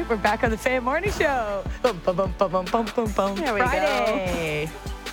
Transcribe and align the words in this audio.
right, 0.00 0.08
we're 0.10 0.16
back 0.16 0.44
on 0.44 0.50
the 0.50 0.58
Fan 0.58 0.84
Morning 0.84 1.10
Show. 1.10 1.64
Boom, 1.82 1.98
boom, 2.04 2.16
boom, 2.16 2.34
boom, 2.36 2.50
boom, 2.50 2.64
boom, 2.66 2.86
boom, 2.94 3.12
boom. 3.12 3.36
There 3.36 3.54
we 3.54 3.60
Friday. 3.60 4.68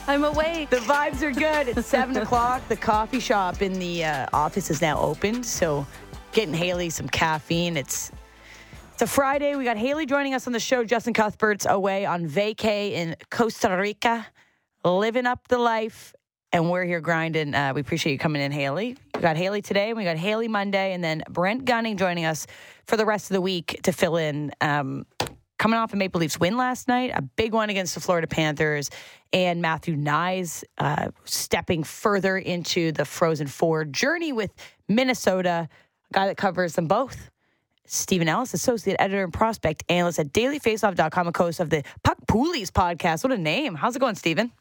I'm 0.07 0.25
awake. 0.25 0.69
The 0.69 0.77
vibes 0.77 1.21
are 1.21 1.31
good. 1.31 1.69
It's 1.69 1.87
seven 1.87 2.17
o'clock. 2.21 2.67
The 2.67 2.75
coffee 2.75 3.21
shop 3.21 3.61
in 3.61 3.73
the 3.79 4.03
uh, 4.03 4.27
office 4.33 4.69
is 4.69 4.81
now 4.81 4.99
open, 4.99 5.41
so 5.43 5.87
getting 6.33 6.53
Hailey 6.53 6.89
some 6.89 7.07
caffeine. 7.07 7.77
It's 7.77 8.11
it's 8.91 9.01
a 9.01 9.07
Friday. 9.07 9.55
We 9.55 9.63
got 9.63 9.77
Hailey 9.77 10.05
joining 10.05 10.33
us 10.33 10.47
on 10.47 10.53
the 10.53 10.59
show. 10.59 10.83
Justin 10.83 11.13
Cuthbert's 11.13 11.65
away 11.65 12.05
on 12.05 12.27
vacay 12.27 12.91
in 12.91 13.15
Costa 13.31 13.77
Rica, 13.77 14.27
living 14.83 15.25
up 15.25 15.47
the 15.47 15.59
life, 15.59 16.13
and 16.51 16.69
we're 16.69 16.83
here 16.83 16.99
grinding. 16.99 17.55
Uh, 17.55 17.71
we 17.73 17.79
appreciate 17.79 18.11
you 18.11 18.19
coming 18.19 18.41
in, 18.41 18.51
Hailey. 18.51 18.97
Got 19.23 19.37
Hailey 19.37 19.61
today, 19.61 19.87
and 19.87 19.97
we 19.97 20.03
got 20.03 20.17
Hailey 20.17 20.49
Monday, 20.49 20.91
and 20.91 21.01
then 21.01 21.23
Brent 21.29 21.63
Gunning 21.63 21.95
joining 21.95 22.25
us 22.25 22.45
for 22.87 22.97
the 22.97 23.05
rest 23.05 23.31
of 23.31 23.35
the 23.35 23.39
week 23.39 23.79
to 23.83 23.93
fill 23.93 24.17
in. 24.17 24.51
Um, 24.59 25.05
coming 25.57 25.79
off 25.79 25.93
a 25.93 25.95
Maple 25.95 26.19
Leafs 26.19 26.37
win 26.41 26.57
last 26.57 26.89
night, 26.89 27.11
a 27.15 27.21
big 27.21 27.53
one 27.53 27.69
against 27.69 27.95
the 27.95 28.01
Florida 28.01 28.27
Panthers, 28.27 28.89
and 29.31 29.61
Matthew 29.61 29.95
Knies 29.95 30.65
uh, 30.77 31.07
stepping 31.23 31.85
further 31.85 32.37
into 32.37 32.91
the 32.91 33.05
Frozen 33.05 33.47
Four 33.47 33.85
journey 33.85 34.33
with 34.33 34.51
Minnesota, 34.89 35.69
a 36.09 36.13
guy 36.13 36.27
that 36.27 36.35
covers 36.35 36.73
them 36.73 36.89
both. 36.89 37.31
Steven 37.85 38.27
Ellis, 38.27 38.53
associate 38.53 38.97
editor 38.99 39.23
and 39.23 39.31
prospect 39.31 39.85
analyst 39.87 40.19
at 40.19 40.33
dailyfaceoff.com, 40.33 41.27
and 41.27 41.37
host 41.37 41.61
of 41.61 41.69
the 41.69 41.83
Puck 42.03 42.17
Poolies 42.27 42.71
podcast. 42.71 43.23
What 43.23 43.31
a 43.31 43.37
name. 43.37 43.75
How's 43.75 43.95
it 43.95 43.99
going, 43.99 44.15
Steven? 44.15 44.51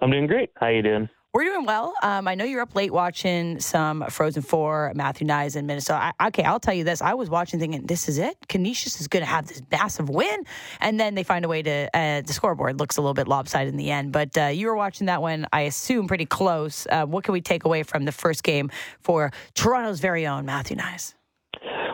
I'm 0.00 0.12
doing 0.12 0.28
great. 0.28 0.50
How 0.54 0.68
you 0.68 0.82
doing? 0.82 1.08
We're 1.36 1.44
doing 1.44 1.66
well. 1.66 1.92
Um, 2.02 2.28
I 2.28 2.34
know 2.34 2.46
you're 2.46 2.62
up 2.62 2.74
late 2.74 2.94
watching 2.94 3.60
some 3.60 4.06
Frozen 4.08 4.40
Four, 4.40 4.92
Matthew 4.94 5.26
Knies 5.26 5.54
in 5.54 5.66
Minnesota. 5.66 6.14
I, 6.18 6.28
okay, 6.28 6.42
I'll 6.44 6.58
tell 6.58 6.72
you 6.72 6.82
this. 6.82 7.02
I 7.02 7.12
was 7.12 7.28
watching 7.28 7.60
thinking, 7.60 7.84
this 7.84 8.08
is 8.08 8.16
it. 8.16 8.38
Canisius 8.48 9.02
is 9.02 9.06
going 9.06 9.20
to 9.20 9.28
have 9.28 9.46
this 9.46 9.60
massive 9.70 10.08
win. 10.08 10.44
And 10.80 10.98
then 10.98 11.14
they 11.14 11.24
find 11.24 11.44
a 11.44 11.48
way 11.48 11.60
to, 11.60 11.90
uh, 11.92 12.22
the 12.22 12.32
scoreboard 12.32 12.80
looks 12.80 12.96
a 12.96 13.02
little 13.02 13.12
bit 13.12 13.28
lopsided 13.28 13.68
in 13.68 13.76
the 13.76 13.90
end. 13.90 14.12
But 14.12 14.38
uh, 14.38 14.44
you 14.46 14.66
were 14.66 14.76
watching 14.76 15.08
that 15.08 15.20
one, 15.20 15.46
I 15.52 15.60
assume, 15.62 16.08
pretty 16.08 16.24
close. 16.24 16.86
Uh, 16.90 17.04
what 17.04 17.22
can 17.22 17.32
we 17.34 17.42
take 17.42 17.66
away 17.66 17.82
from 17.82 18.06
the 18.06 18.12
first 18.12 18.42
game 18.42 18.70
for 19.02 19.30
Toronto's 19.52 20.00
very 20.00 20.26
own 20.26 20.46
Matthew 20.46 20.78
Knies? 20.78 21.12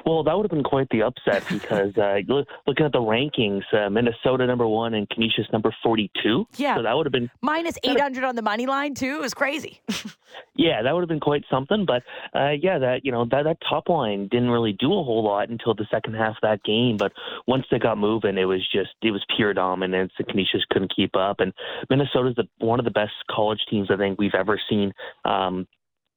Well, 0.05 0.25
that 0.25 0.36
would 0.36 0.45
have 0.45 0.50
been 0.50 0.64
quite 0.64 0.89
the 0.91 1.03
upset 1.03 1.45
because 1.48 1.97
uh, 1.97 2.19
look, 2.28 2.48
looking 2.67 2.86
at 2.86 2.92
the 2.92 2.98
rankings, 2.98 3.62
uh, 3.72 3.89
Minnesota 3.91 4.47
number 4.47 4.67
one 4.67 4.94
and 4.94 5.09
Canisius 5.09 5.47
number 5.53 5.75
forty-two. 5.83 6.47
Yeah, 6.56 6.77
so 6.77 6.83
that 6.83 6.97
would 6.97 7.06
have 7.06 7.12
been 7.12 7.31
minus 7.41 7.77
eight 7.84 8.00
hundred 8.00 8.25
on 8.25 8.36
the 8.36 8.42
money 8.42 8.67
line 8.67 8.94
too. 8.94 9.17
It 9.17 9.20
was 9.20 9.34
crazy. 9.34 9.81
yeah, 10.56 10.83
that 10.83 10.92
would 10.92 11.00
have 11.00 11.09
been 11.09 11.20
quite 11.20 11.44
something. 11.50 11.86
But 11.86 12.03
uh, 12.34 12.50
yeah, 12.50 12.78
that 12.78 13.05
you 13.05 13.12
know 13.12 13.25
that 13.31 13.44
that 13.44 13.59
top 13.69 13.89
line 13.89 14.28
didn't 14.28 14.50
really 14.50 14.72
do 14.72 14.86
a 14.86 15.03
whole 15.03 15.25
lot 15.25 15.48
until 15.48 15.75
the 15.75 15.86
second 15.91 16.14
half 16.14 16.33
of 16.33 16.42
that 16.42 16.62
game. 16.64 16.97
But 16.97 17.12
once 17.47 17.64
they 17.70 17.78
got 17.78 17.98
moving, 17.98 18.39
it 18.39 18.44
was 18.44 18.66
just 18.72 18.91
it 19.03 19.11
was 19.11 19.25
pure 19.37 19.55
dominance. 19.55 20.12
The 20.19 20.25
Canisius 20.25 20.64
couldn't 20.70 20.94
keep 20.94 21.16
up, 21.16 21.41
and 21.41 21.53
Minnesota's 21.91 22.34
the, 22.37 22.48
one 22.59 22.78
of 22.78 22.84
the 22.84 22.91
best 22.91 23.12
college 23.31 23.61
teams 23.70 23.89
I 23.91 23.97
think 23.97 24.19
we've 24.19 24.34
ever 24.34 24.61
seen. 24.69 24.92
Um, 25.25 25.66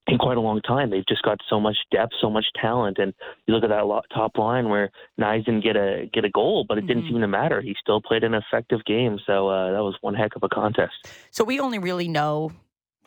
in 0.08 0.18
quite 0.18 0.36
a 0.36 0.40
long 0.40 0.60
time. 0.62 0.90
They've 0.90 1.06
just 1.06 1.22
got 1.22 1.38
so 1.48 1.58
much 1.58 1.76
depth, 1.90 2.12
so 2.20 2.30
much 2.30 2.46
talent, 2.60 2.98
and 2.98 3.12
you 3.46 3.54
look 3.54 3.64
at 3.64 3.70
that 3.70 4.02
top 4.14 4.38
line 4.38 4.68
where 4.68 4.90
Knies 5.20 5.44
didn't 5.44 5.64
get 5.64 5.76
a 5.76 6.08
get 6.12 6.24
a 6.24 6.30
goal, 6.30 6.64
but 6.68 6.78
it 6.78 6.82
mm-hmm. 6.82 6.88
didn't 6.88 7.08
seem 7.08 7.20
to 7.20 7.28
matter. 7.28 7.60
He 7.60 7.74
still 7.80 8.00
played 8.00 8.24
an 8.24 8.34
effective 8.34 8.84
game, 8.84 9.18
so 9.26 9.48
uh, 9.48 9.72
that 9.72 9.82
was 9.82 9.96
one 10.00 10.14
heck 10.14 10.36
of 10.36 10.42
a 10.42 10.48
contest. 10.48 10.94
So 11.30 11.44
we 11.44 11.60
only 11.60 11.78
really 11.78 12.08
know 12.08 12.52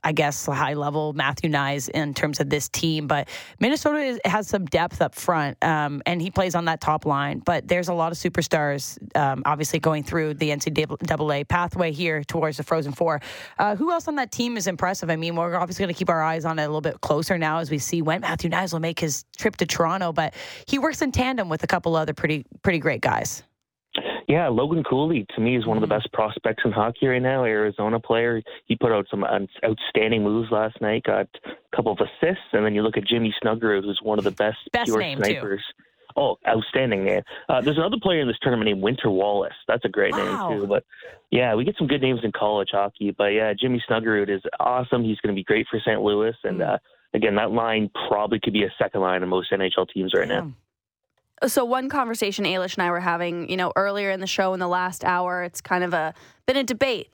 I 0.04 0.12
guess, 0.12 0.46
high 0.46 0.74
level 0.74 1.14
Matthew 1.14 1.50
Knies 1.50 1.90
in 1.90 2.14
terms 2.14 2.40
of 2.40 2.50
this 2.50 2.70
team. 2.70 3.08
But 3.08 3.28
Minnesota 3.60 4.00
is, 4.00 4.20
has 4.26 4.48
some 4.48 4.66
depth 4.66 5.02
up 5.02 5.16
front, 5.16 5.58
um, 5.64 6.02
and 6.06 6.22
he 6.22 6.32
plays 6.32 6.56
on 6.56 6.66
that 6.66 6.82
top 6.82 7.06
line. 7.06 7.40
But 7.40 7.68
there's 7.68 7.90
a 7.90 7.94
lot 7.94 8.12
of 8.12 8.18
superstars, 8.18 8.98
um, 9.16 9.44
obviously, 9.46 9.80
going 9.80 10.04
through 10.04 10.36
the 10.36 10.50
NCAA 10.50 11.48
pathway 11.48 11.92
here 11.92 12.24
towards 12.24 12.58
the 12.58 12.64
Frozen 12.64 12.94
Four. 12.94 13.22
Uh, 13.58 13.76
who 13.76 13.92
else 13.92 14.08
on 14.08 14.16
that 14.16 14.32
team 14.32 14.58
is 14.58 14.68
impressive? 14.68 15.10
I 15.10 15.16
mean, 15.16 15.36
we're 15.36 15.56
obviously 15.56 15.84
going 15.84 15.94
to 15.94 15.98
keep 15.98 16.10
our 16.10 16.22
eyes 16.22 16.46
on 16.46 16.60
it 16.60 16.64
a 16.64 16.68
little 16.68 16.82
bit 16.82 17.02
closer 17.02 17.38
now 17.38 17.60
as 17.60 17.72
we 17.72 17.78
see 17.78 18.02
when 18.02 18.22
Matthew 18.22 18.50
Knies 18.50 18.74
will 18.74 18.80
make 18.80 19.00
his 19.00 19.26
trip 19.38 19.58
to 19.58 19.66
Toronto. 19.66 20.14
But 20.14 20.34
he 20.68 20.80
works 20.80 21.02
in 21.02 21.12
tandem 21.12 21.50
with 21.50 21.64
a 21.64 21.68
couple 21.68 21.96
other 21.96 22.14
pretty 22.14 22.46
pretty 22.64 22.80
great 22.80 23.02
guys. 23.02 23.44
Yeah, 24.30 24.48
Logan 24.48 24.84
Cooley 24.84 25.26
to 25.36 25.42
me 25.42 25.58
is 25.58 25.66
one 25.66 25.76
of 25.76 25.82
the 25.82 25.88
mm-hmm. 25.88 25.98
best 25.98 26.14
prospects 26.14 26.62
in 26.64 26.72
hockey 26.72 27.08
right 27.08 27.22
now. 27.22 27.46
Arizona 27.46 28.00
player. 28.00 28.44
He 28.68 28.76
put 28.76 28.92
out 28.92 29.08
some 29.10 29.26
outstanding 29.26 30.24
moves 30.24 30.52
last 30.52 30.80
night. 30.82 31.04
Got 31.04 31.28
a 31.46 31.76
couple 31.76 31.92
of 31.92 31.98
assists, 31.98 32.46
and 32.54 32.64
then 32.64 32.76
you 32.76 32.84
look 32.84 32.96
at 32.96 33.08
Jimmy 33.08 33.34
Snuggerud, 33.44 33.84
who's 33.84 34.00
one 34.04 34.20
of 34.20 34.24
the 34.24 34.32
best, 34.32 34.58
best 34.72 34.86
pure 34.86 35.02
snipers. 35.16 35.64
Too. 35.78 35.84
Oh, 36.16 36.38
outstanding 36.48 37.06
man! 37.06 37.24
Uh, 37.48 37.62
there's 37.62 37.78
another 37.78 37.98
player 38.02 38.22
in 38.22 38.28
this 38.28 38.38
tournament 38.42 38.68
named 38.68 38.84
Winter 38.84 39.10
Wallace. 39.10 39.54
That's 39.68 39.84
a 39.86 39.90
great 39.90 40.12
wow. 40.12 40.50
name 40.50 40.62
too. 40.62 40.68
But 40.68 40.84
yeah, 41.32 41.56
we 41.56 41.66
get 41.66 41.76
some 41.80 41.88
good 41.88 42.02
names 42.02 42.20
in 42.24 42.32
college 42.32 42.70
hockey. 42.72 43.10
But 43.18 43.34
yeah, 43.34 43.54
Jimmy 43.60 43.82
Snuggerud 43.90 44.30
is 44.30 44.42
awesome. 44.60 45.04
He's 45.04 45.20
going 45.22 45.34
to 45.34 45.40
be 45.40 45.44
great 45.44 45.66
for 45.72 45.80
St. 45.80 46.02
Louis, 46.02 46.36
and 46.44 46.60
mm. 46.60 46.74
uh, 46.74 46.78
again, 47.16 47.34
that 47.36 47.52
line 47.52 47.90
probably 48.08 48.40
could 48.40 48.54
be 48.54 48.64
a 48.64 48.74
second 48.78 49.02
line 49.02 49.24
in 49.24 49.30
most 49.30 49.52
NHL 49.52 49.88
teams 49.92 50.14
right 50.16 50.28
now. 50.28 50.52
So 51.48 51.64
one 51.64 51.90
conversation 51.90 52.46
Ailish 52.46 52.76
and 52.76 52.84
I 52.84 52.92
were 52.92 53.00
having, 53.00 53.50
you 53.50 53.58
know, 53.58 53.72
earlier 53.76 54.12
in 54.12 54.20
the 54.20 54.28
show 54.28 54.54
in 54.54 54.60
the 54.60 54.68
last 54.68 55.06
hour, 55.06 55.44
it's 55.44 55.62
kind 55.62 55.84
of 55.84 55.94
a 55.94 56.14
been 56.46 56.58
a 56.58 56.64
debate 56.64 57.10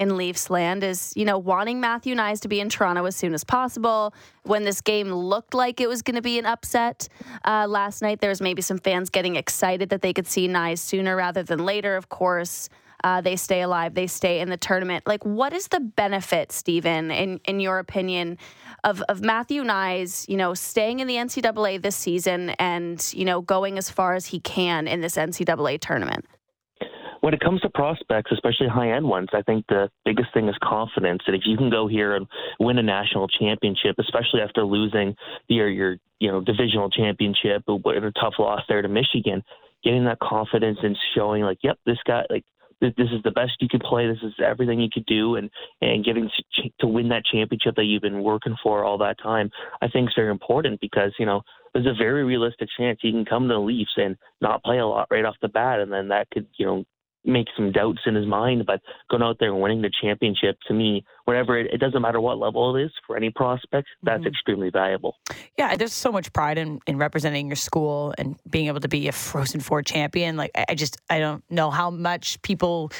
in 0.00 0.16
Leafs 0.16 0.48
land 0.48 0.82
is, 0.82 1.12
you 1.14 1.26
know, 1.26 1.36
wanting 1.36 1.78
Matthew 1.78 2.14
Knies 2.14 2.40
to 2.40 2.48
be 2.48 2.58
in 2.58 2.70
Toronto 2.70 3.04
as 3.04 3.14
soon 3.14 3.34
as 3.34 3.44
possible. 3.44 4.14
When 4.44 4.64
this 4.64 4.80
game 4.80 5.12
looked 5.12 5.52
like 5.52 5.78
it 5.78 5.90
was 5.90 6.00
going 6.00 6.14
to 6.14 6.22
be 6.22 6.38
an 6.38 6.46
upset 6.46 7.06
uh, 7.44 7.66
last 7.68 8.00
night, 8.00 8.20
there 8.22 8.30
was 8.30 8.40
maybe 8.40 8.62
some 8.62 8.78
fans 8.78 9.10
getting 9.10 9.36
excited 9.36 9.90
that 9.90 10.00
they 10.00 10.14
could 10.14 10.26
see 10.26 10.48
Knies 10.48 10.78
sooner 10.78 11.14
rather 11.14 11.42
than 11.42 11.66
later. 11.66 11.96
Of 11.96 12.08
course, 12.08 12.70
uh, 13.04 13.20
they 13.20 13.36
stay 13.36 13.62
alive, 13.62 13.94
they 13.94 14.06
stay 14.06 14.40
in 14.40 14.48
the 14.48 14.56
tournament. 14.56 15.06
Like, 15.06 15.24
what 15.24 15.52
is 15.52 15.68
the 15.68 15.80
benefit, 15.80 16.52
Steven, 16.52 17.10
in 17.10 17.40
in 17.44 17.60
your 17.60 17.78
opinion, 17.78 18.38
of 18.84 19.02
of 19.08 19.22
Matthew 19.22 19.62
Knies, 19.62 20.28
you 20.28 20.36
know, 20.36 20.54
staying 20.54 21.00
in 21.00 21.06
the 21.06 21.16
NCAA 21.16 21.82
this 21.82 21.96
season 21.96 22.50
and 22.50 23.12
you 23.14 23.24
know 23.24 23.40
going 23.40 23.78
as 23.78 23.90
far 23.90 24.14
as 24.14 24.26
he 24.26 24.40
can 24.40 24.86
in 24.86 25.00
this 25.00 25.16
NCAA 25.16 25.80
tournament? 25.80 26.24
when 27.20 27.34
it 27.34 27.40
comes 27.40 27.60
to 27.60 27.68
prospects, 27.68 28.32
especially 28.32 28.68
high 28.68 28.92
end 28.92 29.06
ones, 29.06 29.28
I 29.32 29.42
think 29.42 29.66
the 29.68 29.90
biggest 30.04 30.32
thing 30.32 30.48
is 30.48 30.56
confidence. 30.62 31.22
And 31.26 31.36
if 31.36 31.42
you 31.44 31.56
can 31.56 31.70
go 31.70 31.86
here 31.86 32.16
and 32.16 32.26
win 32.58 32.78
a 32.78 32.82
national 32.82 33.28
championship, 33.28 33.96
especially 33.98 34.40
after 34.40 34.64
losing 34.64 35.14
your 35.48 35.68
your 35.68 35.96
you 36.18 36.30
know 36.30 36.40
divisional 36.40 36.90
championship, 36.90 37.62
but 37.66 37.96
a 37.96 38.12
tough 38.12 38.34
loss 38.38 38.62
there 38.68 38.82
to 38.82 38.88
Michigan, 38.88 39.42
getting 39.84 40.04
that 40.06 40.18
confidence 40.20 40.78
and 40.82 40.96
showing 41.14 41.42
like, 41.42 41.58
yep, 41.62 41.78
this 41.84 41.98
guy 42.06 42.24
like 42.30 42.44
this 42.80 42.92
is 42.98 43.22
the 43.24 43.30
best 43.30 43.52
you 43.60 43.68
could 43.68 43.82
play. 43.82 44.06
This 44.06 44.22
is 44.22 44.32
everything 44.44 44.80
you 44.80 44.88
could 44.92 45.06
do, 45.06 45.36
and 45.36 45.50
and 45.80 46.04
getting 46.04 46.28
to, 46.56 46.70
to 46.80 46.86
win 46.86 47.08
that 47.08 47.24
championship 47.24 47.76
that 47.76 47.84
you've 47.84 48.02
been 48.02 48.22
working 48.22 48.56
for 48.62 48.84
all 48.84 48.98
that 48.98 49.18
time, 49.22 49.50
I 49.82 49.88
think 49.88 50.08
is 50.08 50.14
very 50.16 50.30
important 50.30 50.80
because 50.80 51.12
you 51.18 51.26
know 51.26 51.42
there's 51.72 51.86
a 51.86 51.94
very 51.96 52.24
realistic 52.24 52.68
chance 52.76 52.98
he 53.00 53.12
can 53.12 53.24
come 53.24 53.48
to 53.48 53.54
the 53.54 53.60
Leafs 53.60 53.92
and 53.96 54.16
not 54.40 54.64
play 54.64 54.78
a 54.78 54.86
lot 54.86 55.08
right 55.10 55.24
off 55.24 55.36
the 55.42 55.48
bat, 55.48 55.80
and 55.80 55.92
then 55.92 56.08
that 56.08 56.30
could 56.30 56.46
you 56.56 56.66
know 56.66 56.84
make 57.24 57.46
some 57.56 57.72
doubts 57.72 58.00
in 58.06 58.14
his 58.14 58.26
mind. 58.26 58.66
But 58.66 58.80
going 59.10 59.22
out 59.22 59.36
there 59.38 59.52
and 59.52 59.60
winning 59.60 59.82
the 59.82 59.90
championship, 60.02 60.58
to 60.68 60.74
me, 60.74 61.04
whatever 61.24 61.58
it, 61.58 61.72
it 61.72 61.78
doesn't 61.78 62.00
matter 62.00 62.20
what 62.20 62.38
level 62.38 62.76
it 62.76 62.84
is 62.84 62.90
for 63.06 63.16
any 63.16 63.30
prospect, 63.30 63.88
that's 64.02 64.20
mm-hmm. 64.20 64.28
extremely 64.28 64.70
valuable. 64.70 65.16
Yeah, 65.58 65.76
there's 65.76 65.92
so 65.92 66.12
much 66.12 66.32
pride 66.32 66.58
in, 66.58 66.80
in 66.86 66.98
representing 66.98 67.48
your 67.48 67.56
school 67.56 68.14
and 68.18 68.36
being 68.48 68.66
able 68.66 68.80
to 68.80 68.88
be 68.88 69.08
a 69.08 69.12
Frozen 69.12 69.60
Four 69.60 69.82
champion. 69.82 70.36
Like 70.36 70.50
I 70.68 70.74
just 70.74 70.98
I 71.08 71.18
don't 71.18 71.44
know 71.50 71.70
how 71.70 71.90
much 71.90 72.40
people 72.42 72.92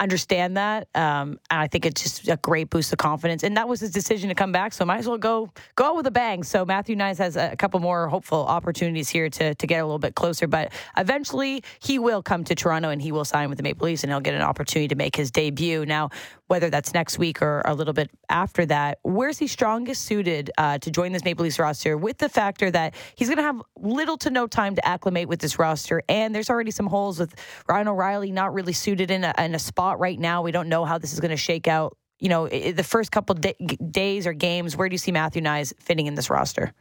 understand 0.00 0.56
that. 0.56 0.88
Um, 0.94 1.38
and 1.50 1.60
I 1.60 1.66
think 1.66 1.84
it's 1.86 2.02
just 2.02 2.28
a 2.28 2.36
great 2.36 2.70
boost 2.70 2.92
of 2.92 2.98
confidence. 2.98 3.42
And 3.42 3.56
that 3.56 3.68
was 3.68 3.80
his 3.80 3.90
decision 3.90 4.28
to 4.28 4.34
come 4.34 4.52
back. 4.52 4.72
So 4.72 4.84
might 4.84 4.98
as 4.98 5.08
well 5.08 5.18
go 5.18 5.50
go 5.76 5.86
out 5.86 5.96
with 5.96 6.06
a 6.06 6.10
bang. 6.10 6.42
So 6.42 6.64
Matthew 6.64 6.96
Knies 6.96 7.18
has 7.18 7.36
a 7.36 7.56
couple 7.56 7.80
more 7.80 8.08
hopeful 8.08 8.46
opportunities 8.46 9.08
here 9.08 9.28
to 9.30 9.54
to 9.54 9.66
get 9.66 9.78
a 9.78 9.84
little 9.84 9.98
bit 9.98 10.14
closer. 10.14 10.46
But 10.46 10.72
eventually 10.96 11.62
he 11.80 11.98
will 11.98 12.22
come 12.22 12.44
to 12.44 12.54
Toronto 12.54 12.90
and 12.90 13.02
he 13.02 13.12
will 13.12 13.24
sign 13.24 13.48
with 13.48 13.58
the 13.58 13.62
Maple 13.62 13.86
Leafs 13.86 14.02
and 14.04 14.12
he'll 14.12 14.20
get 14.20 14.34
an 14.34 14.42
opportunity 14.42 14.88
to 14.88 14.94
make 14.94 15.16
his 15.16 15.30
debut. 15.30 15.84
Now, 15.84 16.10
whether 16.48 16.68
that's 16.68 16.92
next 16.92 17.18
week 17.18 17.40
or 17.40 17.62
a 17.64 17.74
little 17.74 17.94
bit 17.94 18.10
after 18.28 18.66
that, 18.66 18.98
where's 19.02 19.38
he 19.38 19.46
strongest 19.46 20.04
suited 20.04 20.50
uh, 20.58 20.78
to 20.78 20.90
join 20.90 21.12
this 21.12 21.24
Maple 21.24 21.44
Leafs 21.44 21.58
roster 21.58 21.96
with 21.96 22.18
the 22.18 22.28
factor 22.28 22.70
that 22.70 22.94
he's 23.14 23.28
going 23.28 23.36
to 23.36 23.42
have 23.42 23.62
little 23.78 24.18
to 24.18 24.30
no 24.30 24.46
time 24.46 24.74
to 24.74 24.86
acclimate 24.86 25.28
with 25.28 25.40
this 25.40 25.58
roster, 25.58 26.02
and 26.08 26.34
there's 26.34 26.50
already 26.50 26.70
some 26.70 26.86
holes 26.86 27.20
with 27.20 27.34
Ryan 27.68 27.88
O'Reilly 27.88 28.32
not 28.32 28.52
really 28.52 28.72
suited 28.72 29.10
in 29.10 29.24
a, 29.24 29.32
in 29.38 29.54
a 29.54 29.58
spot 29.58 30.00
right 30.00 30.18
now. 30.18 30.42
We 30.42 30.50
don't 30.50 30.68
know 30.68 30.84
how 30.84 30.98
this 30.98 31.12
is 31.12 31.20
going 31.20 31.30
to 31.30 31.36
shake 31.36 31.68
out. 31.68 31.96
You 32.18 32.28
know, 32.28 32.48
the 32.48 32.82
first 32.82 33.12
couple 33.12 33.36
days 33.36 34.26
or 34.26 34.32
games, 34.32 34.76
where 34.76 34.88
do 34.88 34.94
you 34.94 34.98
see 34.98 35.12
Matthew 35.12 35.40
Knies 35.40 35.72
fitting 35.78 36.06
in 36.08 36.16
this 36.16 36.28
roster? 36.28 36.72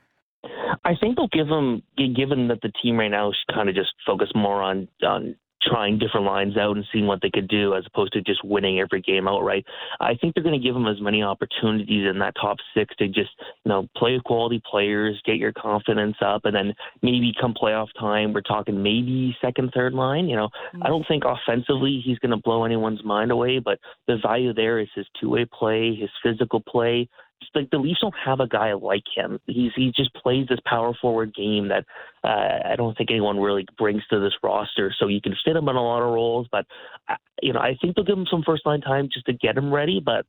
I 0.83 0.95
think 0.99 1.15
they'll 1.15 1.27
give 1.27 1.47
him, 1.47 1.83
given 1.97 2.47
that 2.47 2.61
the 2.61 2.71
team 2.81 2.97
right 2.97 3.09
now 3.09 3.29
is 3.29 3.35
kind 3.53 3.69
of 3.69 3.75
just 3.75 3.93
focused 4.05 4.35
more 4.35 4.61
on 4.61 4.87
on 5.03 5.35
trying 5.61 5.97
different 5.97 6.25
lines 6.25 6.57
out 6.57 6.75
and 6.75 6.85
seeing 6.91 7.07
what 7.07 7.21
they 7.21 7.29
could 7.29 7.47
do 7.47 7.75
as 7.75 7.83
opposed 7.87 8.13
to 8.13 8.21
just 8.21 8.43
winning 8.43 8.79
every 8.79 9.01
game 9.01 9.27
outright. 9.27 9.65
I 9.99 10.15
think 10.15 10.33
they're 10.33 10.43
going 10.43 10.59
to 10.59 10.65
give 10.65 10.73
them 10.73 10.87
as 10.87 11.01
many 11.01 11.23
opportunities 11.23 12.07
in 12.07 12.19
that 12.19 12.35
top 12.39 12.57
six 12.75 12.95
to 12.97 13.07
just, 13.07 13.31
you 13.65 13.69
know, 13.69 13.87
play 13.95 14.13
with 14.13 14.23
quality 14.23 14.61
players, 14.69 15.21
get 15.25 15.37
your 15.37 15.53
confidence 15.53 16.17
up, 16.21 16.45
and 16.45 16.55
then 16.55 16.73
maybe 17.01 17.33
come 17.39 17.53
playoff 17.53 17.87
time, 17.99 18.33
we're 18.33 18.41
talking 18.41 18.81
maybe 18.81 19.35
second, 19.41 19.71
third 19.73 19.93
line. 19.93 20.27
You 20.27 20.35
know, 20.35 20.47
mm-hmm. 20.47 20.83
I 20.83 20.87
don't 20.87 21.07
think 21.07 21.23
offensively 21.25 22.01
he's 22.03 22.19
going 22.19 22.31
to 22.31 22.37
blow 22.37 22.63
anyone's 22.63 23.03
mind 23.03 23.31
away, 23.31 23.59
but 23.59 23.79
the 24.07 24.17
value 24.21 24.53
there 24.53 24.79
is 24.79 24.87
his 24.95 25.05
two 25.19 25.29
way 25.29 25.45
play, 25.45 25.95
his 25.95 26.09
physical 26.23 26.61
play 26.61 27.09
like 27.57 27.69
the 27.71 27.77
Leafs 27.77 27.99
don't 28.01 28.13
have 28.23 28.39
a 28.39 28.47
guy 28.47 28.73
like 28.73 29.03
him. 29.15 29.39
He's 29.47 29.71
he 29.75 29.91
just 29.95 30.13
plays 30.13 30.47
this 30.47 30.59
power 30.65 30.93
forward 31.01 31.33
game 31.33 31.69
that 31.69 31.85
uh, 32.23 32.71
I 32.71 32.75
don't 32.75 32.97
think 32.97 33.11
anyone 33.11 33.39
really 33.39 33.65
brings 33.77 34.05
to 34.07 34.19
this 34.19 34.33
roster. 34.43 34.93
So 34.97 35.07
you 35.07 35.21
can 35.21 35.35
fit 35.43 35.55
him 35.55 35.67
in 35.67 35.75
a 35.75 35.83
lot 35.83 36.03
of 36.03 36.13
roles, 36.13 36.47
but 36.51 36.65
uh, 37.09 37.15
you 37.41 37.53
know 37.53 37.59
I 37.59 37.75
think 37.81 37.95
they'll 37.95 38.05
give 38.05 38.17
him 38.17 38.27
some 38.29 38.43
first 38.45 38.65
line 38.65 38.81
time 38.81 39.09
just 39.11 39.25
to 39.25 39.33
get 39.33 39.57
him 39.57 39.73
ready. 39.73 40.01
But 40.03 40.25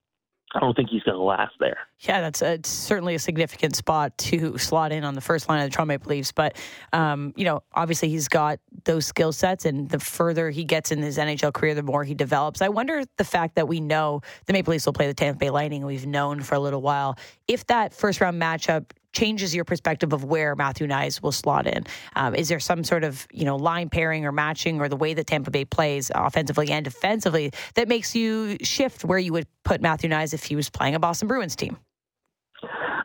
I 0.55 0.61
don't 0.61 0.75
think 0.75 0.89
he's 0.89 1.03
going 1.03 1.17
to 1.17 1.23
last 1.23 1.55
there. 1.61 1.77
Yeah, 2.01 2.23
that's 2.23 2.41
a, 2.41 2.59
certainly 2.65 3.15
a 3.15 3.19
significant 3.19 3.77
spot 3.77 4.17
to 4.19 4.57
slot 4.57 4.93
in 4.93 5.05
on 5.05 5.15
the 5.15 5.21
first 5.21 5.49
line 5.49 5.61
of 5.61 5.71
the 5.71 5.75
Toronto 5.75 5.89
Maple 5.89 6.11
Leafs. 6.11 6.33
But, 6.33 6.57
um, 6.93 7.35
you 7.37 7.45
know, 7.45 7.63
obviously 7.75 8.09
he's 8.09 8.29
got 8.29 8.59
those 8.85 9.05
skill 9.05 9.33
sets, 9.33 9.67
and 9.67 9.89
the 9.91 9.99
further 9.99 10.49
he 10.49 10.65
gets 10.65 10.91
in 10.91 11.03
his 11.03 11.19
NHL 11.19 11.53
career, 11.53 11.75
the 11.75 11.83
more 11.83 12.03
he 12.03 12.15
develops. 12.15 12.63
I 12.63 12.69
wonder 12.69 13.03
the 13.19 13.25
fact 13.25 13.57
that 13.57 13.69
we 13.69 13.81
know 13.81 14.23
the 14.47 14.55
Maple 14.55 14.73
Leafs 14.73 14.87
will 14.87 14.95
play 14.95 15.07
the 15.07 15.15
Tampa 15.15 15.39
Bay 15.39 15.51
Lightning, 15.51 15.85
we've 15.85 16.07
known 16.07 16.41
for 16.41 16.55
a 16.55 16.61
little 16.61 16.83
while, 16.83 17.19
if 17.47 17.67
that 17.67 17.93
first 17.93 18.21
round 18.21 18.41
matchup 18.41 18.91
changes 19.13 19.55
your 19.55 19.65
perspective 19.65 20.13
of 20.13 20.25
where 20.25 20.55
Matthew 20.55 20.87
Knies 20.87 21.23
will 21.23 21.33
slot 21.33 21.67
in. 21.67 21.85
Um, 22.17 22.35
is 22.35 22.49
there 22.49 22.61
some 22.61 22.85
sort 22.85 23.05
of 23.05 23.27
you 23.33 23.45
know 23.45 23.57
line 23.57 23.89
pairing 23.89 24.25
or 24.25 24.33
matching 24.33 24.81
or 24.81 24.89
the 24.89 24.97
way 24.97 25.15
that 25.15 25.27
Tampa 25.27 25.51
Bay 25.51 25.65
plays 25.65 26.11
offensively 26.15 26.71
and 26.71 26.85
defensively 26.85 27.53
that 27.75 27.89
makes 27.89 28.15
you 28.15 28.57
shift 28.63 29.05
where 29.05 29.19
you 29.19 29.33
would 29.33 29.47
put 29.65 29.81
Matthew 29.81 30.11
Knies 30.11 30.35
if 30.35 30.45
he 30.45 30.57
was 30.57 30.71
playing 30.71 30.95
a 30.95 30.99
Boston 30.99 31.29
Bruins 31.29 31.57
team? 31.57 31.77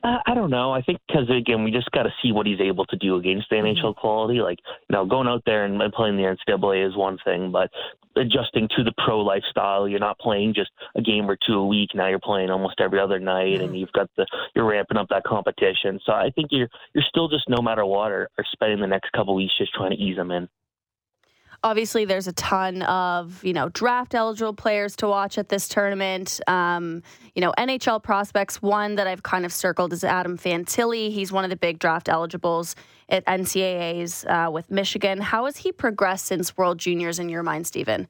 Uh, 0.03 0.17
I 0.25 0.33
don't 0.33 0.49
know. 0.49 0.71
I 0.71 0.81
think 0.81 0.99
because 1.07 1.29
again, 1.29 1.63
we 1.63 1.71
just 1.71 1.89
got 1.91 2.03
to 2.03 2.13
see 2.21 2.33
what 2.33 2.45
he's 2.45 2.59
able 2.59 2.85
to 2.87 2.97
do 2.97 3.15
against 3.15 3.49
the 3.49 3.55
NHL 3.55 3.77
mm-hmm. 3.77 3.99
quality. 3.99 4.41
Like, 4.41 4.59
you 4.89 4.93
know, 4.93 5.05
going 5.05 5.27
out 5.27 5.43
there 5.45 5.63
and 5.63 5.79
playing 5.93 6.17
the 6.17 6.35
NCAA 6.47 6.87
is 6.89 6.97
one 6.97 7.17
thing, 7.23 7.51
but 7.51 7.71
adjusting 8.17 8.67
to 8.75 8.83
the 8.83 8.91
pro 9.03 9.21
lifestyle, 9.21 9.87
you're 9.87 9.99
not 9.99 10.19
playing 10.19 10.53
just 10.53 10.71
a 10.95 11.01
game 11.01 11.29
or 11.29 11.37
two 11.47 11.53
a 11.53 11.65
week. 11.65 11.91
Now 11.95 12.09
you're 12.09 12.19
playing 12.19 12.49
almost 12.49 12.81
every 12.81 12.99
other 12.99 13.19
night, 13.19 13.61
and 13.61 13.79
you've 13.79 13.93
got 13.93 14.09
the 14.17 14.27
you're 14.53 14.67
ramping 14.67 14.97
up 14.97 15.07
that 15.09 15.23
competition. 15.23 15.99
So 16.05 16.11
I 16.11 16.29
think 16.35 16.49
you're 16.51 16.69
you're 16.93 17.05
still 17.07 17.29
just 17.29 17.47
no 17.47 17.61
matter 17.61 17.85
what, 17.85 18.11
are, 18.11 18.29
are 18.37 18.45
spending 18.51 18.81
the 18.81 18.87
next 18.87 19.11
couple 19.13 19.35
weeks 19.35 19.57
just 19.57 19.73
trying 19.73 19.91
to 19.91 19.97
ease 19.97 20.17
them 20.17 20.31
in 20.31 20.49
obviously 21.63 22.05
there's 22.05 22.27
a 22.27 22.33
ton 22.33 22.81
of 22.83 23.43
you 23.43 23.53
know 23.53 23.69
draft 23.69 24.13
eligible 24.13 24.53
players 24.53 24.95
to 24.97 25.07
watch 25.07 25.37
at 25.37 25.49
this 25.49 25.67
tournament. 25.67 26.39
Um, 26.47 27.01
you 27.35 27.41
know 27.41 27.51
nhl 27.57 28.01
prospects 28.03 28.61
one 28.61 28.95
that 28.95 29.07
i've 29.07 29.23
kind 29.23 29.43
of 29.45 29.51
circled 29.51 29.91
is 29.93 30.03
adam 30.03 30.37
fantilli. 30.37 31.11
He's 31.11 31.31
one 31.31 31.43
of 31.43 31.49
the 31.49 31.55
big 31.55 31.79
draft 31.79 32.07
eligibles 32.09 32.75
at 33.09 33.25
ncaa's 33.25 34.25
uh, 34.25 34.49
with 34.51 34.69
michigan. 34.69 35.19
How 35.19 35.45
has 35.45 35.57
he 35.57 35.71
progressed 35.71 36.25
since 36.25 36.55
world 36.55 36.77
juniors 36.77 37.17
in 37.17 37.29
your 37.29 37.43
mind 37.43 37.65
steven 37.65 38.07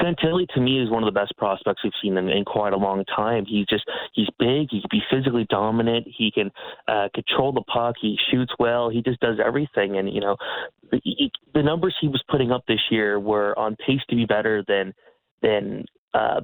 Fantilli 0.00 0.46
to 0.54 0.60
me 0.60 0.82
is 0.82 0.90
one 0.90 1.02
of 1.02 1.12
the 1.12 1.18
best 1.18 1.36
prospects 1.36 1.82
we've 1.82 1.92
seen 2.02 2.16
in, 2.16 2.28
in 2.28 2.44
quite 2.44 2.72
a 2.72 2.76
long 2.76 3.04
time. 3.04 3.44
He's 3.46 3.66
just 3.66 3.84
he's 4.12 4.28
big. 4.38 4.68
He 4.70 4.80
can 4.80 4.88
be 4.90 5.02
physically 5.10 5.46
dominant. 5.50 6.06
He 6.06 6.30
can 6.30 6.50
uh, 6.86 7.08
control 7.14 7.52
the 7.52 7.62
puck. 7.62 7.96
He 8.00 8.16
shoots 8.30 8.52
well. 8.58 8.88
He 8.90 9.02
just 9.02 9.20
does 9.20 9.38
everything. 9.44 9.98
And 9.98 10.12
you 10.12 10.20
know, 10.20 10.36
the, 10.90 11.00
the 11.54 11.62
numbers 11.62 11.94
he 12.00 12.08
was 12.08 12.22
putting 12.30 12.52
up 12.52 12.64
this 12.66 12.80
year 12.90 13.18
were 13.18 13.58
on 13.58 13.76
pace 13.76 14.00
to 14.10 14.16
be 14.16 14.24
better 14.24 14.64
than 14.66 14.94
than 15.42 15.84
uh, 16.14 16.40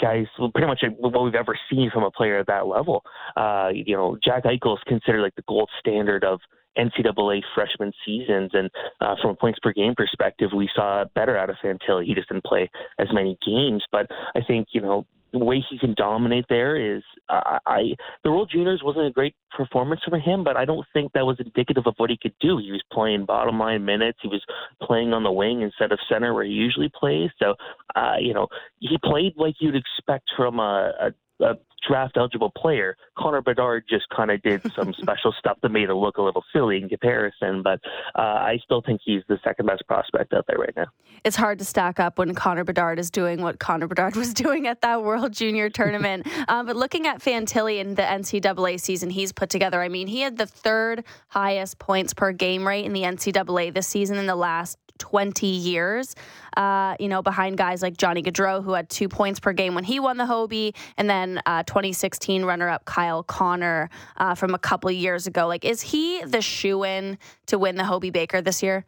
guys, 0.00 0.26
pretty 0.52 0.66
much 0.66 0.82
what 0.98 1.22
we've 1.24 1.34
ever 1.34 1.58
seen 1.70 1.90
from 1.92 2.04
a 2.04 2.10
player 2.10 2.38
at 2.38 2.46
that 2.46 2.66
level. 2.66 3.02
Uh, 3.36 3.68
you 3.72 3.96
know, 3.96 4.16
Jack 4.22 4.44
Eichel 4.44 4.76
is 4.76 4.82
considered 4.86 5.22
like 5.22 5.34
the 5.36 5.44
gold 5.48 5.70
standard 5.80 6.24
of 6.24 6.40
NCAA 6.78 7.42
freshman 7.54 7.92
seasons, 8.04 8.50
and 8.52 8.70
uh, 9.00 9.14
from 9.20 9.30
a 9.30 9.34
points 9.34 9.58
per 9.62 9.72
game 9.72 9.94
perspective, 9.96 10.50
we 10.54 10.68
saw 10.74 11.04
better 11.14 11.36
out 11.36 11.50
of 11.50 11.56
Fantilli. 11.62 12.04
He 12.04 12.14
just 12.14 12.28
didn't 12.28 12.44
play 12.44 12.70
as 12.98 13.08
many 13.12 13.38
games, 13.44 13.84
but 13.90 14.06
I 14.34 14.40
think 14.46 14.68
you 14.72 14.80
know 14.80 15.06
the 15.32 15.44
way 15.44 15.64
he 15.68 15.78
can 15.78 15.94
dominate 15.94 16.46
there 16.48 16.96
is 16.96 17.02
uh, 17.28 17.58
I 17.66 17.94
the 18.24 18.30
World 18.30 18.50
Juniors 18.52 18.82
wasn't 18.84 19.06
a 19.06 19.10
great 19.10 19.34
performance 19.50 20.00
for 20.08 20.18
him, 20.18 20.44
but 20.44 20.56
I 20.56 20.64
don't 20.64 20.86
think 20.92 21.12
that 21.12 21.26
was 21.26 21.36
indicative 21.38 21.84
of 21.86 21.94
what 21.96 22.10
he 22.10 22.18
could 22.20 22.34
do. 22.40 22.58
He 22.58 22.70
was 22.70 22.82
playing 22.92 23.26
bottom 23.26 23.58
line 23.58 23.84
minutes. 23.84 24.18
He 24.22 24.28
was 24.28 24.42
playing 24.82 25.12
on 25.12 25.22
the 25.22 25.32
wing 25.32 25.62
instead 25.62 25.92
of 25.92 25.98
center 26.10 26.32
where 26.32 26.44
he 26.44 26.50
usually 26.50 26.90
plays. 26.94 27.30
So, 27.42 27.54
uh, 27.94 28.16
you 28.20 28.34
know, 28.34 28.48
he 28.78 28.96
played 29.04 29.34
like 29.36 29.54
you'd 29.60 29.76
expect 29.76 30.30
from 30.36 30.58
a, 30.58 30.92
a, 31.40 31.44
a 31.44 31.54
draft 31.86 32.16
eligible 32.16 32.50
player. 32.56 32.96
Connor 33.16 33.42
Bedard 33.42 33.84
just 33.88 34.08
kind 34.14 34.30
of 34.30 34.42
did 34.42 34.62
some 34.74 34.92
special 35.00 35.32
stuff 35.38 35.58
that 35.62 35.70
made 35.70 35.88
it 35.88 35.94
look 35.94 36.18
a 36.18 36.22
little 36.22 36.44
silly 36.52 36.78
in 36.78 36.88
comparison, 36.88 37.62
but 37.62 37.80
uh, 38.14 38.20
I 38.22 38.58
still 38.64 38.82
think 38.82 39.00
he's 39.04 39.22
the 39.28 39.38
second 39.44 39.66
best 39.66 39.86
prospect 39.86 40.32
out 40.32 40.44
there 40.48 40.58
right 40.58 40.74
now. 40.76 40.86
It's 41.24 41.36
hard 41.36 41.58
to 41.58 41.64
stack 41.64 41.98
up 41.98 42.18
when 42.18 42.34
Connor 42.34 42.64
Bedard 42.64 42.98
is 42.98 43.10
doing 43.10 43.42
what 43.42 43.58
Connor 43.58 43.86
Bedard 43.86 44.16
was 44.16 44.34
doing 44.34 44.66
at 44.66 44.80
that 44.82 45.02
World 45.02 45.32
Junior 45.32 45.70
tournament. 45.70 46.26
um, 46.48 46.66
but 46.66 46.76
looking 46.76 47.06
at 47.06 47.20
Fantilli 47.20 47.78
in 47.78 47.94
the 47.94 48.02
NCAA 48.02 48.80
season 48.80 49.10
he's 49.10 49.32
put 49.32 49.50
together, 49.50 49.80
I 49.80 49.88
mean, 49.88 50.06
he 50.06 50.20
had 50.20 50.36
the 50.36 50.46
third 50.46 51.04
highest 51.28 51.78
points 51.78 52.14
per 52.14 52.32
game 52.32 52.66
rate 52.66 52.84
in 52.84 52.92
the 52.92 53.02
NCAA 53.02 53.74
this 53.74 53.86
season 53.86 54.16
in 54.16 54.26
the 54.26 54.36
last 54.36 54.78
20 54.98 55.46
years, 55.46 56.14
uh, 56.56 56.96
you 56.98 57.08
know, 57.08 57.22
behind 57.22 57.56
guys 57.56 57.82
like 57.82 57.96
Johnny 57.96 58.22
Gaudreau, 58.22 58.62
who 58.62 58.72
had 58.72 58.88
two 58.88 59.08
points 59.08 59.40
per 59.40 59.52
game 59.52 59.74
when 59.74 59.84
he 59.84 60.00
won 60.00 60.16
the 60.16 60.26
Hobey, 60.26 60.74
and 60.96 61.08
then 61.08 61.40
uh, 61.46 61.62
2016 61.64 62.44
runner 62.44 62.68
up 62.68 62.84
Kyle 62.84 63.22
Connor 63.22 63.90
uh, 64.16 64.34
from 64.34 64.54
a 64.54 64.58
couple 64.58 64.90
years 64.90 65.26
ago. 65.26 65.46
Like, 65.46 65.64
is 65.64 65.80
he 65.80 66.22
the 66.24 66.40
shoe 66.40 66.84
in 66.84 67.18
to 67.46 67.58
win 67.58 67.76
the 67.76 67.84
Hobey 67.84 68.10
Baker 68.10 68.40
this 68.40 68.62
year? 68.62 68.84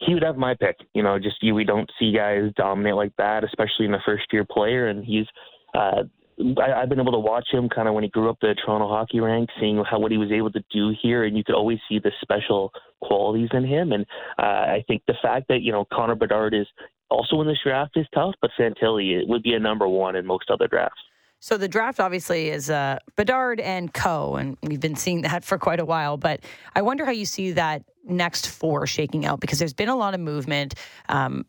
He 0.00 0.14
would 0.14 0.22
have 0.22 0.36
my 0.36 0.54
pick. 0.54 0.76
You 0.94 1.02
know, 1.02 1.18
just 1.18 1.36
you, 1.42 1.54
we 1.54 1.64
don't 1.64 1.90
see 1.98 2.12
guys 2.12 2.50
dominate 2.56 2.94
like 2.94 3.12
that, 3.18 3.44
especially 3.44 3.86
in 3.86 3.92
the 3.92 3.98
first 4.06 4.24
year 4.32 4.44
player, 4.44 4.88
and 4.88 5.04
he's 5.04 5.26
uh, 5.74 6.04
I, 6.58 6.72
I've 6.82 6.88
been 6.88 7.00
able 7.00 7.12
to 7.12 7.18
watch 7.18 7.48
him 7.50 7.68
kind 7.68 7.88
of 7.88 7.94
when 7.94 8.04
he 8.04 8.10
grew 8.10 8.30
up 8.30 8.38
the 8.40 8.54
Toronto 8.54 8.88
hockey 8.88 9.20
ranks, 9.20 9.52
seeing 9.60 9.82
how 9.84 9.98
what 9.98 10.12
he 10.12 10.18
was 10.18 10.30
able 10.30 10.52
to 10.52 10.62
do 10.72 10.94
here, 11.00 11.24
and 11.24 11.36
you 11.36 11.44
could 11.44 11.54
always 11.54 11.78
see 11.88 11.98
the 11.98 12.12
special 12.20 12.72
qualities 13.00 13.48
in 13.52 13.64
him. 13.64 13.92
And 13.92 14.06
uh, 14.38 14.42
I 14.42 14.84
think 14.86 15.02
the 15.06 15.14
fact 15.20 15.48
that 15.48 15.62
you 15.62 15.72
know 15.72 15.84
Connor 15.92 16.14
Bedard 16.14 16.54
is 16.54 16.66
also 17.10 17.40
in 17.40 17.46
this 17.46 17.58
draft 17.62 17.96
is 17.96 18.06
tough, 18.14 18.34
but 18.40 18.50
Fantilli 18.58 19.26
would 19.26 19.42
be 19.42 19.54
a 19.54 19.58
number 19.58 19.88
one 19.88 20.16
in 20.16 20.26
most 20.26 20.50
other 20.50 20.68
drafts. 20.68 21.00
So 21.40 21.56
the 21.56 21.68
draft 21.68 22.00
obviously 22.00 22.48
is 22.48 22.68
uh, 22.68 22.98
Bedard 23.16 23.60
and 23.60 23.92
Co, 23.94 24.36
and 24.36 24.56
we've 24.62 24.80
been 24.80 24.96
seeing 24.96 25.22
that 25.22 25.44
for 25.44 25.56
quite 25.56 25.78
a 25.78 25.84
while. 25.84 26.16
But 26.16 26.40
I 26.74 26.82
wonder 26.82 27.04
how 27.04 27.12
you 27.12 27.26
see 27.26 27.52
that 27.52 27.84
next 28.04 28.48
four 28.48 28.86
shaking 28.86 29.24
out 29.24 29.40
because 29.40 29.58
there's 29.58 29.74
been 29.74 29.88
a 29.88 29.96
lot 29.96 30.14
of 30.14 30.20
movement. 30.20 30.74
Um, 31.08 31.46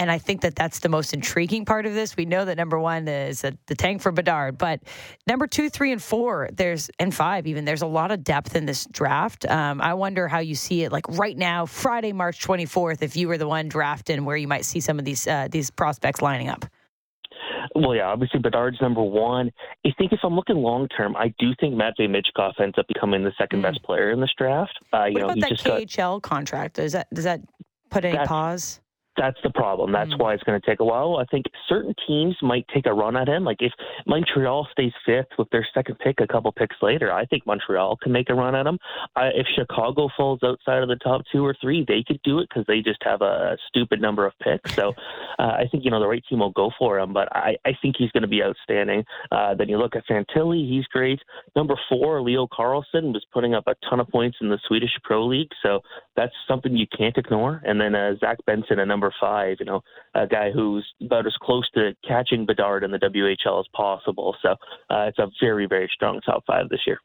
and 0.00 0.10
I 0.10 0.16
think 0.16 0.40
that 0.40 0.54
that's 0.54 0.78
the 0.78 0.88
most 0.88 1.12
intriguing 1.12 1.66
part 1.66 1.84
of 1.84 1.92
this. 1.92 2.16
We 2.16 2.24
know 2.24 2.46
that 2.46 2.56
number 2.56 2.78
one 2.80 3.06
is 3.06 3.42
the 3.42 3.74
tank 3.76 4.00
for 4.00 4.10
Bedard, 4.10 4.56
but 4.56 4.80
number 5.26 5.46
two, 5.46 5.68
three, 5.68 5.92
and 5.92 6.02
four, 6.02 6.48
there's 6.54 6.90
and 6.98 7.14
five 7.14 7.46
even. 7.46 7.66
There's 7.66 7.82
a 7.82 7.86
lot 7.86 8.10
of 8.10 8.24
depth 8.24 8.56
in 8.56 8.64
this 8.64 8.86
draft. 8.90 9.44
Um, 9.44 9.78
I 9.82 9.92
wonder 9.92 10.26
how 10.26 10.38
you 10.38 10.54
see 10.54 10.84
it. 10.84 10.90
Like 10.90 11.06
right 11.10 11.36
now, 11.36 11.66
Friday, 11.66 12.14
March 12.14 12.42
24th, 12.42 13.02
if 13.02 13.14
you 13.14 13.28
were 13.28 13.36
the 13.36 13.46
one 13.46 13.68
drafting, 13.68 14.24
where 14.24 14.38
you 14.38 14.48
might 14.48 14.64
see 14.64 14.80
some 14.80 14.98
of 14.98 15.04
these 15.04 15.26
uh, 15.26 15.48
these 15.50 15.70
prospects 15.70 16.22
lining 16.22 16.48
up. 16.48 16.64
Well, 17.74 17.94
yeah, 17.94 18.06
obviously 18.06 18.40
Bedard's 18.40 18.80
number 18.80 19.02
one. 19.02 19.50
I 19.84 19.90
think 19.98 20.12
if 20.12 20.20
I'm 20.24 20.34
looking 20.34 20.56
long 20.56 20.88
term, 20.88 21.14
I 21.14 21.34
do 21.38 21.50
think 21.60 21.74
Matvei 21.74 22.08
Michkov 22.08 22.58
ends 22.58 22.78
up 22.78 22.86
becoming 22.88 23.22
the 23.22 23.32
second 23.36 23.58
mm. 23.58 23.64
best 23.64 23.82
player 23.82 24.12
in 24.12 24.20
this 24.22 24.32
draft. 24.38 24.72
Uh, 24.94 25.00
what 25.00 25.12
you 25.12 25.18
know, 25.18 25.24
about 25.26 25.40
that 25.40 25.52
KHL 25.52 26.22
got, 26.22 26.22
contract? 26.22 26.76
Does 26.76 26.92
that 26.92 27.06
does 27.12 27.24
that 27.24 27.42
put 27.90 28.06
any 28.06 28.16
pause? 28.24 28.80
That's 29.16 29.36
the 29.42 29.50
problem. 29.50 29.92
That's 29.92 30.10
mm-hmm. 30.10 30.22
why 30.22 30.34
it's 30.34 30.42
going 30.44 30.60
to 30.60 30.66
take 30.66 30.80
a 30.80 30.84
while. 30.84 31.16
I 31.16 31.24
think 31.26 31.46
certain 31.68 31.94
teams 32.06 32.36
might 32.42 32.66
take 32.72 32.86
a 32.86 32.94
run 32.94 33.16
at 33.16 33.28
him. 33.28 33.44
Like 33.44 33.58
if 33.60 33.72
Montreal 34.06 34.68
stays 34.72 34.92
fifth 35.04 35.28
with 35.36 35.50
their 35.50 35.66
second 35.74 35.98
pick 35.98 36.20
a 36.20 36.26
couple 36.26 36.52
picks 36.52 36.76
later, 36.80 37.12
I 37.12 37.26
think 37.26 37.46
Montreal 37.46 37.98
can 38.02 38.12
make 38.12 38.30
a 38.30 38.34
run 38.34 38.54
at 38.54 38.66
him. 38.66 38.78
Uh, 39.16 39.30
if 39.34 39.46
Chicago 39.54 40.08
falls 40.16 40.40
outside 40.42 40.82
of 40.82 40.88
the 40.88 40.96
top 40.96 41.22
two 41.32 41.44
or 41.44 41.54
three, 41.60 41.84
they 41.86 42.04
could 42.06 42.20
do 42.22 42.38
it 42.38 42.48
because 42.48 42.64
they 42.66 42.80
just 42.80 43.02
have 43.02 43.20
a 43.20 43.56
stupid 43.68 44.00
number 44.00 44.26
of 44.26 44.32
picks. 44.38 44.74
So 44.74 44.94
uh, 45.38 45.42
I 45.42 45.64
think 45.70 45.84
you 45.84 45.90
know 45.90 46.00
the 46.00 46.08
right 46.08 46.24
team 46.28 46.38
will 46.38 46.52
go 46.52 46.70
for 46.78 46.98
him. 46.98 47.12
But 47.12 47.34
I, 47.34 47.56
I 47.64 47.72
think 47.82 47.96
he's 47.98 48.10
going 48.12 48.22
to 48.22 48.28
be 48.28 48.42
outstanding. 48.42 49.04
Uh, 49.32 49.54
then 49.54 49.68
you 49.68 49.76
look 49.76 49.96
at 49.96 50.06
Fantilli, 50.06 50.68
he's 50.68 50.86
great. 50.86 51.20
Number 51.56 51.74
four, 51.88 52.22
Leo 52.22 52.46
Carlsson 52.46 53.12
was 53.12 53.24
putting 53.32 53.54
up 53.54 53.64
a 53.66 53.74
ton 53.88 54.00
of 54.00 54.08
points 54.08 54.38
in 54.40 54.48
the 54.48 54.58
Swedish 54.66 54.92
Pro 55.02 55.26
League, 55.26 55.50
so 55.62 55.80
that's 56.20 56.34
something 56.46 56.76
you 56.76 56.86
can't 56.96 57.16
ignore. 57.16 57.62
And 57.64 57.80
then 57.80 57.94
uh, 57.94 58.14
Zach 58.20 58.38
Benson 58.46 58.78
at 58.78 58.88
number 58.88 59.12
five, 59.18 59.56
you 59.58 59.66
know, 59.66 59.80
a 60.14 60.26
guy 60.26 60.50
who's 60.50 60.86
about 61.00 61.26
as 61.26 61.34
close 61.40 61.68
to 61.70 61.92
catching 62.06 62.44
Bedard 62.44 62.84
in 62.84 62.90
the 62.90 62.98
WHL 62.98 63.60
as 63.60 63.66
possible. 63.74 64.36
So 64.42 64.50
uh, 64.90 65.08
it's 65.08 65.18
a 65.18 65.28
very, 65.40 65.66
very 65.66 65.90
strong 65.92 66.20
top 66.20 66.44
five 66.46 66.68
this 66.68 66.80
year 66.86 66.98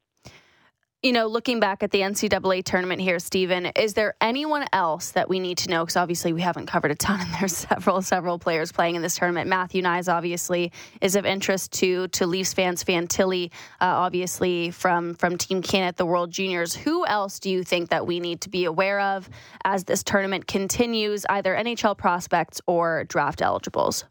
you 1.05 1.11
know, 1.11 1.27
looking 1.27 1.59
back 1.59 1.83
at 1.83 1.91
the 1.91 1.99
NCAA 2.01 2.63
tournament 2.63 2.99
here, 2.99 3.19
Steven, 3.19 3.67
is 3.75 3.93
there 3.93 4.15
anyone 4.19 4.65
else 4.73 5.11
that 5.11 5.29
we 5.29 5.39
need 5.39 5.59
to 5.59 5.69
know? 5.69 5.83
Because 5.83 5.97
obviously 5.97 6.33
we 6.33 6.41
haven't 6.41 6.65
covered 6.65 6.89
a 6.89 6.95
ton, 6.95 7.21
and 7.21 7.29
there's 7.39 7.55
several, 7.55 8.01
several 8.01 8.39
players 8.39 8.71
playing 8.71 8.95
in 8.95 9.03
this 9.03 9.15
tournament. 9.15 9.47
Matthew 9.47 9.83
Knies 9.83 10.11
obviously 10.11 10.71
is 11.01 11.15
of 11.15 11.23
interest 11.23 11.73
to 11.73 12.07
to 12.07 12.25
Leafs 12.25 12.55
fans. 12.55 12.83
Fantilli, 12.83 13.51
uh, 13.79 13.85
obviously 13.85 14.71
from 14.71 15.13
from 15.13 15.37
Team 15.37 15.61
Canada 15.61 15.95
the 15.95 16.07
World 16.07 16.31
Juniors. 16.31 16.73
Who 16.73 17.05
else 17.05 17.39
do 17.39 17.51
you 17.51 17.63
think 17.63 17.89
that 17.89 18.07
we 18.07 18.19
need 18.19 18.41
to 18.41 18.49
be 18.49 18.65
aware 18.65 18.99
of 18.99 19.29
as 19.63 19.83
this 19.83 20.01
tournament 20.01 20.47
continues, 20.47 21.23
either 21.29 21.55
NHL 21.55 21.95
prospects 21.95 22.61
or 22.65 23.03
draft 23.03 23.43
eligibles? 23.43 24.05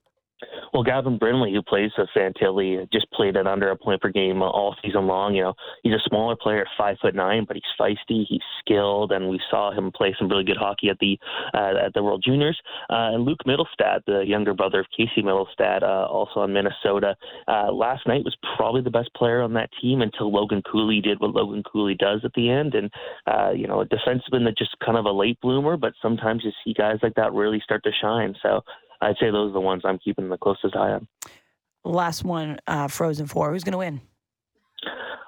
Well, 0.73 0.83
Gavin 0.83 1.19
Brindley, 1.19 1.53
who 1.53 1.63
plays 1.63 1.93
with 1.97 2.09
Fantilli, 2.17 2.91
just 2.93 3.11
played 3.13 3.37
at 3.37 3.47
under 3.47 3.71
a 3.71 3.77
point 3.77 4.01
per 4.01 4.11
game 4.11 4.43
all 4.43 4.75
season 4.83 5.07
long. 5.07 5.35
You 5.35 5.43
know, 5.43 5.55
he's 5.83 5.93
a 5.93 6.09
smaller 6.09 6.37
player, 6.37 6.67
five 6.77 6.97
foot 7.01 7.15
nine, 7.15 7.45
but 7.47 7.57
he's 7.57 7.63
feisty, 7.79 8.25
he's 8.29 8.43
skilled, 8.61 9.13
and 9.13 9.29
we 9.29 9.41
saw 9.51 9.71
him 9.71 9.93
play 9.93 10.15
some 10.19 10.29
really 10.29 10.45
good 10.45 10.57
hockey 10.57 10.89
at 10.89 10.99
the 10.99 11.19
uh, 11.55 11.87
at 11.87 11.95
the 11.95 12.03
World 12.03 12.23
Juniors. 12.25 12.61
Uh, 12.91 13.15
and 13.15 13.25
Luke 13.25 13.41
Mittelstadt, 13.47 14.05
the 14.07 14.25
younger 14.27 14.55
brother 14.55 14.81
of 14.81 14.87
Casey 14.97 15.23
Mittelstadt, 15.23 15.83
uh, 15.83 16.07
also 16.07 16.41
on 16.41 16.53
Minnesota, 16.53 17.15
uh, 17.47 17.73
last 17.73 18.07
night 18.07 18.25
was 18.25 18.37
probably 18.57 18.83
the 18.83 18.91
best 18.91 19.15
player 19.15 19.43
on 19.43 19.55
that 19.55 19.71
team 19.81 20.03
until 20.03 20.33
Logan 20.33 20.63
Cooley 20.71 21.01
did 21.01 21.21
what 21.21 21.35
Logan 21.35 21.63
Cooley 21.63 21.95
does 21.95 22.21
at 22.25 22.33
the 22.35 22.51
end, 22.51 22.75
and 22.75 22.91
uh, 23.27 23.53
you 23.53 23.69
know, 23.69 23.81
a 23.81 23.87
defenseman 23.87 24.45
that 24.45 24.59
just 24.59 24.77
kind 24.85 24.99
of 24.99 25.05
a 25.05 25.13
late 25.13 25.41
bloomer, 25.41 25.77
but 25.77 25.93
sometimes 26.03 26.43
you 26.45 26.51
see 26.65 26.75
guys 26.75 26.99
like 27.03 27.15
that 27.15 27.33
really 27.33 27.61
start 27.63 27.85
to 27.85 27.91
shine. 28.01 28.35
So 28.43 28.63
I'd 29.05 29.17
say 29.19 29.31
those 29.31 29.51
are 29.51 29.55
the 29.55 29.61
ones 29.61 29.83
I'm 29.85 29.99
keeping 29.99 30.29
the 30.29 30.39
closest 30.39 30.75
eye 30.75 30.93
on. 30.93 31.09
Last 31.85 32.25
one, 32.25 32.59
uh, 32.67 32.89
Frozen 32.89 33.27
Four. 33.27 33.53
Who's 33.53 33.65
going 33.65 33.73
to 33.73 33.79
win? 33.79 34.01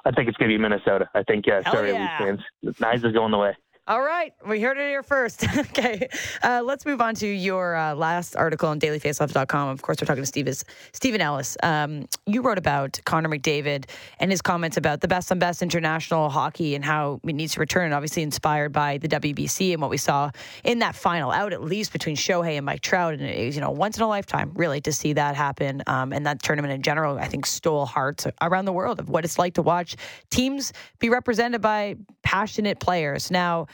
I 0.04 0.12
think 0.12 0.28
it's 0.28 0.37
going 0.38 0.50
to 0.50 0.56
be 0.56 0.62
Minnesota. 0.62 1.09
I 1.14 1.23
think, 1.25 1.47
yeah, 1.47 1.68
sorry, 1.71 1.90
yeah. 1.90 2.18
fans. 2.18 2.40
Knies 2.64 3.04
is 3.04 3.12
going 3.12 3.33
the 3.33 3.38
way. 3.38 3.56
All 3.88 4.02
right, 4.02 4.35
we 4.45 4.61
heard 4.61 4.78
it 4.78 4.88
here 4.88 5.05
first. 5.05 5.45
okay, 5.59 6.09
uh, 6.43 6.61
let's 6.64 6.85
move 6.85 7.00
on 7.00 7.14
to 7.16 7.26
your 7.28 7.76
uh, 7.76 7.95
last 7.95 8.35
article 8.35 8.69
on 8.69 8.81
dailyfaceoff.com. 8.81 9.69
Of 9.69 9.81
course, 9.81 9.99
we're 10.00 10.07
talking 10.07 10.25
to 10.25 10.26
Steve, 10.26 10.52
Steven 10.93 11.21
Ellis. 11.21 11.57
Um, 11.62 12.09
you 12.26 12.43
wrote 12.43 12.59
about 12.59 12.99
Connor 13.05 13.28
McDavid 13.28 13.85
and 14.19 14.33
his 14.33 14.43
comments 14.43 14.76
about 14.76 15.02
the 15.02 15.07
best 15.07 15.31
on 15.31 15.38
best 15.38 15.62
international 15.62 16.31
hockey 16.31 16.75
and 16.75 16.85
how 16.85 17.21
it 17.23 17.33
needs 17.33 17.55
to 17.55 17.61
return, 17.61 17.93
obviously 17.93 18.25
inspired 18.25 18.73
by 18.73 18.99
the 18.99 19.07
WBC 19.07 19.73
and 19.73 19.81
what 19.81 19.90
we 19.90 19.99
saw 19.99 20.33
in 20.64 20.81
that 20.81 20.97
final 20.97 21.31
out, 21.31 21.52
at 21.52 21.62
least 21.62 21.93
between 21.93 22.16
Shohei 22.16 22.57
and 22.57 22.66
Mike 22.66 22.81
Trout. 22.81 23.14
And 23.14 23.23
it 23.23 23.47
was, 23.47 23.55
you 23.55 23.61
know, 23.61 23.71
once 23.71 23.99
in 23.99 24.02
a 24.02 24.09
lifetime, 24.09 24.50
really, 24.57 24.81
to 24.81 24.93
see 24.93 25.12
that 25.12 25.37
happen. 25.37 25.85
Um, 25.87 26.12
and 26.12 26.26
that 26.26 26.43
tournament 26.43 26.75
in 26.75 26.83
general, 26.83 27.21
I 27.21 27.28
think, 27.28 27.47
stole 27.47 27.87
hearts 27.87 28.26
around 28.43 28.64
the 28.64 28.73
world 28.73 28.99
of 28.99 29.09
what 29.09 29.25
it's 29.25 29.38
like 29.38 29.55
to 29.55 29.62
watch 29.62 29.95
teams 30.31 30.73
be 30.99 31.09
represented 31.09 31.61
by 31.61 31.95
passionate 32.25 32.81
players. 32.81 33.31
Now, 33.31 33.69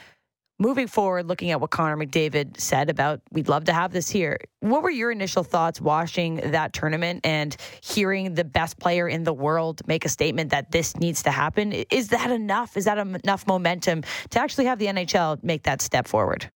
moving 0.63 0.87
forward, 0.87 1.27
looking 1.27 1.51
at 1.51 1.59
what 1.59 1.71
Connor 1.71 1.97
McDavid 1.97 2.57
said 2.57 2.89
about 2.89 3.19
we'd 3.33 3.49
love 3.49 3.65
to 3.65 3.73
have 3.73 3.91
this 3.91 4.09
here, 4.09 4.39
what 4.61 4.81
were 4.81 4.89
your 4.89 5.11
initial 5.11 5.43
thoughts 5.43 5.81
watching 5.81 6.37
that 6.51 6.71
tournament 6.71 7.19
and 7.25 7.57
hearing 7.83 8.33
the 8.35 8.45
best 8.45 8.79
player 8.79 9.09
in 9.09 9.25
the 9.25 9.33
world 9.33 9.81
make 9.87 10.05
a 10.05 10.09
statement 10.09 10.51
that 10.51 10.71
this 10.71 10.95
needs 10.95 11.21
to 11.23 11.31
happen? 11.31 11.73
Is 11.73 12.07
that 12.09 12.31
enough? 12.31 12.77
Is 12.77 12.85
that 12.85 12.97
enough 12.97 13.45
momentum 13.45 14.03
to 14.29 14.39
actually 14.39 14.63
have 14.65 14.79
the 14.79 14.85
NHL 14.85 15.43
make 15.43 15.63
that 15.63 15.81
step 15.81 16.07
forward? 16.07 16.49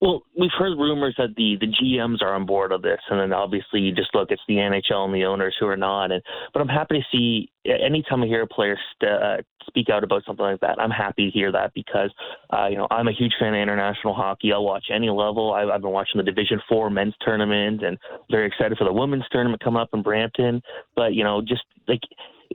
Well, 0.00 0.22
we've 0.36 0.50
heard 0.58 0.76
rumors 0.78 1.14
that 1.18 1.36
the 1.36 1.56
the 1.60 1.68
GMs 1.68 2.22
are 2.22 2.34
on 2.34 2.44
board 2.44 2.72
of 2.72 2.82
this, 2.82 2.98
and 3.08 3.20
then 3.20 3.32
obviously 3.32 3.78
you 3.78 3.92
just 3.92 4.12
look, 4.14 4.32
it's 4.32 4.42
the 4.48 4.56
NHL 4.56 5.04
and 5.04 5.14
the 5.14 5.24
owners 5.24 5.54
who 5.60 5.66
are 5.66 5.76
not. 5.76 6.10
And 6.10 6.20
but 6.52 6.60
I'm 6.60 6.66
happy 6.66 6.98
to 6.98 7.04
see 7.12 7.52
anytime 7.64 8.22
I 8.22 8.26
hear 8.26 8.42
a 8.42 8.46
player 8.48 8.76
st- 8.94 9.12
uh, 9.12 9.36
speak 9.66 9.88
out 9.90 10.04
about 10.04 10.24
something 10.26 10.44
like 10.44 10.60
that, 10.60 10.80
I'm 10.80 10.90
happy 10.90 11.26
to 11.26 11.30
hear 11.30 11.52
that 11.52 11.72
because 11.74 12.10
uh, 12.50 12.66
you 12.68 12.76
know 12.76 12.86
I'm 12.90 13.08
a 13.08 13.12
huge 13.12 13.32
fan 13.38 13.54
of 13.54 13.60
international 13.60 14.14
hockey. 14.14 14.52
I'll 14.52 14.64
watch 14.64 14.86
any 14.92 15.10
level. 15.10 15.52
I've, 15.52 15.68
I've 15.68 15.82
been 15.82 15.90
watching 15.90 16.18
the 16.18 16.24
Division 16.24 16.60
Four 16.68 16.90
men's 16.90 17.14
tournament, 17.20 17.82
and 17.82 17.98
very 18.30 18.46
excited 18.46 18.78
for 18.78 18.84
the 18.84 18.92
women's 18.92 19.24
tournament 19.30 19.62
come 19.62 19.76
up 19.76 19.90
in 19.92 20.02
Brampton. 20.02 20.62
But 20.96 21.14
you 21.14 21.24
know, 21.24 21.40
just 21.40 21.62
like 21.88 22.02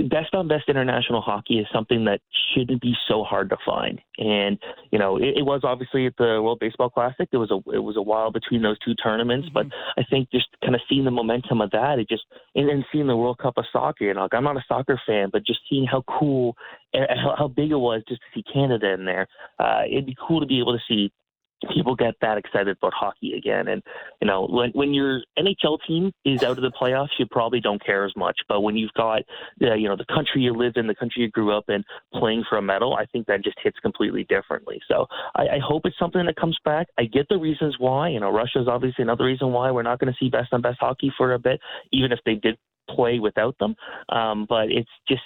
best 0.09 0.33
on 0.33 0.47
best 0.47 0.69
international 0.69 1.21
hockey 1.21 1.59
is 1.59 1.67
something 1.73 2.05
that 2.05 2.21
shouldn't 2.53 2.81
be 2.81 2.93
so 3.07 3.23
hard 3.23 3.49
to 3.49 3.57
find. 3.65 3.99
And 4.17 4.57
you 4.91 4.99
know, 4.99 5.17
it, 5.17 5.37
it 5.37 5.45
was 5.45 5.61
obviously 5.63 6.05
at 6.05 6.15
the 6.17 6.41
World 6.41 6.59
Baseball 6.59 6.89
Classic. 6.89 7.27
It 7.31 7.37
was 7.37 7.51
a 7.51 7.57
it 7.73 7.79
was 7.79 7.97
a 7.97 8.01
while 8.01 8.31
between 8.31 8.61
those 8.61 8.77
two 8.79 8.95
tournaments, 8.95 9.47
mm-hmm. 9.49 9.69
but 9.69 9.77
I 9.97 10.03
think 10.09 10.29
just 10.31 10.47
kind 10.61 10.75
of 10.75 10.81
seeing 10.89 11.05
the 11.05 11.11
momentum 11.11 11.61
of 11.61 11.71
that, 11.71 11.99
it 11.99 12.09
just 12.09 12.23
and 12.55 12.67
then 12.67 12.85
seeing 12.91 13.07
the 13.07 13.17
World 13.17 13.37
Cup 13.39 13.57
of 13.57 13.65
soccer. 13.71 14.05
You 14.05 14.13
know, 14.13 14.23
like 14.23 14.33
I'm 14.33 14.43
not 14.43 14.57
a 14.57 14.65
soccer 14.67 14.99
fan, 15.05 15.29
but 15.31 15.45
just 15.45 15.59
seeing 15.69 15.85
how 15.85 16.03
cool, 16.19 16.55
how, 16.93 17.35
how 17.37 17.47
big 17.47 17.71
it 17.71 17.75
was 17.75 18.03
just 18.07 18.21
to 18.21 18.27
see 18.39 18.43
Canada 18.51 18.93
in 18.93 19.05
there. 19.05 19.27
Uh, 19.59 19.81
it'd 19.89 20.05
be 20.05 20.17
cool 20.27 20.39
to 20.39 20.45
be 20.45 20.59
able 20.59 20.73
to 20.73 20.83
see 20.87 21.11
people 21.73 21.95
get 21.95 22.13
that 22.21 22.37
excited 22.37 22.77
about 22.77 22.93
hockey 22.93 23.33
again. 23.33 23.67
And 23.67 23.81
you 24.21 24.27
know, 24.27 24.47
when 24.49 24.71
when 24.71 24.93
your 24.93 25.21
NHL 25.37 25.79
team 25.87 26.11
is 26.25 26.43
out 26.43 26.57
of 26.57 26.61
the 26.61 26.71
playoffs, 26.71 27.09
you 27.19 27.25
probably 27.29 27.59
don't 27.59 27.83
care 27.83 28.05
as 28.05 28.13
much. 28.15 28.37
But 28.47 28.61
when 28.61 28.77
you've 28.77 28.93
got 28.93 29.23
the 29.59 29.75
you 29.75 29.87
know 29.87 29.95
the 29.95 30.05
country 30.05 30.41
you 30.41 30.53
live 30.53 30.73
in, 30.75 30.87
the 30.87 30.95
country 30.95 31.23
you 31.23 31.31
grew 31.31 31.55
up 31.55 31.65
in, 31.69 31.83
playing 32.13 32.43
for 32.49 32.57
a 32.57 32.61
medal, 32.61 32.95
I 32.95 33.05
think 33.05 33.27
that 33.27 33.43
just 33.43 33.57
hits 33.63 33.79
completely 33.79 34.25
differently. 34.25 34.79
So 34.87 35.07
I, 35.35 35.43
I 35.43 35.59
hope 35.63 35.83
it's 35.85 35.97
something 35.99 36.25
that 36.25 36.35
comes 36.35 36.57
back. 36.63 36.87
I 36.97 37.05
get 37.05 37.27
the 37.29 37.37
reasons 37.37 37.75
why. 37.79 38.09
You 38.09 38.19
know, 38.19 38.31
Russia's 38.31 38.67
obviously 38.67 39.03
another 39.03 39.25
reason 39.25 39.51
why 39.51 39.71
we're 39.71 39.83
not 39.83 39.99
going 39.99 40.13
to 40.13 40.17
see 40.19 40.29
best 40.29 40.53
on 40.53 40.61
best 40.61 40.77
hockey 40.79 41.11
for 41.17 41.33
a 41.33 41.39
bit, 41.39 41.59
even 41.91 42.11
if 42.11 42.19
they 42.25 42.35
did 42.35 42.57
play 42.87 43.19
without 43.19 43.57
them. 43.59 43.75
Um, 44.09 44.45
but 44.47 44.71
it's 44.71 44.89
just 45.07 45.23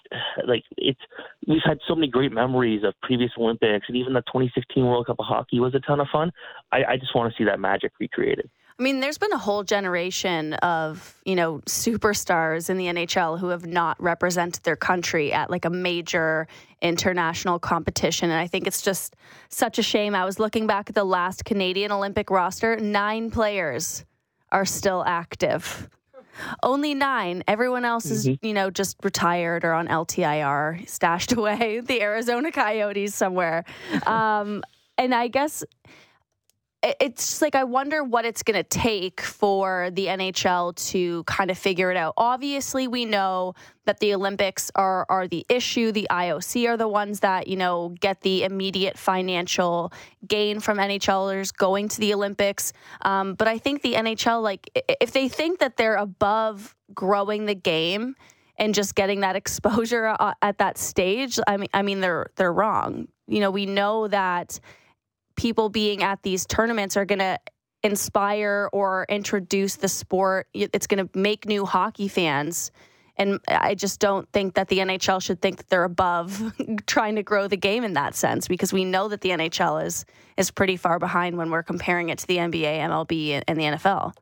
like 0.47 0.63
it's 0.77 0.99
we've 1.47 1.61
had 1.65 1.79
so 1.87 1.95
many 1.95 2.07
great 2.07 2.31
memories 2.31 2.83
of 2.83 2.93
previous 3.01 3.31
Olympics 3.37 3.85
and 3.87 3.97
even 3.97 4.13
the 4.13 4.21
2016 4.21 4.85
World 4.85 5.07
Cup 5.07 5.17
of 5.19 5.25
hockey 5.25 5.59
was 5.59 5.75
a 5.75 5.79
ton 5.79 5.99
of 5.99 6.07
fun. 6.11 6.31
I, 6.71 6.83
I 6.83 6.97
just 6.97 7.15
want 7.15 7.31
to 7.31 7.37
see 7.37 7.45
that 7.45 7.59
magic 7.59 7.91
recreated. 7.99 8.49
I 8.81 8.83
mean, 8.83 8.99
there's 8.99 9.19
been 9.19 9.31
a 9.31 9.37
whole 9.37 9.63
generation 9.63 10.55
of, 10.55 11.15
you 11.23 11.35
know, 11.35 11.59
superstars 11.67 12.67
in 12.67 12.77
the 12.77 12.85
NHL 12.85 13.37
who 13.37 13.49
have 13.49 13.63
not 13.63 14.01
represented 14.01 14.63
their 14.63 14.75
country 14.75 15.31
at 15.31 15.51
like 15.51 15.65
a 15.65 15.69
major 15.69 16.47
international 16.81 17.59
competition. 17.59 18.31
And 18.31 18.39
I 18.39 18.47
think 18.47 18.65
it's 18.65 18.81
just 18.81 19.15
such 19.49 19.77
a 19.77 19.83
shame. 19.83 20.15
I 20.15 20.25
was 20.25 20.39
looking 20.39 20.65
back 20.65 20.89
at 20.89 20.95
the 20.95 21.03
last 21.03 21.45
Canadian 21.45 21.91
Olympic 21.91 22.31
roster, 22.31 22.75
nine 22.77 23.29
players 23.29 24.03
are 24.51 24.65
still 24.65 25.03
active. 25.05 25.87
Only 26.63 26.93
nine. 26.93 27.43
Everyone 27.47 27.85
else 27.85 28.05
is, 28.05 28.27
mm-hmm. 28.27 28.45
you 28.45 28.53
know, 28.53 28.69
just 28.69 28.97
retired 29.03 29.63
or 29.63 29.73
on 29.73 29.87
LTIR, 29.87 30.87
stashed 30.87 31.31
away. 31.37 31.81
The 31.81 32.01
Arizona 32.01 32.51
Coyotes 32.51 33.13
somewhere. 33.15 33.63
Um, 34.05 34.63
and 34.97 35.15
I 35.15 35.27
guess 35.27 35.63
it's 36.83 37.43
like 37.43 37.53
I 37.53 37.63
wonder 37.63 38.03
what 38.03 38.25
it's 38.25 38.41
going 38.41 38.57
to 38.57 38.63
take 38.63 39.21
for 39.21 39.89
the 39.93 40.07
NHL 40.07 40.75
to 40.89 41.23
kind 41.25 41.51
of 41.51 41.57
figure 41.57 41.91
it 41.91 41.97
out. 41.97 42.15
Obviously, 42.17 42.87
we 42.87 43.05
know 43.05 43.53
that 43.85 43.99
the 43.99 44.15
Olympics 44.15 44.71
are 44.75 45.05
are 45.07 45.27
the 45.27 45.45
issue. 45.47 45.91
The 45.91 46.07
IOC 46.09 46.67
are 46.67 46.77
the 46.77 46.87
ones 46.87 47.19
that 47.19 47.47
you 47.47 47.55
know 47.55 47.95
get 47.99 48.21
the 48.21 48.43
immediate 48.43 48.97
financial 48.97 49.93
gain 50.27 50.59
from 50.59 50.79
NHLers 50.79 51.55
going 51.55 51.87
to 51.89 51.99
the 51.99 52.15
Olympics. 52.15 52.73
Um, 53.03 53.35
but 53.35 53.47
I 53.47 53.59
think 53.59 53.83
the 53.83 53.93
NHL, 53.93 54.41
like, 54.41 54.69
if 54.99 55.11
they 55.11 55.29
think 55.29 55.59
that 55.59 55.77
they're 55.77 55.97
above 55.97 56.75
growing 56.95 57.45
the 57.45 57.55
game 57.55 58.15
and 58.57 58.73
just 58.73 58.95
getting 58.95 59.19
that 59.19 59.35
exposure 59.41 60.15
uh, 60.19 60.33
at 60.41 60.57
that 60.57 60.79
stage, 60.79 61.39
I 61.47 61.57
mean, 61.57 61.69
I 61.75 61.83
mean, 61.83 61.99
they're 61.99 62.31
they're 62.37 62.53
wrong. 62.53 63.07
You 63.27 63.39
know, 63.39 63.51
we 63.51 63.67
know 63.67 64.07
that 64.07 64.59
people 65.41 65.69
being 65.69 66.03
at 66.03 66.21
these 66.21 66.45
tournaments 66.45 66.95
are 66.95 67.03
going 67.03 67.17
to 67.17 67.35
inspire 67.81 68.69
or 68.71 69.07
introduce 69.09 69.75
the 69.75 69.87
sport. 69.87 70.47
It's 70.53 70.85
going 70.85 71.07
to 71.07 71.17
make 71.17 71.47
new 71.47 71.65
hockey 71.65 72.07
fans. 72.07 72.71
And 73.17 73.39
I 73.47 73.73
just 73.73 73.99
don't 73.99 74.31
think 74.31 74.53
that 74.53 74.67
the 74.67 74.77
NHL 74.77 75.19
should 75.19 75.41
think 75.41 75.57
that 75.57 75.67
they're 75.69 75.83
above 75.83 76.53
trying 76.85 77.15
to 77.15 77.23
grow 77.23 77.47
the 77.47 77.57
game 77.57 77.83
in 77.83 77.93
that 77.93 78.13
sense 78.13 78.47
because 78.47 78.71
we 78.71 78.85
know 78.85 79.07
that 79.07 79.21
the 79.21 79.29
NHL 79.29 79.83
is 79.83 80.05
is 80.37 80.51
pretty 80.51 80.77
far 80.77 80.99
behind 80.99 81.37
when 81.37 81.49
we're 81.49 81.63
comparing 81.63 82.09
it 82.09 82.19
to 82.19 82.27
the 82.27 82.37
NBA, 82.37 82.79
MLB, 82.79 83.41
and 83.47 83.59
the 83.59 83.63
NFL. 83.63 84.13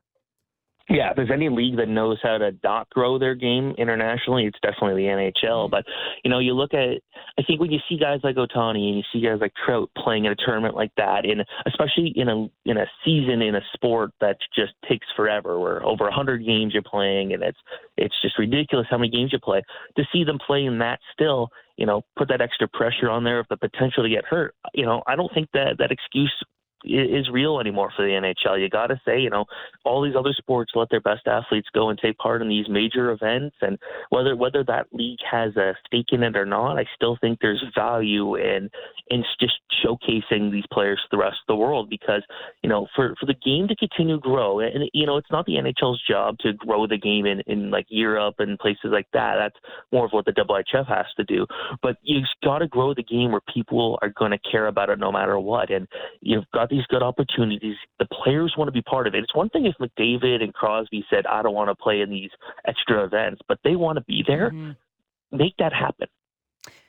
Yeah, 0.90 1.10
if 1.10 1.16
there's 1.16 1.30
any 1.32 1.48
league 1.48 1.76
that 1.76 1.88
knows 1.88 2.18
how 2.20 2.36
to 2.38 2.50
not 2.64 2.90
grow 2.90 3.16
their 3.16 3.36
game 3.36 3.74
internationally, 3.78 4.46
it's 4.46 4.58
definitely 4.60 5.00
the 5.00 5.08
NHL. 5.08 5.32
Mm-hmm. 5.44 5.70
But 5.70 5.84
you 6.24 6.30
know, 6.30 6.40
you 6.40 6.52
look 6.52 6.74
at, 6.74 7.00
I 7.38 7.42
think 7.46 7.60
when 7.60 7.70
you 7.70 7.78
see 7.88 7.96
guys 7.96 8.18
like 8.24 8.34
Ohtani 8.34 8.88
and 8.88 8.96
you 8.96 9.02
see 9.12 9.20
guys 9.24 9.38
like 9.40 9.52
Trout 9.64 9.88
playing 9.96 10.24
in 10.24 10.32
a 10.32 10.36
tournament 10.36 10.74
like 10.74 10.90
that, 10.96 11.24
in 11.24 11.44
especially 11.64 12.12
in 12.16 12.28
a 12.28 12.48
in 12.64 12.76
a 12.76 12.86
season 13.04 13.40
in 13.40 13.54
a 13.54 13.60
sport 13.72 14.10
that 14.20 14.38
just 14.54 14.72
takes 14.88 15.06
forever, 15.14 15.60
where 15.60 15.80
over 15.84 16.10
hundred 16.10 16.44
games 16.44 16.74
you're 16.74 16.82
playing, 16.82 17.34
and 17.34 17.42
it's 17.44 17.58
it's 17.96 18.20
just 18.20 18.36
ridiculous 18.36 18.88
how 18.90 18.98
many 18.98 19.10
games 19.10 19.32
you 19.32 19.38
play. 19.38 19.62
To 19.96 20.04
see 20.12 20.24
them 20.24 20.40
playing 20.44 20.76
that 20.78 20.98
still, 21.12 21.50
you 21.76 21.86
know, 21.86 22.02
put 22.18 22.28
that 22.30 22.40
extra 22.40 22.66
pressure 22.66 23.08
on 23.08 23.22
there 23.22 23.38
of 23.38 23.46
the 23.48 23.56
potential 23.56 24.02
to 24.02 24.08
get 24.08 24.24
hurt. 24.24 24.56
You 24.74 24.86
know, 24.86 25.04
I 25.06 25.14
don't 25.14 25.32
think 25.32 25.50
that 25.54 25.76
that 25.78 25.92
excuse 25.92 26.34
is 26.84 27.28
real 27.30 27.60
anymore 27.60 27.92
for 27.94 28.04
the 28.04 28.12
NHL. 28.12 28.60
You 28.60 28.68
got 28.68 28.88
to 28.88 29.00
say, 29.04 29.20
you 29.20 29.30
know, 29.30 29.44
all 29.84 30.02
these 30.02 30.16
other 30.16 30.32
sports 30.32 30.72
let 30.74 30.88
their 30.90 31.00
best 31.00 31.26
athletes 31.26 31.68
go 31.74 31.90
and 31.90 31.98
take 31.98 32.18
part 32.18 32.42
in 32.42 32.48
these 32.48 32.68
major 32.68 33.10
events, 33.10 33.56
and 33.60 33.78
whether 34.10 34.36
whether 34.36 34.64
that 34.64 34.86
league 34.92 35.18
has 35.30 35.56
a 35.56 35.74
stake 35.86 36.12
in 36.12 36.22
it 36.22 36.36
or 36.36 36.46
not, 36.46 36.78
I 36.78 36.84
still 36.94 37.16
think 37.20 37.38
there's 37.40 37.62
value 37.74 38.36
in 38.36 38.70
in 39.08 39.24
just 39.40 39.54
showcasing 39.84 40.50
these 40.50 40.64
players 40.72 41.00
to 41.02 41.16
the 41.16 41.18
rest 41.18 41.36
of 41.42 41.52
the 41.52 41.56
world 41.56 41.90
because 41.90 42.22
you 42.62 42.68
know 42.68 42.86
for 42.94 43.14
for 43.18 43.26
the 43.26 43.34
game 43.34 43.68
to 43.68 43.76
continue 43.76 44.16
to 44.16 44.20
grow, 44.20 44.60
and 44.60 44.90
you 44.92 45.06
know 45.06 45.16
it's 45.16 45.30
not 45.30 45.46
the 45.46 45.54
NHL's 45.54 46.02
job 46.08 46.38
to 46.40 46.52
grow 46.54 46.86
the 46.86 46.98
game 46.98 47.26
in 47.26 47.40
in 47.46 47.70
like 47.70 47.86
Europe 47.88 48.36
and 48.38 48.58
places 48.58 48.90
like 48.90 49.08
that. 49.12 49.36
That's 49.38 49.56
more 49.92 50.06
of 50.06 50.12
what 50.12 50.24
the 50.24 50.32
IIHF 50.32 50.88
has 50.88 51.06
to 51.16 51.24
do, 51.24 51.46
but 51.82 51.96
you've 52.02 52.24
got 52.42 52.58
to 52.58 52.68
grow 52.68 52.94
the 52.94 53.02
game 53.02 53.32
where 53.32 53.42
people 53.52 53.98
are 54.02 54.10
going 54.10 54.30
to 54.30 54.38
care 54.50 54.66
about 54.66 54.90
it 54.90 54.98
no 54.98 55.12
matter 55.12 55.38
what, 55.38 55.70
and 55.70 55.86
you've 56.20 56.44
got 56.52 56.69
these 56.70 56.86
good 56.88 57.02
opportunities. 57.02 57.76
The 57.98 58.06
players 58.06 58.54
want 58.56 58.68
to 58.68 58.72
be 58.72 58.82
part 58.82 59.06
of 59.06 59.14
it. 59.14 59.22
It's 59.22 59.34
one 59.34 59.48
thing 59.50 59.66
if 59.66 59.74
McDavid 59.80 60.42
and 60.42 60.54
Crosby 60.54 61.04
said, 61.10 61.26
I 61.26 61.42
don't 61.42 61.54
want 61.54 61.68
to 61.68 61.74
play 61.74 62.00
in 62.00 62.10
these 62.10 62.30
extra 62.66 63.04
events, 63.04 63.42
but 63.48 63.58
they 63.64 63.76
want 63.76 63.96
to 63.96 64.04
be 64.04 64.24
there. 64.26 64.50
Mm-hmm. 64.50 65.36
Make 65.36 65.56
that 65.58 65.72
happen. 65.72 66.08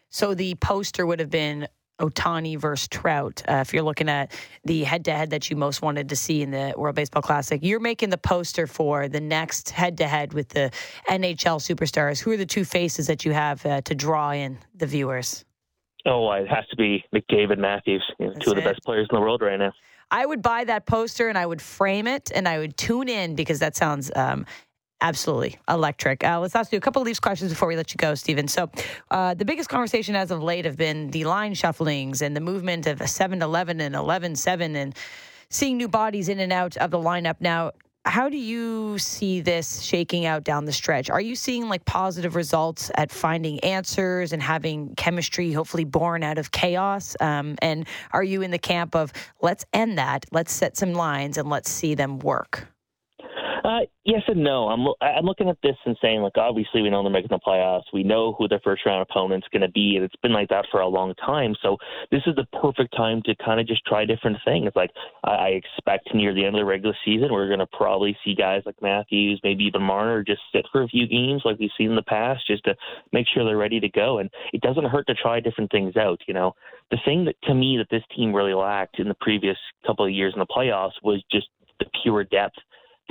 So 0.10 0.34
the 0.34 0.56
poster 0.56 1.06
would 1.06 1.20
have 1.20 1.30
been 1.30 1.68
Ohtani 2.02 2.58
versus 2.58 2.88
Trout. 2.88 3.44
Uh, 3.48 3.56
if 3.66 3.74
you're 3.74 3.84
looking 3.84 4.10
at 4.10 4.32
the 4.66 4.84
head 4.84 5.06
to 5.06 5.12
head 5.14 5.30
that 5.30 5.50
you 5.50 5.56
most 5.56 5.82
wanted 5.82 6.10
to 6.10 6.16
see 6.16 6.42
in 6.42 6.52
the 6.52 6.74
World 6.76 6.96
Baseball 6.96 7.22
Classic, 7.22 7.62
you're 7.64 7.80
making 7.80 8.10
the 8.10 8.18
poster 8.18 8.68
for 8.68 9.08
the 9.08 9.22
next 9.22 9.70
head 9.70 9.98
to 9.98 10.08
head 10.08 10.34
with 10.34 10.50
the 10.50 10.72
NHL 11.08 11.60
superstars. 11.60 12.20
Who 12.20 12.32
are 12.32 12.38
the 12.38 12.46
two 12.46 12.66
faces 12.66 13.08
that 13.08 13.24
you 13.24 13.32
have 13.32 13.66
uh, 13.66 13.82
to 13.82 13.96
draw 13.96 14.32
in 14.32 14.58
the 14.76 14.88
viewers? 14.88 15.46
Oh, 16.06 16.32
it 16.32 16.48
has 16.48 16.66
to 16.70 16.76
be 16.76 17.04
McDavid 17.14 17.58
Matthews, 17.58 18.04
you 18.20 18.28
know, 18.28 18.34
two 18.34 18.52
of 18.52 18.56
the 18.56 18.62
best 18.62 18.84
players 18.84 19.08
in 19.10 19.16
the 19.16 19.22
world 19.22 19.42
right 19.42 19.58
now. 19.58 19.72
I 20.10 20.26
would 20.26 20.42
buy 20.42 20.66
that 20.66 20.86
poster 20.86 21.30
and 21.30 21.38
I 21.38 21.46
would 21.46 21.62
frame 21.62 22.08
it 22.08 22.32
and 22.34 22.48
I 22.48 22.60
would 22.60 22.76
tune 22.76 23.08
in 23.08 23.36
because 23.36 23.60
that 23.60 23.76
sounds 23.76 24.12
um, 24.16 24.46
absolutely 25.00 25.58
electric. 25.70 26.24
Uh, 26.24 26.40
let's 26.40 26.56
ask 26.56 26.72
you 26.72 26.78
a 26.78 26.82
couple 26.82 27.02
of 27.02 27.06
these 27.06 27.20
questions 27.20 27.52
before 27.52 27.68
we 27.68 27.76
let 27.76 27.94
you 27.94 27.98
go, 27.98 28.16
Steven. 28.16 28.48
So, 28.48 28.70
uh, 29.10 29.34
the 29.34 29.46
biggest 29.46 29.70
conversation 29.70 30.16
as 30.16 30.32
of 30.32 30.42
late 30.44 30.66
have 30.66 30.78
been 30.78 31.12
the 31.12 31.24
line 31.26 31.54
shufflings 31.54 32.22
and 32.22 32.36
the 32.36 32.42
movement 32.42 32.88
of 32.88 33.08
7 33.08 33.42
11 33.42 33.80
and 33.80 33.96
11 33.96 34.36
7 34.36 34.76
and 34.76 34.96
seeing 35.50 35.78
new 35.78 35.88
bodies 35.88 36.30
in 36.30 36.40
and 36.40 36.52
out 36.52 36.78
of 36.78 36.92
the 36.92 37.00
lineup. 37.00 37.36
Now, 37.40 37.72
how 38.06 38.30
do 38.30 38.38
you 38.38 38.98
see 38.98 39.42
this 39.42 39.82
shaking 39.82 40.26
out 40.26 40.44
down 40.44 40.66
the 40.66 40.74
stretch? 40.74 41.10
Are 41.10 41.22
you 41.22 41.36
seeing 41.36 41.70
like 41.70 41.86
positive 41.86 42.36
results 42.36 42.90
at 42.96 43.12
finding 43.12 43.60
answers 43.60 44.34
and 44.34 44.42
having 44.42 44.96
chemistry, 44.96 45.52
hopefully 45.52 45.84
born 45.84 46.24
out 46.24 46.38
of 46.38 46.52
chaos? 46.52 47.16
Um, 47.20 47.56
and 47.62 47.88
are 48.12 48.24
you 48.24 48.42
in 48.42 48.50
the 48.52 48.60
camp 48.60 48.96
of 48.96 49.14
let's 49.42 49.66
end 49.72 50.00
that, 50.00 50.26
let's 50.32 50.52
set 50.52 50.78
some 50.78 50.94
lines, 50.94 51.38
and 51.38 51.50
let's 51.50 51.70
see 51.70 51.94
them 51.94 52.20
work? 52.20 52.71
Uh, 53.64 53.82
yes 54.06 54.24
and 54.28 54.44
no. 54.44 54.70
I'm 54.70 54.88
I'm 55.02 55.26
looking 55.26 55.50
at 55.50 55.58
this 55.62 55.76
and 55.86 55.96
saying 56.02 56.22
like 56.22 56.38
obviously 56.38 56.82
we 56.82 56.90
know 56.90 57.04
they're 57.04 57.12
making 57.12 57.30
the 57.30 57.40
playoffs. 57.46 57.84
We 57.94 58.04
know 58.04 58.34
who 58.38 58.48
their 58.48 58.62
first 58.64 58.86
round 58.86 59.06
opponent's 59.08 59.48
going 59.52 59.62
to 59.62 59.70
be, 59.70 59.96
and 59.96 60.04
it's 60.04 60.16
been 60.24 60.34
like 60.34 60.50
that 60.50 60.66
for 60.72 60.82
a 60.82 60.88
long 60.88 61.14
time. 61.16 61.56
So 61.62 61.78
this 62.10 62.22
is 62.26 62.36
the 62.36 62.46
perfect 62.60 62.96
time 62.96 63.22
to 63.26 63.36
kind 63.36 63.60
of 63.60 63.68
just 63.68 63.86
try 63.86 64.06
different 64.06 64.38
things. 64.44 64.72
Like 64.76 64.90
I, 65.24 65.32
I 65.32 65.48
expect 65.50 66.14
near 66.14 66.34
the 66.34 66.44
end 66.44 66.56
of 66.56 66.62
the 66.62 66.66
regular 66.66 66.96
season, 67.06 67.32
we're 67.32 67.48
going 67.48 67.60
to 67.60 67.68
probably 67.68 68.18
see 68.26 68.34
guys 68.34 68.64
like 68.66 68.82
Matthews, 68.82 69.40
maybe 69.44 69.64
even 69.66 69.84
Marner, 69.84 70.24
just 70.24 70.42
sit 70.52 70.66
for 70.72 70.82
a 70.82 70.88
few 70.88 71.08
games 71.08 71.44
like 71.46 71.60
we've 71.60 71.70
seen 71.78 71.92
in 71.92 71.96
the 71.96 72.02
past, 72.02 72.48
just 72.48 72.64
to 72.64 72.76
make 73.12 73.28
sure 73.32 73.46
they're 73.46 73.58
ready 73.58 73.80
to 73.80 73.90
go. 73.90 74.18
And 74.18 74.30
it 74.54 74.62
doesn't 74.62 74.86
hurt 74.86 75.06
to 75.08 75.14
try 75.14 75.40
different 75.40 75.72
things 75.72 75.96
out. 75.98 76.20
You 76.28 76.34
know, 76.34 76.54
the 76.90 76.98
thing 77.06 77.26
that 77.26 77.36
to 77.44 77.54
me 77.54 77.78
that 77.78 77.90
this 77.92 78.04
team 78.16 78.34
really 78.34 78.56
lacked 78.56 79.00
in 79.00 79.08
the 79.08 79.16
previous 79.22 79.58
couple 79.86 80.06
of 80.06 80.12
years 80.12 80.34
in 80.34 80.40
the 80.40 80.48
playoffs 80.48 80.98
was 81.04 81.24
just 81.32 81.48
the 81.80 81.86
pure 82.04 82.24
depth 82.24 82.58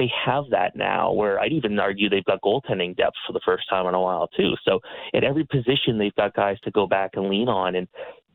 they 0.00 0.10
have 0.24 0.44
that 0.50 0.74
now 0.74 1.12
where 1.12 1.38
I'd 1.38 1.52
even 1.52 1.78
argue 1.78 2.08
they've 2.08 2.24
got 2.24 2.40
goaltending 2.40 2.96
depth 2.96 3.16
for 3.26 3.34
the 3.34 3.40
first 3.44 3.68
time 3.68 3.86
in 3.86 3.92
a 3.92 4.00
while 4.00 4.28
too. 4.28 4.54
So 4.66 4.80
at 5.14 5.24
every 5.24 5.44
position 5.44 5.98
they've 5.98 6.14
got 6.14 6.34
guys 6.34 6.58
to 6.64 6.70
go 6.70 6.86
back 6.86 7.10
and 7.14 7.28
lean 7.28 7.48
on 7.48 7.76
and 7.76 7.86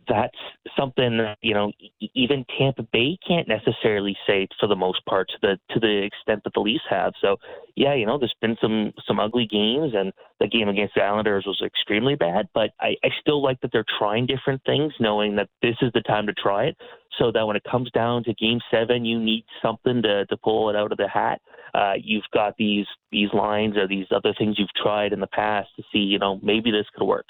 that's 0.08 0.38
something 0.78 1.18
that, 1.18 1.36
you 1.42 1.56
know 1.56 1.72
even 2.14 2.46
Tampa 2.60 2.84
Bay 2.84 3.18
can't 3.28 3.48
necessarily 3.48 4.16
say 4.28 4.48
for 4.60 4.68
the 4.68 4.76
most 4.76 5.04
part 5.08 5.28
to 5.30 5.38
the 5.42 5.58
to 5.74 5.80
the 5.80 6.04
extent 6.04 6.44
that 6.44 6.54
the 6.54 6.60
Leafs 6.60 6.84
have. 6.88 7.14
So 7.20 7.38
yeah, 7.76 7.96
you 7.96 8.06
know, 8.06 8.20
there's 8.20 8.36
been 8.40 8.56
some 8.62 8.94
some 9.08 9.20
ugly 9.20 9.48
games, 9.48 9.94
and 9.96 10.14
the 10.40 10.48
game 10.48 10.70
against 10.70 10.94
the 10.94 11.02
Islanders 11.02 11.46
was 11.48 11.60
extremely 11.66 12.14
bad. 12.14 12.48
But 12.54 12.70
I, 12.80 12.96
I 13.04 13.10
still 13.20 13.42
like 13.42 13.60
that 13.62 13.72
they're 13.74 13.86
trying 13.98 14.28
different 14.28 14.62
things, 14.64 14.94
knowing 15.00 15.36
that 15.38 15.50
this 15.64 15.76
is 15.82 15.92
the 15.94 16.02
time 16.02 16.28
to 16.28 16.34
try 16.34 16.66
it 16.66 16.78
so 17.18 17.32
that 17.32 17.46
when 17.46 17.56
it 17.56 17.64
comes 17.64 17.90
down 17.92 18.24
to 18.26 18.34
game 18.34 18.60
seven, 18.72 19.06
you 19.06 19.20
need 19.20 19.46
something 19.62 20.02
to, 20.02 20.26
to 20.26 20.38
pull 20.38 20.70
it 20.70 20.76
out 20.76 20.92
of 20.92 20.98
the 20.98 21.08
hat. 21.08 21.42
Uh, 21.74 21.94
you've 22.02 22.24
got 22.34 22.56
these 22.58 22.86
these 23.12 23.30
lines 23.34 23.76
or 23.76 23.88
these 23.88 24.08
other 24.16 24.34
things 24.38 24.58
you've 24.58 24.74
tried 24.82 25.14
in 25.14 25.20
the 25.20 25.28
past 25.28 25.70
to 25.76 25.84
see, 25.92 26.00
you 26.00 26.20
know, 26.20 26.40
maybe 26.42 26.72
this 26.72 26.86
could 26.96 27.06
work. 27.06 27.26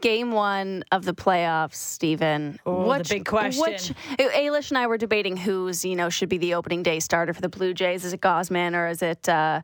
Game 0.00 0.32
one 0.32 0.84
of 0.90 1.04
the 1.04 1.14
playoffs, 1.14 1.76
Steven. 1.76 2.58
Oh, 2.66 2.88
which, 2.88 3.08
the 3.08 3.16
big 3.16 3.24
question. 3.24 3.62
Which, 3.62 3.92
Ailish 4.18 4.70
and 4.70 4.78
I 4.78 4.88
were 4.88 4.98
debating 4.98 5.36
who's 5.36 5.84
you 5.84 5.94
know 5.94 6.10
should 6.10 6.28
be 6.28 6.38
the 6.38 6.54
opening 6.54 6.82
day 6.82 6.98
starter 6.98 7.32
for 7.32 7.40
the 7.40 7.48
Blue 7.48 7.72
Jays. 7.72 8.04
Is 8.04 8.12
it 8.12 8.20
Gausman 8.20 8.74
or 8.74 8.88
is 8.88 9.00
it 9.00 9.28
uh, 9.28 9.62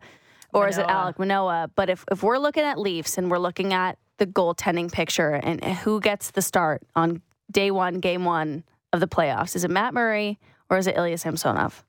or 0.52 0.64
Manoah. 0.64 0.68
is 0.68 0.78
it 0.78 0.86
Alek 0.86 1.18
Manoah? 1.18 1.70
But 1.74 1.90
if 1.90 2.04
if 2.10 2.22
we're 2.22 2.38
looking 2.38 2.62
at 2.62 2.78
Leafs 2.78 3.18
and 3.18 3.30
we're 3.30 3.38
looking 3.38 3.72
at 3.72 3.98
the 4.18 4.26
goaltending 4.26 4.92
picture 4.92 5.32
and 5.32 5.62
who 5.64 6.00
gets 6.00 6.30
the 6.30 6.42
start 6.42 6.82
on 6.94 7.20
day 7.50 7.70
one, 7.72 7.98
game 7.98 8.24
one 8.24 8.62
of 8.92 9.00
the 9.00 9.08
playoffs? 9.08 9.56
Is 9.56 9.64
it 9.64 9.70
Matt 9.70 9.94
Murray 9.94 10.38
or 10.70 10.78
is 10.78 10.86
it 10.86 10.96
Ilya 10.96 11.18
Samsonov? 11.18 11.84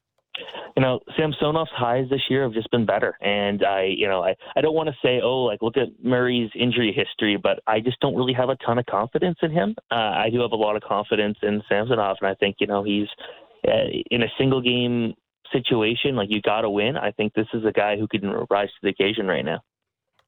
You 0.76 0.82
know, 0.82 1.02
Samsonov's 1.16 1.70
highs 1.76 2.10
this 2.10 2.22
year 2.30 2.42
have 2.42 2.54
just 2.54 2.72
been 2.72 2.86
better, 2.88 3.16
and 3.22 3.64
I, 3.64 3.84
you 3.96 4.08
know, 4.08 4.24
I, 4.24 4.36
I 4.56 4.62
don't 4.62 4.74
want 4.74 4.90
to 4.90 4.96
say, 5.04 5.22
oh, 5.22 5.44
like 5.44 5.62
look 5.62 5.78
at 5.78 5.90
Murray's 6.04 6.50
injury 6.56 6.92
history, 6.92 7.38
but 7.38 7.60
I 7.68 7.80
just 7.80 8.00
don't 8.00 8.16
really 8.16 8.34
have 8.34 8.50
a 8.50 8.56
ton 8.56 8.80
of 8.80 8.88
confidence 8.88 9.38
in 9.44 9.52
him. 9.52 9.76
Uh, 9.92 9.96
I 9.96 10.30
do 10.32 10.42
have 10.42 10.52
a 10.52 10.56
lot 10.56 10.76
of 10.76 10.82
confidence 10.82 11.38
in 11.44 11.62
Samsonov, 11.70 12.18
and 12.22 12.28
I 12.28 12.34
think 12.34 12.56
you 12.60 12.66
know 12.66 12.84
he's 12.84 13.08
uh, 13.68 13.86
in 14.10 14.24
a 14.24 14.28
single 14.40 14.62
game 14.62 15.14
situation 15.52 16.16
like 16.16 16.32
you 16.32 16.42
got 16.42 16.62
to 16.62 16.70
win. 16.72 16.98
I 16.98 17.12
think 17.12 17.36
this 17.36 17.46
is 17.54 17.64
a 17.66 17.72
guy 17.72 17.96
who 17.96 18.08
can 18.08 18.28
rise 18.50 18.70
to 18.70 18.80
the 18.82 18.90
occasion 18.90 19.28
right 19.28 19.46
now 19.46 19.62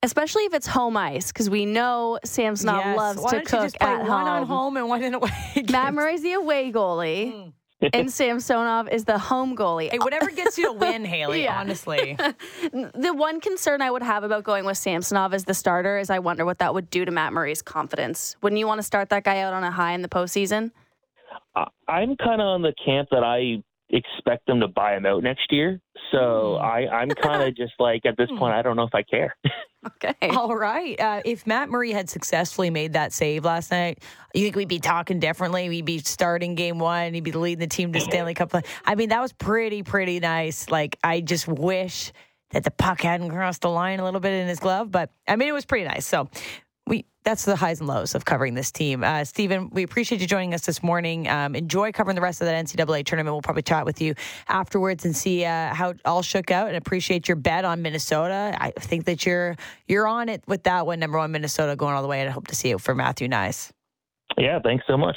especially 0.03 0.43
if 0.43 0.53
it's 0.53 0.67
home 0.67 0.97
ice, 0.97 1.31
because 1.31 1.49
we 1.49 1.65
know 1.65 2.19
Samsonov 2.23 2.77
yes. 2.77 2.97
loves 2.97 3.19
Why 3.21 3.31
to 3.31 3.41
cook 3.43 3.73
at 3.81 3.99
one 3.99 4.07
home. 4.07 4.09
One 4.09 4.27
on 4.27 4.47
home 4.47 4.77
and 4.77 4.89
one 4.89 5.03
in 5.03 5.13
away. 5.13 5.29
Matt 5.69 5.93
Murray's 5.93 6.21
the 6.21 6.33
away 6.33 6.71
goalie. 6.71 7.33
Mm. 7.81 7.89
and 7.93 8.11
Samsonov 8.11 8.87
is 8.89 9.03
the 9.03 9.17
home 9.17 9.55
goalie. 9.55 9.91
Hey, 9.91 9.99
whatever 9.99 10.31
gets 10.31 10.57
you 10.57 10.67
to 10.67 10.73
win, 10.73 11.03
Hailey, 11.05 11.43
yeah. 11.43 11.59
honestly. 11.59 12.15
the 12.71 13.13
one 13.13 13.41
concern 13.41 13.81
I 13.81 13.91
would 13.91 14.03
have 14.03 14.23
about 14.23 14.43
going 14.43 14.65
with 14.65 14.77
Samsonov 14.77 15.33
as 15.33 15.45
the 15.45 15.53
starter 15.53 15.97
is 15.97 16.09
I 16.09 16.19
wonder 16.19 16.45
what 16.45 16.59
that 16.59 16.73
would 16.73 16.89
do 16.89 17.03
to 17.05 17.11
Matt 17.11 17.33
Murray's 17.33 17.61
confidence. 17.61 18.35
Wouldn't 18.41 18.59
you 18.59 18.67
want 18.67 18.79
to 18.79 18.83
start 18.83 19.09
that 19.09 19.23
guy 19.23 19.41
out 19.41 19.53
on 19.53 19.63
a 19.63 19.71
high 19.71 19.91
in 19.91 20.01
the 20.01 20.09
postseason? 20.09 20.71
Uh, 21.55 21.65
I'm 21.87 22.15
kind 22.17 22.41
of 22.41 22.47
on 22.47 22.61
the 22.61 22.73
camp 22.85 23.09
that 23.11 23.23
I 23.23 23.63
expect 23.89 24.47
them 24.47 24.59
to 24.61 24.67
buy 24.67 24.95
him 24.95 25.05
out 25.05 25.23
next 25.23 25.51
year. 25.51 25.79
So 26.11 26.57
mm. 26.59 26.61
I, 26.61 26.87
I'm 26.87 27.09
kind 27.09 27.43
of 27.43 27.55
just 27.55 27.73
like 27.79 28.05
at 28.05 28.17
this 28.17 28.29
point, 28.37 28.53
I 28.53 28.61
don't 28.61 28.75
know 28.75 28.83
if 28.83 28.95
I 28.95 29.03
care. 29.03 29.35
Okay. 29.87 30.29
All 30.29 30.55
right. 30.55 30.99
Uh, 30.99 31.21
if 31.25 31.45
Matt 31.45 31.69
Murray 31.69 31.91
had 31.91 32.09
successfully 32.09 32.69
made 32.69 32.93
that 32.93 33.13
save 33.13 33.45
last 33.45 33.71
night, 33.71 34.03
you 34.33 34.41
think 34.43 34.55
we'd 34.55 34.67
be 34.67 34.79
talking 34.79 35.19
differently? 35.19 35.69
We'd 35.69 35.85
be 35.85 35.99
starting 35.99 36.55
game 36.55 36.79
one. 36.79 37.13
He'd 37.13 37.23
be 37.23 37.31
leading 37.31 37.59
the 37.59 37.67
team 37.67 37.93
to 37.93 37.99
Stanley 38.01 38.33
Cup. 38.33 38.53
I 38.85 38.95
mean, 38.95 39.09
that 39.09 39.21
was 39.21 39.33
pretty, 39.33 39.83
pretty 39.83 40.19
nice. 40.19 40.69
Like, 40.69 40.97
I 41.03 41.21
just 41.21 41.47
wish 41.47 42.11
that 42.51 42.63
the 42.63 42.71
puck 42.71 43.01
hadn't 43.01 43.29
crossed 43.31 43.61
the 43.61 43.69
line 43.69 43.99
a 43.99 44.03
little 44.03 44.19
bit 44.19 44.33
in 44.33 44.47
his 44.47 44.59
glove, 44.59 44.91
but 44.91 45.09
I 45.27 45.35
mean, 45.35 45.47
it 45.47 45.53
was 45.53 45.65
pretty 45.65 45.85
nice. 45.85 46.05
So 46.05 46.29
we 46.87 47.05
that's 47.23 47.45
the 47.45 47.55
highs 47.55 47.79
and 47.79 47.87
lows 47.87 48.13
of 48.13 48.25
covering 48.25 48.53
this 48.53 48.71
team. 48.71 49.03
Uh, 49.03 49.23
Steven, 49.23 49.69
we 49.71 49.81
appreciate 49.81 50.21
you 50.21 50.27
joining 50.27 50.53
us 50.53 50.65
this 50.65 50.83
morning. 50.83 51.27
Um, 51.27 51.55
enjoy 51.55 51.91
covering 51.91 52.15
the 52.15 52.21
rest 52.21 52.39
of 52.39 52.45
that 52.45 52.63
NCAA 52.63 53.03
tournament. 53.03 53.33
We'll 53.33 53.41
probably 53.41 53.63
chat 53.63 53.83
with 53.85 53.99
you 53.99 54.13
afterwards 54.47 55.05
and 55.05 55.15
see 55.15 55.43
uh, 55.43 55.73
how 55.73 55.89
it 55.89 56.01
all 56.05 56.21
shook 56.21 56.51
out. 56.51 56.67
And 56.67 56.77
appreciate 56.77 57.27
your 57.27 57.37
bet 57.37 57.65
on 57.65 57.81
Minnesota. 57.81 58.55
I 58.59 58.71
think 58.71 59.05
that 59.05 59.25
you're 59.25 59.55
you're 59.87 60.07
on 60.07 60.29
it 60.29 60.43
with 60.47 60.63
that 60.63 60.85
one. 60.85 60.99
Number 60.99 61.17
one, 61.17 61.31
Minnesota 61.31 61.75
going 61.75 61.95
all 61.95 62.03
the 62.03 62.07
way. 62.07 62.21
And 62.21 62.29
I 62.29 62.31
hope 62.31 62.47
to 62.47 62.55
see 62.55 62.69
it 62.69 62.79
for 62.79 62.93
Matthew 62.93 63.27
Knies. 63.27 63.71
Yeah, 64.37 64.59
thanks 64.63 64.85
so 64.87 64.97
much. 64.97 65.15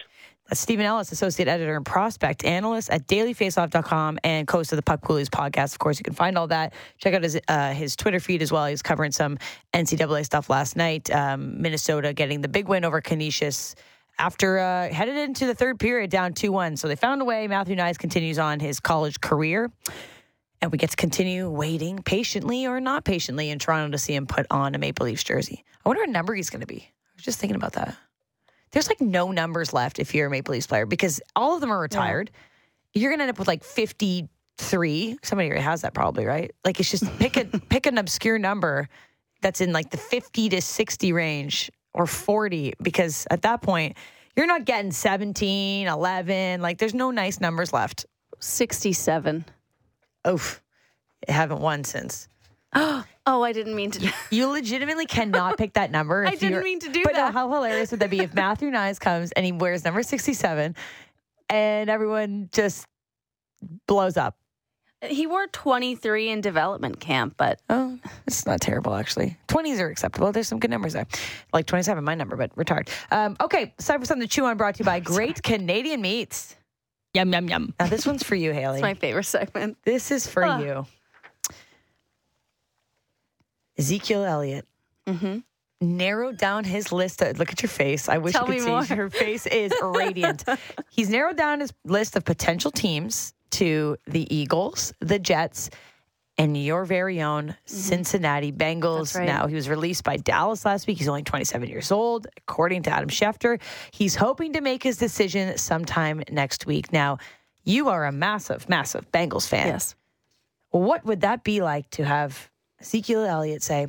Steven 0.53 0.87
Ellis, 0.87 1.13
associate 1.13 1.49
editor 1.49 1.77
and 1.77 1.85
prospect 1.85 2.45
analyst 2.45 2.89
at 2.91 3.07
dailyfaceoff.com 3.07 4.19
and 4.25 4.49
host 4.49 4.73
of 4.73 4.77
the 4.77 4.83
Puck 4.83 5.03
Coolies 5.03 5.29
podcast. 5.29 5.73
Of 5.73 5.79
course, 5.79 5.99
you 5.99 6.05
can 6.05 6.15
find 6.15 6.39
all 6.39 6.47
that. 6.49 6.73
Check 6.97 7.15
out 7.15 7.23
his 7.23 7.39
uh, 7.49 7.73
his 7.75 7.97
Twitter 7.97 8.19
feed 8.19 8.41
as 8.41 8.51
well. 8.51 8.65
He 8.67 8.73
was 8.73 8.83
covering 8.83 9.13
some 9.13 9.39
NCAA 9.75 10.25
stuff 10.25 10.49
last 10.49 10.77
night. 10.77 11.11
Um, 11.11 11.61
Minnesota 11.61 12.15
getting 12.15 12.41
the 12.41 12.49
big 12.49 12.69
win 12.69 12.85
over 12.85 13.01
Canisius 13.01 13.75
after 14.19 14.59
uh, 14.59 14.93
headed 14.93 15.17
into 15.17 15.47
the 15.47 15.55
third 15.55 15.79
period 15.79 16.11
down 16.11 16.33
2 16.33 16.51
1. 16.51 16.77
So 16.77 16.89
they 16.89 16.97
found 16.97 17.21
a 17.21 17.25
way. 17.25 17.47
Matthew 17.47 17.77
Knies 17.77 17.99
continues 17.99 18.39
on 18.39 18.59
his 18.59 18.81
college 18.81 19.21
career. 19.21 19.71
And 20.61 20.73
we 20.73 20.79
get 20.79 20.91
to 20.91 20.97
continue 20.97 21.49
waiting 21.49 21.99
patiently 21.99 22.67
or 22.67 22.81
not 22.81 23.05
patiently 23.05 23.51
in 23.51 23.61
Toronto 23.61 23.93
to 23.93 23.99
see 23.99 24.13
him 24.13 24.27
put 24.27 24.45
on 24.51 24.75
a 24.75 24.79
Maple 24.79 25.07
Leafs 25.07 25.23
jersey. 25.23 25.65
I 25.85 25.89
wonder 25.89 26.03
what 26.03 26.11
number 26.11 26.35
he's 26.35 26.51
going 26.51 26.63
to 26.63 26.67
be. 26.67 26.83
I 26.83 27.15
was 27.15 27.25
just 27.25 27.39
thinking 27.39 27.55
about 27.55 27.75
that 27.75 27.97
there's 28.71 28.89
like 28.89 29.01
no 29.01 29.31
numbers 29.31 29.73
left 29.73 29.99
if 29.99 30.15
you're 30.15 30.27
a 30.27 30.31
Maple 30.31 30.53
Leafs 30.53 30.67
player 30.67 30.87
because 30.87 31.21
all 31.35 31.55
of 31.55 31.61
them 31.61 31.71
are 31.73 31.81
retired. 31.81 32.31
Yeah. 32.95 33.03
you're 33.03 33.17
to 33.17 33.23
end 33.23 33.31
up 33.31 33.39
with 33.39 33.49
like 33.49 33.65
53. 33.65 35.19
Somebody 35.23 35.49
already 35.49 35.63
has 35.63 35.83
that 35.83 35.95
probably, 35.95 36.27
right? 36.27 36.51
Like 36.65 36.81
it's 36.81 36.91
just 36.91 37.05
pick 37.19 37.37
a 37.37 37.45
pick 37.45 37.87
an 37.87 37.99
obscure 37.99 38.39
number 38.39 38.89
that's 39.41 39.61
in 39.61 39.73
like 39.73 39.91
the 39.91 39.97
50 39.97 40.49
to 40.51 40.61
60 40.61 41.13
range 41.13 41.71
or 41.95 42.07
40 42.07 42.75
because 42.83 43.27
at 43.31 43.43
that 43.43 43.63
point 43.63 43.97
you're 44.37 44.47
not 44.47 44.65
getting 44.65 44.93
17, 44.93 45.89
11, 45.89 46.61
like 46.61 46.79
there's 46.79 46.95
no 46.95 47.11
nice 47.11 47.41
numbers 47.41 47.73
left. 47.73 48.07
67. 48.41 49.45
Oof. 50.29 50.63
I 51.29 51.33
haven't 51.33 51.61
won 51.61 51.85
since. 51.85 52.29
Oh, 52.75 53.05
I 53.43 53.53
didn't 53.53 53.75
mean 53.75 53.91
to. 53.93 54.13
You 54.31 54.49
legitimately 54.49 55.07
cannot 55.07 55.59
pick 55.59 55.75
that 55.75 55.91
number. 55.91 56.25
I 56.29 56.35
didn't 56.35 56.63
mean 56.65 56.81
to 56.81 56.89
do 56.91 57.03
but 57.05 57.13
no, 57.15 57.19
that. 57.27 57.33
how 57.35 57.51
hilarious 57.51 57.91
would 57.91 58.01
that 58.01 58.11
be 58.11 58.21
if 58.21 58.35
Matthew 58.45 58.71
Knies 58.71 58.99
comes 58.99 59.33
and 59.33 59.45
he 59.47 59.53
wears 59.53 59.85
number 59.85 60.03
67 60.03 60.75
and 61.51 61.91
everyone 61.91 62.49
just 62.53 62.87
blows 63.87 64.17
up? 64.17 64.37
He 65.01 65.29
wore 65.29 65.47
23 65.47 66.29
in 66.29 66.41
development 66.41 66.99
camp, 66.99 67.35
but 67.37 67.61
Oh, 67.71 67.97
it's 68.27 68.45
not 68.47 68.61
terrible, 68.61 68.95
actually. 68.95 69.37
20s 69.47 69.79
are 69.79 69.87
acceptable. 69.89 70.33
There's 70.33 70.49
some 70.49 70.59
good 70.59 70.71
numbers 70.73 70.95
there. 70.95 71.07
Like 71.53 71.67
27, 71.67 72.03
my 72.03 72.17
number, 72.17 72.35
but 72.35 72.51
retired. 72.57 72.91
Um, 73.13 73.37
okay, 73.41 73.75
it's 73.79 73.87
time 73.87 74.01
for 74.01 74.07
something 74.07 74.27
to 74.27 74.33
chew 74.33 74.45
on 74.47 74.57
brought 74.57 74.75
to 74.75 74.79
you 74.81 74.85
by 74.85 74.99
Great 74.99 75.41
Canadian 75.45 76.01
Meats. 76.01 76.57
Yum, 77.15 77.33
yum, 77.33 77.49
yum. 77.49 77.75
Now, 77.79 77.87
this 77.87 78.07
one's 78.07 78.25
for 78.25 78.35
you, 78.35 78.53
Hailey. 78.53 78.79
it's 78.79 78.83
my 78.83 78.95
favorite 78.95 79.25
segment. 79.25 79.79
This 79.85 80.11
is 80.11 80.27
for 80.27 80.45
Ah. 80.45 80.59
you. 80.59 80.87
Ezekiel 83.79 84.25
Elliott 84.25 84.67
Mhm. 85.07 85.45
narrowed 85.81 86.37
down 86.37 86.65
his 86.65 86.91
list. 86.93 87.23
Of, 87.23 87.39
look 87.39 87.53
at 87.53 87.63
your 87.63 87.69
face. 87.71 88.09
I 88.09 88.19
wish 88.19 88.35
Tell 88.35 88.47
you 88.47 88.53
me 88.55 88.59
could 88.61 88.69
more. 88.69 88.85
see. 88.85 88.95
Your 88.95 89.11
face 89.11 89.47
is 89.47 89.73
radiant. 89.83 90.45
He's 90.91 91.09
narrowed 91.09 91.37
down 91.37 91.61
his 91.61 91.73
list 91.85 92.17
of 92.17 92.25
potential 92.25 92.71
teams 92.71 93.33
to 93.53 93.97
the 94.07 94.33
Eagles, 94.35 94.93
the 95.01 95.19
Jets, 95.19 95.71
and 96.37 96.57
your 96.57 96.85
very 96.85 97.21
own 97.23 97.57
Cincinnati 97.65 98.53
Bengals. 98.53 99.11
Mm-hmm. 99.11 99.19
Right. 99.19 99.27
Now, 99.27 99.47
he 99.47 99.55
was 99.55 99.69
released 99.69 100.05
by 100.05 100.17
Dallas 100.19 100.65
last 100.65 100.87
week. 100.87 100.99
He's 100.99 101.09
only 101.09 101.23
27 101.25 101.69
years 101.69 101.91
old, 101.91 102.27
according 102.37 102.83
to 102.85 102.91
Adam 102.91 103.09
Schefter. 103.09 103.61
He's 103.93 104.15
hoping 104.15 104.53
to 104.53 104.61
make 104.61 104.83
his 104.83 104.99
decision 104.99 105.57
sometime 105.59 106.23
next 106.31 106.67
week. 106.67 106.93
Now, 106.93 107.19
you 107.65 107.89
are 107.89 108.05
a 108.07 108.13
massive, 108.13 108.69
massive 108.69 109.11
Bengals 109.11 109.49
fan. 109.49 109.67
Yes. 109.67 109.95
What 110.71 111.05
would 111.05 111.23
that 111.23 111.43
be 111.43 111.61
like 111.63 111.91
to 111.91 112.05
have 112.05 112.51
Ezekiel 112.81 113.25
Elliott 113.25 113.63
say, 113.63 113.89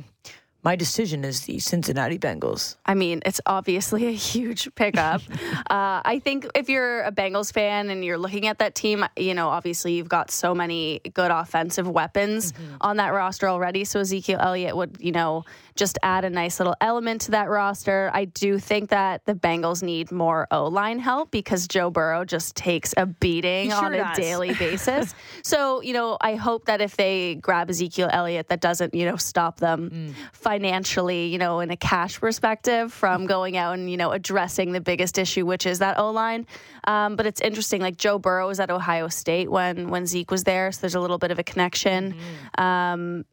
My 0.62 0.76
decision 0.76 1.24
is 1.24 1.42
the 1.42 1.58
Cincinnati 1.58 2.18
Bengals? 2.18 2.76
I 2.84 2.94
mean, 2.94 3.22
it's 3.24 3.40
obviously 3.46 4.06
a 4.06 4.12
huge 4.12 4.68
pickup. 4.74 5.22
uh, 5.70 6.02
I 6.04 6.20
think 6.22 6.46
if 6.54 6.68
you're 6.68 7.00
a 7.00 7.12
Bengals 7.12 7.50
fan 7.50 7.88
and 7.88 8.04
you're 8.04 8.18
looking 8.18 8.46
at 8.46 8.58
that 8.58 8.74
team, 8.74 9.06
you 9.16 9.34
know, 9.34 9.48
obviously 9.48 9.94
you've 9.94 10.10
got 10.10 10.30
so 10.30 10.54
many 10.54 11.00
good 11.14 11.30
offensive 11.30 11.88
weapons 11.88 12.52
on 12.82 12.98
that 12.98 13.10
roster 13.14 13.48
already. 13.48 13.84
So 13.84 14.00
Ezekiel 14.00 14.38
Elliott 14.38 14.76
would, 14.76 14.98
you 15.00 15.12
know, 15.12 15.44
just 15.76 15.98
add 16.02 16.26
a 16.26 16.30
nice 16.30 16.60
little 16.60 16.76
element 16.82 17.22
to 17.22 17.30
that 17.30 17.48
roster. 17.48 18.10
I 18.12 18.26
do 18.26 18.58
think 18.58 18.90
that 18.90 19.24
the 19.24 19.34
Bengals 19.34 19.82
need 19.82 20.12
more 20.12 20.46
O 20.50 20.66
line 20.66 20.98
help 20.98 21.30
because 21.30 21.66
Joe 21.66 21.90
Burrow 21.90 22.26
just 22.26 22.54
takes 22.54 22.92
a 22.98 23.06
beating 23.06 23.70
sure 23.70 23.86
on 23.86 23.94
a 23.94 23.98
does. 23.98 24.16
daily 24.16 24.52
basis. 24.58 25.14
so, 25.42 25.80
you 25.80 25.94
know, 25.94 26.18
I 26.20 26.34
hope 26.34 26.66
that 26.66 26.82
if 26.82 26.98
they 26.98 27.36
grab 27.36 27.70
Ezekiel 27.70 28.10
Elliott, 28.12 28.48
that 28.48 28.60
doesn't, 28.60 28.94
you 28.94 29.06
know, 29.06 29.16
stop 29.16 29.58
them 29.60 30.14
financially, 30.50 31.26
you 31.26 31.38
know, 31.38 31.60
in 31.60 31.70
a 31.70 31.76
cash 31.76 32.18
perspective 32.18 32.92
from 32.92 33.24
going 33.26 33.56
out 33.56 33.74
and, 33.74 33.88
you 33.88 33.96
know, 33.96 34.10
addressing 34.10 34.72
the 34.72 34.80
biggest 34.80 35.16
issue, 35.16 35.46
which 35.46 35.64
is 35.64 35.78
that 35.78 35.96
O 35.96 36.10
line. 36.10 36.44
Um, 36.88 37.14
but 37.14 37.24
it's 37.24 37.40
interesting, 37.40 37.80
like 37.80 37.96
Joe 37.96 38.18
Burrow 38.18 38.48
was 38.48 38.58
at 38.58 38.68
Ohio 38.68 39.06
State 39.06 39.48
when 39.48 39.90
when 39.90 40.06
Zeke 40.06 40.28
was 40.32 40.42
there, 40.42 40.72
so 40.72 40.80
there's 40.80 40.96
a 40.96 41.00
little 41.00 41.18
bit 41.18 41.30
of 41.30 41.38
a 41.38 41.44
connection. 41.44 42.16
Um, 42.58 43.24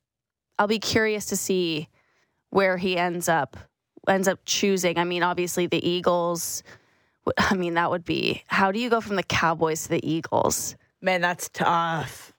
I'll 0.60 0.68
be 0.68 0.78
curious 0.78 1.26
to 1.28 1.36
see 1.36 1.90
where 2.52 2.78
he 2.78 2.98
ends 2.98 3.28
up 3.28 3.58
ends 4.08 4.28
up 4.28 4.40
choosing. 4.46 5.00
I 5.00 5.04
mean, 5.04 5.24
obviously 5.24 5.66
the 5.66 5.84
Eagles. 5.84 6.62
I 7.40 7.56
mean, 7.56 7.74
that 7.74 7.90
would 7.90 8.06
be 8.06 8.44
how 8.46 8.72
do 8.72 8.80
you 8.80 8.92
go 8.92 9.02
from 9.02 9.16
the 9.16 9.24
Cowboys 9.24 9.84
to 9.84 9.90
the 9.90 10.08
Eagles? 10.08 10.76
Man, 11.02 11.22
that's 11.22 11.50
tough. 11.50 12.32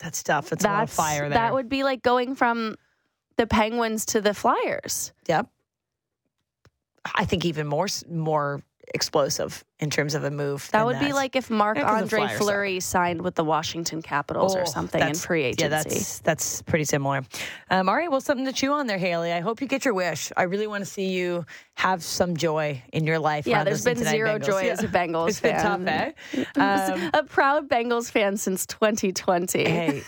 That's 0.00 0.22
tough. 0.22 0.50
It's 0.50 0.64
a 0.64 0.68
lot 0.68 0.84
of 0.84 0.90
fire 0.90 1.28
there. 1.28 1.30
that 1.30 1.52
would 1.52 1.68
be 1.68 1.82
like 1.84 2.02
going 2.02 2.34
from 2.34 2.76
the 3.38 3.46
Penguins 3.46 4.04
to 4.06 4.20
the 4.20 4.34
Flyers. 4.34 5.12
Yep. 5.26 5.46
I 7.14 7.24
think 7.24 7.44
even 7.46 7.66
more 7.66 7.86
more 8.10 8.62
explosive 8.94 9.64
in 9.80 9.90
terms 9.90 10.14
of 10.14 10.24
a 10.24 10.30
move. 10.30 10.66
That 10.72 10.78
than 10.78 10.86
would 10.86 10.98
be 10.98 11.12
like 11.12 11.36
if 11.36 11.50
Marc 11.50 11.76
Yeah, 11.76 11.82
'cause 11.84 11.90
the 11.92 12.02
Andre 12.04 12.18
Flyers 12.20 12.30
suck. 12.32 12.40
Fleury 12.40 12.80
signed 12.80 13.20
with 13.20 13.34
the 13.34 13.44
Washington 13.44 14.00
Capitals 14.00 14.56
Oh, 14.56 14.60
or 14.60 14.66
something 14.66 15.02
in 15.02 15.14
free 15.14 15.44
agency. 15.44 15.62
Yeah, 15.64 15.68
that's 15.68 16.18
that's 16.20 16.62
pretty 16.62 16.84
similar. 16.86 17.22
Um, 17.70 17.88
all 17.90 17.94
right, 17.94 18.10
well, 18.10 18.22
something 18.22 18.46
to 18.46 18.52
chew 18.52 18.72
on 18.72 18.86
there, 18.86 18.96
Hailey. 18.96 19.30
I 19.32 19.40
hope 19.40 19.60
you 19.60 19.66
get 19.66 19.84
your 19.84 19.92
wish. 19.92 20.32
I 20.38 20.44
really 20.44 20.66
want 20.66 20.80
to 20.84 20.90
see 20.90 21.08
you 21.10 21.44
have 21.74 22.02
some 22.02 22.34
joy 22.36 22.82
in 22.94 23.04
your 23.06 23.18
life. 23.18 23.46
Yeah, 23.46 23.62
there's 23.62 23.84
been 23.84 23.96
Cincinnati 23.96 24.16
zero 24.18 24.38
Bengals. 24.38 24.46
joy 24.46 24.62
Yeah. 24.64 24.72
as 24.72 24.82
a 24.82 24.88
Bengals 24.98 25.28
It's 25.28 25.40
been 25.40 25.56
tough, 25.60 25.82
fan. 25.82 26.14
eh? 26.34 26.44
Um, 26.56 27.10
a 27.12 27.22
proud 27.24 27.68
Bengals 27.68 28.10
fan 28.10 28.38
since 28.38 28.64
2020. 28.66 29.64
hey, 29.68 30.02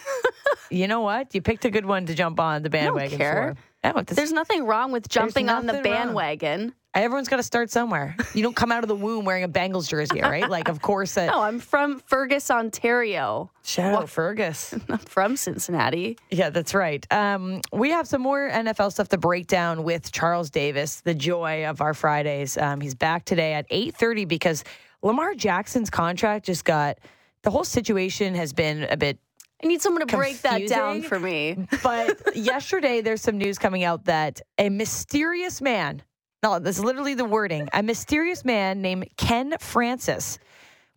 you 0.71 0.87
know 0.89 1.01
what? 1.01 1.35
You 1.35 1.43
picked 1.43 1.65
a 1.65 1.71
good 1.71 1.85
one 1.87 2.07
to 2.07 2.15
jump 2.15 2.41
on 2.41 2.63
the 2.63 2.71
bandwagon 2.71 3.19
for. 3.19 3.57
Oh, 3.83 4.03
this- 4.03 4.17
There's 4.17 4.33
nothing 4.33 4.67
wrong 4.67 4.93
with 4.93 5.09
jumping 5.09 5.49
on 5.49 5.67
the 5.67 5.73
nothing 5.73 5.91
wrong. 5.93 6.03
bandwagon. 6.07 6.75
everyone's 6.93 7.29
got 7.29 7.37
to 7.39 7.43
start 7.43 7.71
somewhere. 7.71 8.15
You 8.35 8.43
don't 8.43 8.55
come 8.57 8.71
out 8.73 8.83
of 8.85 8.89
the 8.89 8.95
womb 8.97 9.25
wearing 9.25 9.43
a 9.45 9.49
Bengals 9.49 9.89
jersey, 9.89 10.21
right? 10.21 10.49
Like, 10.51 10.69
of 10.69 10.83
course, 10.83 11.17
No, 11.17 11.41
I'm 11.41 11.61
from 11.61 12.01
Fergus, 12.01 12.51
Ontario. 12.51 13.51
shout 13.63 13.95
out 13.95 14.09
Fergus. 14.11 14.75
I'm 14.89 14.99
from 14.99 15.37
Cincinnati. 15.37 16.19
Yeah, 16.31 16.51
that's 16.51 16.75
right. 16.75 17.07
Um, 17.13 17.61
we 17.73 17.91
have 17.91 18.07
some 18.07 18.21
more 18.23 18.51
NFL 18.51 18.93
stuff 18.93 19.09
to 19.11 19.19
break 19.19 19.47
down 19.47 19.83
with 19.83 20.13
Charles 20.13 20.51
Davis, 20.51 21.01
the 21.01 21.15
joy 21.15 21.65
of 21.67 21.81
our 21.81 21.95
Fridays. 21.95 22.59
Um, 22.59 22.81
he's 22.81 22.95
back 22.95 23.25
today 23.25 23.55
at 23.55 23.67
eight 23.71 23.95
thirty 23.97 24.25
because 24.27 24.63
Lamar 25.03 25.35
Jackson's 25.35 25.91
contract 25.91 26.45
just 26.47 26.65
got. 26.65 26.99
The 27.43 27.51
whole 27.51 27.65
situation 27.65 28.35
has 28.35 28.53
been 28.53 28.83
a 28.91 28.99
bit 28.99 29.19
I 29.63 29.67
need 29.67 29.83
someone 29.83 30.07
to 30.07 30.17
break 30.17 30.41
that 30.43 30.67
down 30.69 31.03
for 31.03 31.19
me. 31.19 31.67
But 31.83 32.37
yesterday, 32.37 33.01
there's 33.01 33.21
some 33.21 33.39
news 33.39 33.59
coming 33.59 33.85
out 33.85 34.05
that 34.07 34.41
a 34.59 34.69
mysterious 34.69 35.61
man, 35.61 36.03
no, 36.43 36.59
this 36.59 36.79
is 36.79 36.85
literally 36.85 37.15
the 37.15 37.25
wording, 37.25 37.69
a 37.73 37.83
mysterious 37.83 38.45
man 38.45 38.81
named 38.81 39.09
Ken 39.17 39.55
Francis 39.61 40.39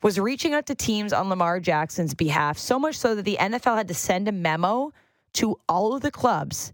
was 0.02 0.19
reaching 0.19 0.54
out 0.54 0.65
to 0.67 0.76
teams 0.76 1.13
on 1.13 1.30
Lamar 1.30 1.60
Jackson's 1.60 2.13
behalf, 2.13 2.58
so 2.58 2.78
much 2.78 2.97
so 2.97 3.15
that 3.15 3.23
the 3.23 3.38
NFL 3.39 3.78
had 3.78 3.88
to 3.88 3.93
send 3.93 4.28
a 4.28 4.34
memo 4.34 4.91
to 5.34 5.58
all 5.67 5.95
of 5.95 6.02
the 6.02 6.12
clubs 6.12 6.73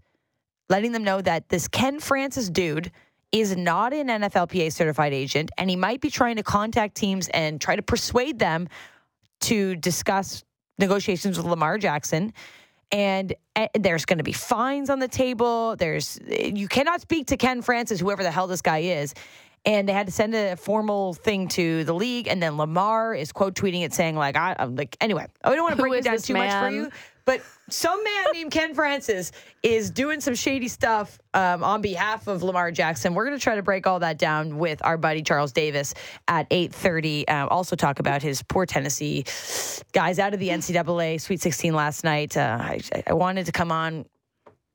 letting 0.70 0.92
them 0.92 1.04
know 1.04 1.20
that 1.20 1.48
this 1.50 1.68
Ken 1.68 2.00
Francis 2.00 2.48
dude 2.48 2.90
is 3.32 3.56
not 3.56 3.92
an 3.92 4.06
NFLPA 4.06 4.72
certified 4.72 5.12
agent 5.12 5.50
and 5.58 5.68
he 5.68 5.76
might 5.76 6.00
be 6.00 6.10
trying 6.10 6.36
to 6.36 6.42
contact 6.42 6.94
teams 6.94 7.28
and 7.28 7.60
try 7.60 7.76
to 7.76 7.82
persuade 7.82 8.38
them 8.38 8.68
to 9.40 9.76
discuss 9.76 10.44
negotiations 10.80 11.36
with 11.36 11.46
Lamar 11.46 11.78
Jackson. 11.78 12.32
And 12.92 13.34
uh, 13.54 13.68
there's 13.78 14.04
going 14.04 14.18
to 14.18 14.24
be 14.24 14.32
fines 14.32 14.90
on 14.90 14.98
the 14.98 15.06
table. 15.06 15.76
There's 15.76 16.18
you 16.26 16.66
cannot 16.66 17.00
speak 17.00 17.28
to 17.28 17.36
Ken 17.36 17.62
Francis, 17.62 18.00
whoever 18.00 18.24
the 18.24 18.32
hell 18.32 18.48
this 18.48 18.62
guy 18.62 18.78
is. 18.78 19.14
And 19.64 19.88
they 19.88 19.92
had 19.92 20.06
to 20.06 20.12
send 20.12 20.34
a 20.34 20.56
formal 20.56 21.12
thing 21.12 21.46
to 21.48 21.84
the 21.84 21.92
league, 21.92 22.28
and 22.28 22.42
then 22.42 22.56
Lamar 22.56 23.14
is 23.14 23.30
quote 23.30 23.54
tweeting 23.54 23.84
it, 23.84 23.92
saying 23.92 24.16
like, 24.16 24.34
"I, 24.34 24.56
I'm 24.58 24.74
like 24.74 24.96
anyway, 25.02 25.26
I 25.44 25.54
don't 25.54 25.62
want 25.62 25.76
to 25.76 25.82
break 25.82 26.00
it 26.00 26.04
down 26.04 26.16
too 26.18 26.32
much 26.32 26.50
for 26.50 26.70
you, 26.70 26.90
but 27.30 27.42
some 27.68 28.02
man 28.02 28.24
named 28.32 28.50
Ken 28.50 28.74
Francis 28.74 29.30
is 29.62 29.92
doing 29.92 30.20
some 30.20 30.34
shady 30.34 30.66
stuff 30.66 31.16
um, 31.32 31.62
on 31.62 31.80
behalf 31.80 32.26
of 32.26 32.42
Lamar 32.42 32.72
Jackson. 32.72 33.14
We're 33.14 33.24
going 33.26 33.38
to 33.38 33.42
try 33.42 33.54
to 33.54 33.62
break 33.62 33.86
all 33.86 34.00
that 34.00 34.18
down 34.18 34.58
with 34.58 34.84
our 34.84 34.96
buddy 34.96 35.22
Charles 35.22 35.52
Davis 35.52 35.94
at 36.26 36.50
8:30. 36.50 37.30
Uh, 37.30 37.46
also 37.48 37.76
talk 37.76 38.00
about 38.00 38.20
his 38.20 38.42
poor 38.42 38.66
Tennessee 38.66 39.24
guys 39.92 40.18
out 40.18 40.34
of 40.34 40.40
the 40.40 40.48
NCAA 40.48 41.20
Sweet 41.20 41.40
16 41.40 41.72
last 41.72 42.02
night. 42.02 42.36
Uh, 42.36 42.58
I, 42.60 42.80
I 43.06 43.12
wanted 43.12 43.46
to 43.46 43.52
come 43.52 43.70
on. 43.70 44.06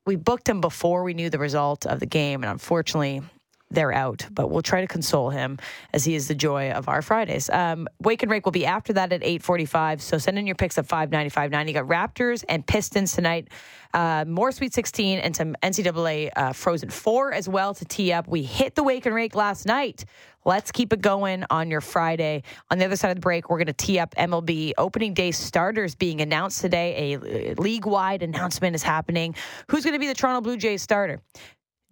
We 0.06 0.16
booked 0.16 0.48
him 0.48 0.62
before 0.62 1.02
we 1.02 1.12
knew 1.12 1.28
the 1.28 1.38
result 1.38 1.84
of 1.84 2.00
the 2.00 2.06
game, 2.06 2.42
and 2.42 2.50
unfortunately. 2.50 3.20
They're 3.68 3.92
out, 3.92 4.26
but 4.30 4.48
we'll 4.48 4.62
try 4.62 4.80
to 4.80 4.86
console 4.86 5.30
him 5.30 5.58
as 5.92 6.04
he 6.04 6.14
is 6.14 6.28
the 6.28 6.36
joy 6.36 6.70
of 6.70 6.88
our 6.88 7.02
Fridays. 7.02 7.50
Um, 7.50 7.88
Wake 8.00 8.22
and 8.22 8.30
Rake 8.30 8.44
will 8.44 8.52
be 8.52 8.64
after 8.64 8.92
that 8.92 9.12
at 9.12 9.24
845. 9.24 10.00
So 10.02 10.18
send 10.18 10.38
in 10.38 10.46
your 10.46 10.54
picks 10.54 10.78
at 10.78 10.86
595.90. 10.86 11.66
You 11.66 11.74
got 11.74 11.86
Raptors 11.86 12.44
and 12.48 12.64
Pistons 12.64 13.12
tonight. 13.12 13.48
Uh, 13.92 14.24
more 14.28 14.52
Sweet 14.52 14.72
16 14.72 15.18
and 15.18 15.34
some 15.34 15.56
NCAA 15.62 16.30
uh, 16.36 16.52
Frozen 16.52 16.90
4 16.90 17.32
as 17.32 17.48
well 17.48 17.74
to 17.74 17.84
tee 17.84 18.12
up. 18.12 18.28
We 18.28 18.42
hit 18.42 18.76
the 18.76 18.84
Wake 18.84 19.04
and 19.06 19.14
Rake 19.14 19.34
last 19.34 19.66
night. 19.66 20.04
Let's 20.44 20.70
keep 20.70 20.92
it 20.92 21.00
going 21.00 21.44
on 21.50 21.72
your 21.72 21.80
Friday. 21.80 22.44
On 22.70 22.78
the 22.78 22.84
other 22.84 22.94
side 22.94 23.08
of 23.08 23.16
the 23.16 23.20
break, 23.20 23.50
we're 23.50 23.58
going 23.58 23.66
to 23.66 23.72
tee 23.72 23.98
up 23.98 24.14
MLB 24.14 24.74
opening 24.78 25.12
day 25.12 25.32
starters 25.32 25.96
being 25.96 26.20
announced 26.20 26.60
today. 26.60 27.14
A 27.14 27.54
league 27.54 27.84
wide 27.84 28.22
announcement 28.22 28.76
is 28.76 28.82
happening. 28.84 29.34
Who's 29.70 29.82
going 29.82 29.94
to 29.94 29.98
be 29.98 30.06
the 30.06 30.14
Toronto 30.14 30.40
Blue 30.42 30.56
Jays 30.56 30.82
starter? 30.82 31.20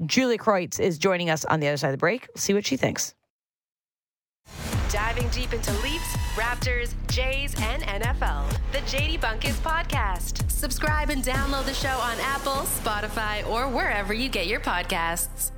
Julia 0.05 0.39
Kreuz 0.39 0.81
is 0.81 0.99
joining 0.99 1.31
us 1.31 1.45
on 1.45 1.61
the 1.61 1.69
other 1.69 1.77
side 1.77 1.89
of 1.89 1.93
the 1.93 1.99
break. 1.99 2.29
See 2.37 2.53
what 2.55 2.67
she 2.67 2.77
thinks. 2.77 3.15
diving 4.91 5.29
deep 5.31 5.53
into 5.53 5.73
Leafs, 5.83 6.17
Raptors, 6.37 6.95
Jays, 7.09 7.55
and 7.59 7.83
NFL. 7.83 8.49
The 8.71 8.79
JD 8.79 9.21
Bunkis 9.21 9.55
Podcast. 9.61 10.49
Subscribe 10.51 11.11
and 11.11 11.23
download 11.25 11.65
the 11.65 11.75
show 11.75 11.89
on 11.89 12.17
Apple, 12.21 12.63
Spotify, 12.63 13.45
or 13.49 13.69
wherever 13.69 14.15
you 14.15 14.29
get 14.29 14.47
your 14.47 14.61
podcasts. 14.61 15.51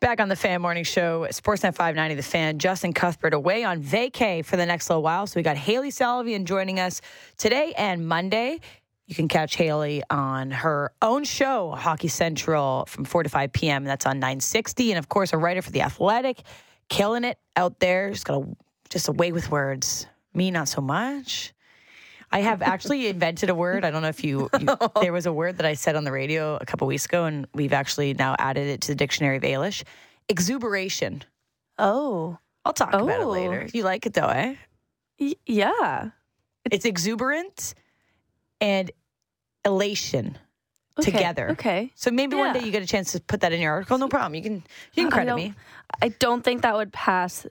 Back 0.00 0.20
on 0.20 0.28
the 0.28 0.36
Fan 0.36 0.60
Morning 0.60 0.84
Show, 0.84 1.26
Sportsnet 1.30 1.74
590, 1.74 2.16
The 2.16 2.22
Fan, 2.22 2.58
Justin 2.58 2.92
Cuthbert 2.92 3.34
away 3.34 3.64
on 3.64 3.82
vacay 3.82 4.44
for 4.44 4.56
the 4.56 4.66
next 4.66 4.90
little 4.90 5.02
while. 5.02 5.26
So 5.26 5.38
we 5.38 5.42
got 5.42 5.56
Hailey 5.56 5.90
Salvian 5.90 6.44
joining 6.44 6.78
us 6.78 7.00
today 7.38 7.72
and 7.78 8.06
Monday. 8.06 8.60
You 9.06 9.14
can 9.14 9.28
catch 9.28 9.54
Hailey 9.56 10.02
on 10.10 10.50
her 10.50 10.92
own 11.00 11.22
show, 11.24 11.70
Hockey 11.70 12.08
Central, 12.08 12.86
from 12.86 13.04
4 13.04 13.22
to 13.22 13.28
5 13.28 13.52
p.m. 13.52 13.84
That's 13.84 14.04
on 14.04 14.18
960. 14.18 14.90
And 14.92 14.98
of 14.98 15.08
course, 15.08 15.32
a 15.32 15.38
writer 15.38 15.62
for 15.62 15.70
The 15.70 15.82
Athletic, 15.82 16.42
killing 16.88 17.22
it 17.24 17.38
out 17.54 17.78
there. 17.78 18.10
Just 18.10 18.24
got 18.26 18.42
a, 18.42 18.46
just 18.90 19.06
a 19.08 19.12
way 19.12 19.30
with 19.30 19.50
words. 19.50 20.06
Me, 20.34 20.50
not 20.50 20.66
so 20.68 20.80
much. 20.80 21.52
I 22.32 22.40
have 22.40 22.62
actually 22.62 23.06
invented 23.08 23.48
a 23.48 23.54
word. 23.54 23.84
I 23.84 23.92
don't 23.92 24.02
know 24.02 24.08
if 24.08 24.24
you, 24.24 24.48
you, 24.58 24.66
there 25.00 25.12
was 25.12 25.26
a 25.26 25.32
word 25.32 25.58
that 25.58 25.66
I 25.66 25.74
said 25.74 25.94
on 25.94 26.02
the 26.02 26.10
radio 26.12 26.56
a 26.60 26.66
couple 26.66 26.88
weeks 26.88 27.04
ago, 27.04 27.26
and 27.26 27.46
we've 27.54 27.72
actually 27.72 28.12
now 28.14 28.34
added 28.40 28.66
it 28.66 28.80
to 28.82 28.88
the 28.88 28.96
dictionary 28.96 29.36
of 29.36 29.42
Ailish. 29.44 29.84
Exuberation. 30.28 31.22
Oh, 31.78 32.38
I'll 32.64 32.72
talk 32.72 32.88
about 32.92 33.08
it 33.08 33.20
Oh. 33.24 33.30
later. 33.30 33.68
You 33.72 33.84
like 33.84 34.04
it 34.06 34.14
though, 34.14 34.26
eh? 34.26 34.56
y- 35.20 35.36
yeah. 35.46 36.10
It's 36.72 36.84
exuberant 36.84 37.74
and 38.60 38.90
elation 39.64 40.38
Okay, 40.98 41.10
together. 41.12 41.50
Okay. 41.50 41.92
So 41.94 42.10
maybe 42.10 42.36
one 42.36 42.54
day 42.54 42.64
you 42.64 42.70
get 42.70 42.82
a 42.82 42.86
chance 42.86 43.12
to 43.12 43.20
put 43.20 43.42
that 43.42 43.52
in 43.52 43.60
your 43.60 43.72
article. 43.72 43.98
No 43.98 44.08
problem. 44.08 44.34
You 44.34 44.42
can 44.42 44.54
you 44.94 45.04
can 45.04 45.10
credit 45.10 45.26
don't- 45.30 45.36
me. 45.38 45.54
I 46.00 46.08
don't 46.08 46.42
think 46.42 46.62
that 46.62 46.74
would 46.74 46.92
pass 46.92 47.46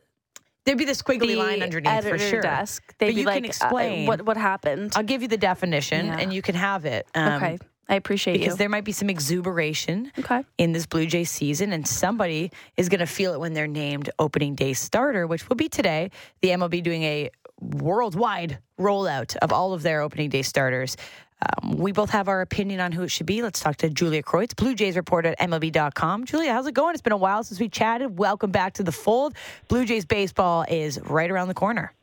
There'd 0.66 0.80
be 0.80 0.86
this 0.86 1.00
squiggly 1.04 1.28
the 1.28 1.36
line 1.36 1.62
underneath 1.62 2.08
for 2.08 2.18
sure. 2.18 2.42
desk. 2.42 2.82
They'd 2.98 3.08
But 3.10 3.14
be 3.16 3.20
you 3.22 3.26
can 3.28 3.34
like, 3.36 3.44
uh, 3.44 3.48
explain. 3.48 4.08
what 4.08 4.26
what 4.26 4.36
happened. 4.36 4.94
I'll 4.96 5.04
give 5.04 5.22
you 5.22 5.28
the 5.28 5.38
definition, 5.38 6.08
Yeah. 6.08 6.18
and 6.20 6.34
you 6.34 6.42
can 6.42 6.56
have 6.56 6.86
it. 6.86 7.06
Um, 7.14 7.34
okay, 7.34 7.60
I 7.88 7.94
appreciate 7.96 8.34
Because 8.40 8.54
you. 8.54 8.58
there 8.58 8.70
might 8.70 8.84
be 8.84 8.92
some 8.92 9.12
exuberation 9.12 10.12
Okay. 10.18 10.44
in 10.58 10.72
this 10.72 10.88
Blue 10.88 11.06
Jay 11.06 11.24
season, 11.24 11.72
and 11.72 11.88
somebody 11.88 12.50
is 12.78 12.90
going 12.90 13.00
to 13.02 13.06
feel 13.06 13.34
it 13.36 13.40
when 13.40 13.54
they're 13.54 13.68
named 13.68 14.10
opening 14.18 14.56
day 14.56 14.74
starter, 14.74 15.28
which 15.28 15.48
will 15.50 15.56
be 15.56 15.70
today. 15.70 16.10
The 16.42 16.50
MLB 16.50 16.82
doing 16.82 17.04
a 17.04 17.30
worldwide 17.62 18.60
rollout 18.80 19.36
of 19.38 19.52
all 19.52 19.74
of 19.74 19.84
their 19.84 20.02
opening 20.02 20.30
day 20.30 20.42
starters. 20.42 20.98
Um, 21.42 21.78
we 21.78 21.92
both 21.92 22.10
have 22.12 22.28
our 22.28 22.42
opinion 22.42 22.80
on 22.80 22.92
who 22.92 23.04
it 23.04 23.10
should 23.10 23.26
be. 23.26 23.42
Let's 23.42 23.60
talk 23.60 23.76
to 23.78 23.90
Julia 23.90 24.24
Kreuz, 24.24 24.56
Blue 24.56 24.74
Jays 24.74 24.96
reporter 24.96 25.30
at 25.30 25.40
MLB.com. 25.40 26.26
Julia, 26.26 26.54
how's 26.54 26.68
it 26.68 26.74
going? 26.74 26.94
It's 26.94 27.02
been 27.02 27.14
a 27.14 27.18
while 27.18 27.44
since 27.44 27.60
we 27.60 27.70
chatted. 27.70 28.18
Welcome 28.18 28.52
back 28.52 28.74
to 28.76 28.84
the 28.84 28.92
fold. 28.92 29.36
Blue 29.68 29.86
Jays 29.86 30.06
baseball 30.06 30.66
is 30.68 31.00
right 31.02 31.30
around 31.30 31.50
the 31.50 31.54
corner. 31.54 31.95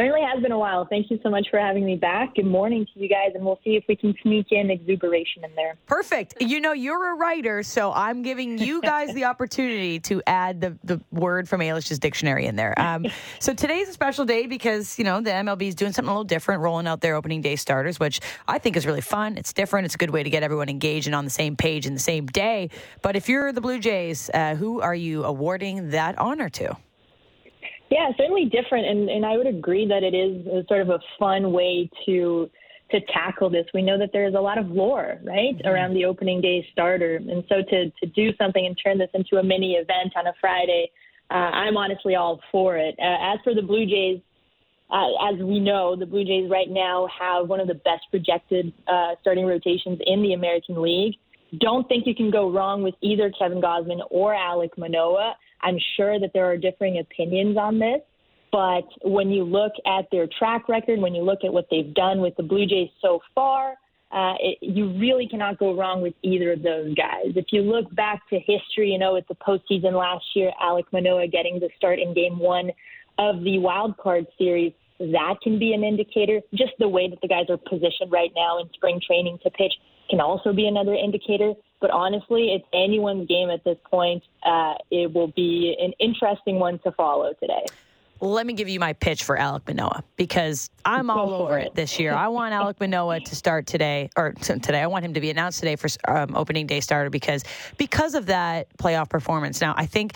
Certainly 0.00 0.22
has 0.32 0.42
been 0.42 0.52
a 0.52 0.58
while. 0.58 0.86
Thank 0.86 1.10
you 1.10 1.20
so 1.22 1.28
much 1.28 1.48
for 1.50 1.58
having 1.58 1.84
me 1.84 1.94
back. 1.94 2.34
Good 2.34 2.46
morning 2.46 2.86
to 2.86 3.00
you 3.00 3.06
guys, 3.06 3.32
and 3.34 3.44
we'll 3.44 3.60
see 3.62 3.76
if 3.76 3.84
we 3.86 3.94
can 3.94 4.14
sneak 4.22 4.46
in 4.50 4.70
exuberation 4.70 5.44
in 5.44 5.54
there. 5.54 5.76
Perfect. 5.84 6.40
You 6.40 6.58
know, 6.58 6.72
you're 6.72 7.12
a 7.12 7.16
writer, 7.16 7.62
so 7.62 7.92
I'm 7.92 8.22
giving 8.22 8.56
you 8.56 8.80
guys 8.80 9.12
the 9.12 9.24
opportunity 9.26 10.00
to 10.00 10.22
add 10.26 10.62
the, 10.62 10.78
the 10.84 11.02
word 11.12 11.50
from 11.50 11.60
Ailish's 11.60 11.98
dictionary 11.98 12.46
in 12.46 12.56
there. 12.56 12.72
Um, 12.80 13.08
so 13.40 13.52
today's 13.52 13.90
a 13.90 13.92
special 13.92 14.24
day 14.24 14.46
because, 14.46 14.98
you 14.98 15.04
know, 15.04 15.20
the 15.20 15.32
MLB 15.32 15.68
is 15.68 15.74
doing 15.74 15.92
something 15.92 16.08
a 16.08 16.14
little 16.14 16.24
different, 16.24 16.62
rolling 16.62 16.86
out 16.86 17.02
their 17.02 17.14
opening 17.14 17.42
day 17.42 17.56
starters, 17.56 18.00
which 18.00 18.20
I 18.48 18.58
think 18.58 18.78
is 18.78 18.86
really 18.86 19.02
fun. 19.02 19.36
It's 19.36 19.52
different. 19.52 19.84
It's 19.84 19.96
a 19.96 19.98
good 19.98 20.12
way 20.12 20.22
to 20.22 20.30
get 20.30 20.42
everyone 20.42 20.70
engaged 20.70 21.08
and 21.08 21.14
on 21.14 21.24
the 21.24 21.30
same 21.30 21.56
page 21.56 21.84
in 21.84 21.92
the 21.92 22.00
same 22.00 22.24
day. 22.24 22.70
But 23.02 23.16
if 23.16 23.28
you're 23.28 23.52
the 23.52 23.60
Blue 23.60 23.78
Jays, 23.78 24.30
uh, 24.32 24.54
who 24.54 24.80
are 24.80 24.94
you 24.94 25.24
awarding 25.24 25.90
that 25.90 26.18
honor 26.18 26.48
to? 26.48 26.74
Yeah, 27.90 28.08
certainly 28.16 28.44
different, 28.44 28.86
and, 28.86 29.10
and 29.10 29.26
I 29.26 29.36
would 29.36 29.48
agree 29.48 29.86
that 29.88 30.04
it 30.04 30.14
is 30.14 30.46
a 30.46 30.64
sort 30.68 30.80
of 30.80 30.90
a 30.90 31.00
fun 31.18 31.52
way 31.52 31.90
to 32.06 32.48
to 32.90 33.00
tackle 33.12 33.48
this. 33.48 33.66
We 33.72 33.82
know 33.82 33.96
that 33.98 34.10
there 34.12 34.26
is 34.26 34.34
a 34.34 34.40
lot 34.40 34.58
of 34.58 34.68
lore, 34.68 35.20
right, 35.22 35.54
around 35.64 35.94
the 35.94 36.04
opening 36.04 36.40
day 36.40 36.66
starter, 36.72 37.16
and 37.16 37.44
so 37.48 37.62
to 37.68 37.90
to 37.90 38.06
do 38.14 38.30
something 38.36 38.64
and 38.64 38.78
turn 38.82 38.98
this 38.98 39.10
into 39.14 39.36
a 39.36 39.42
mini 39.42 39.72
event 39.72 40.12
on 40.16 40.28
a 40.28 40.32
Friday, 40.40 40.90
uh, 41.30 41.34
I'm 41.34 41.76
honestly 41.76 42.14
all 42.14 42.40
for 42.52 42.76
it. 42.76 42.94
Uh, 42.98 43.34
as 43.34 43.38
for 43.42 43.54
the 43.54 43.62
Blue 43.62 43.86
Jays, 43.86 44.20
uh, 44.90 45.32
as 45.32 45.40
we 45.40 45.58
know, 45.58 45.96
the 45.96 46.06
Blue 46.06 46.24
Jays 46.24 46.48
right 46.50 46.70
now 46.70 47.08
have 47.18 47.48
one 47.48 47.60
of 47.60 47.68
the 47.68 47.74
best 47.74 48.02
projected 48.10 48.72
uh, 48.86 49.14
starting 49.20 49.46
rotations 49.46 49.98
in 50.06 50.22
the 50.22 50.32
American 50.34 50.80
League. 50.80 51.14
Don't 51.58 51.88
think 51.88 52.06
you 52.06 52.14
can 52.14 52.30
go 52.30 52.50
wrong 52.50 52.82
with 52.82 52.94
either 53.00 53.30
Kevin 53.38 53.60
Gausman 53.60 54.00
or 54.10 54.34
Alek 54.34 54.76
Manoah. 54.78 55.34
I'm 55.62 55.78
sure 55.96 56.20
that 56.20 56.30
there 56.32 56.46
are 56.46 56.56
differing 56.56 56.98
opinions 56.98 57.56
on 57.56 57.78
this, 57.78 58.00
but 58.52 58.84
when 59.02 59.30
you 59.30 59.44
look 59.44 59.72
at 59.86 60.06
their 60.10 60.28
track 60.38 60.68
record, 60.68 61.00
when 61.00 61.14
you 61.14 61.22
look 61.22 61.40
at 61.44 61.52
what 61.52 61.66
they've 61.70 61.92
done 61.94 62.20
with 62.20 62.36
the 62.36 62.42
Blue 62.42 62.66
Jays 62.66 62.90
so 63.02 63.20
far, 63.34 63.74
uh, 64.12 64.34
it, 64.40 64.58
you 64.60 64.98
really 64.98 65.28
cannot 65.28 65.58
go 65.58 65.76
wrong 65.76 66.02
with 66.02 66.14
either 66.22 66.52
of 66.52 66.62
those 66.62 66.94
guys. 66.94 67.32
If 67.36 67.46
you 67.52 67.62
look 67.62 67.94
back 67.94 68.28
to 68.30 68.40
history, 68.40 68.90
you 68.90 68.98
know, 68.98 69.14
with 69.14 69.28
the 69.28 69.36
postseason 69.36 69.92
last 69.92 70.24
year, 70.34 70.50
Alek 70.60 70.86
Manoah 70.92 71.28
getting 71.28 71.60
the 71.60 71.68
start 71.76 72.00
in 72.00 72.12
game 72.12 72.38
one 72.38 72.70
of 73.18 73.44
the 73.44 73.58
wild 73.58 73.96
card 73.98 74.26
series, 74.36 74.72
that 74.98 75.34
can 75.42 75.58
be 75.58 75.72
an 75.72 75.84
indicator. 75.84 76.40
Just 76.54 76.72
the 76.78 76.88
way 76.88 77.08
that 77.08 77.20
the 77.22 77.28
guys 77.28 77.46
are 77.48 77.56
positioned 77.56 78.10
right 78.10 78.32
now 78.34 78.58
in 78.58 78.68
spring 78.74 79.00
training 79.04 79.38
to 79.44 79.50
pitch 79.50 79.74
can 80.10 80.20
also 80.20 80.52
be 80.52 80.66
another 80.66 80.94
indicator. 80.94 81.54
But 81.80 81.90
honestly, 81.90 82.52
it's 82.52 82.66
anyone's 82.74 83.26
game 83.26 83.48
at 83.48 83.64
this 83.64 83.78
point. 83.90 84.22
Uh, 84.44 84.74
it 84.90 85.12
will 85.14 85.28
be 85.28 85.76
an 85.80 85.92
interesting 85.98 86.58
one 86.58 86.78
to 86.80 86.92
follow 86.92 87.32
today. 87.40 87.64
Let 88.22 88.46
me 88.46 88.52
give 88.52 88.68
you 88.68 88.78
my 88.78 88.92
pitch 88.92 89.24
for 89.24 89.38
Alek 89.38 89.66
Manoah 89.66 90.04
because 90.16 90.68
I'm 90.84 91.08
all 91.08 91.26
Go 91.26 91.34
over 91.36 91.58
it. 91.58 91.68
it. 91.68 91.74
this 91.74 91.98
year. 91.98 92.12
I 92.12 92.28
want 92.28 92.52
Alek 92.52 92.78
Manoah 92.78 93.20
to 93.20 93.34
start 93.34 93.66
today, 93.66 94.10
or 94.14 94.32
today. 94.42 94.82
I 94.82 94.88
want 94.88 95.06
him 95.06 95.14
to 95.14 95.20
be 95.20 95.30
announced 95.30 95.58
today 95.58 95.76
for 95.76 95.88
um, 96.06 96.36
opening 96.36 96.66
day 96.66 96.80
starter 96.80 97.08
because 97.08 97.44
because 97.78 98.14
of 98.14 98.26
that 98.26 98.66
playoff 98.76 99.08
performance. 99.08 99.60
Now, 99.60 99.72
I 99.76 99.86
think. 99.86 100.14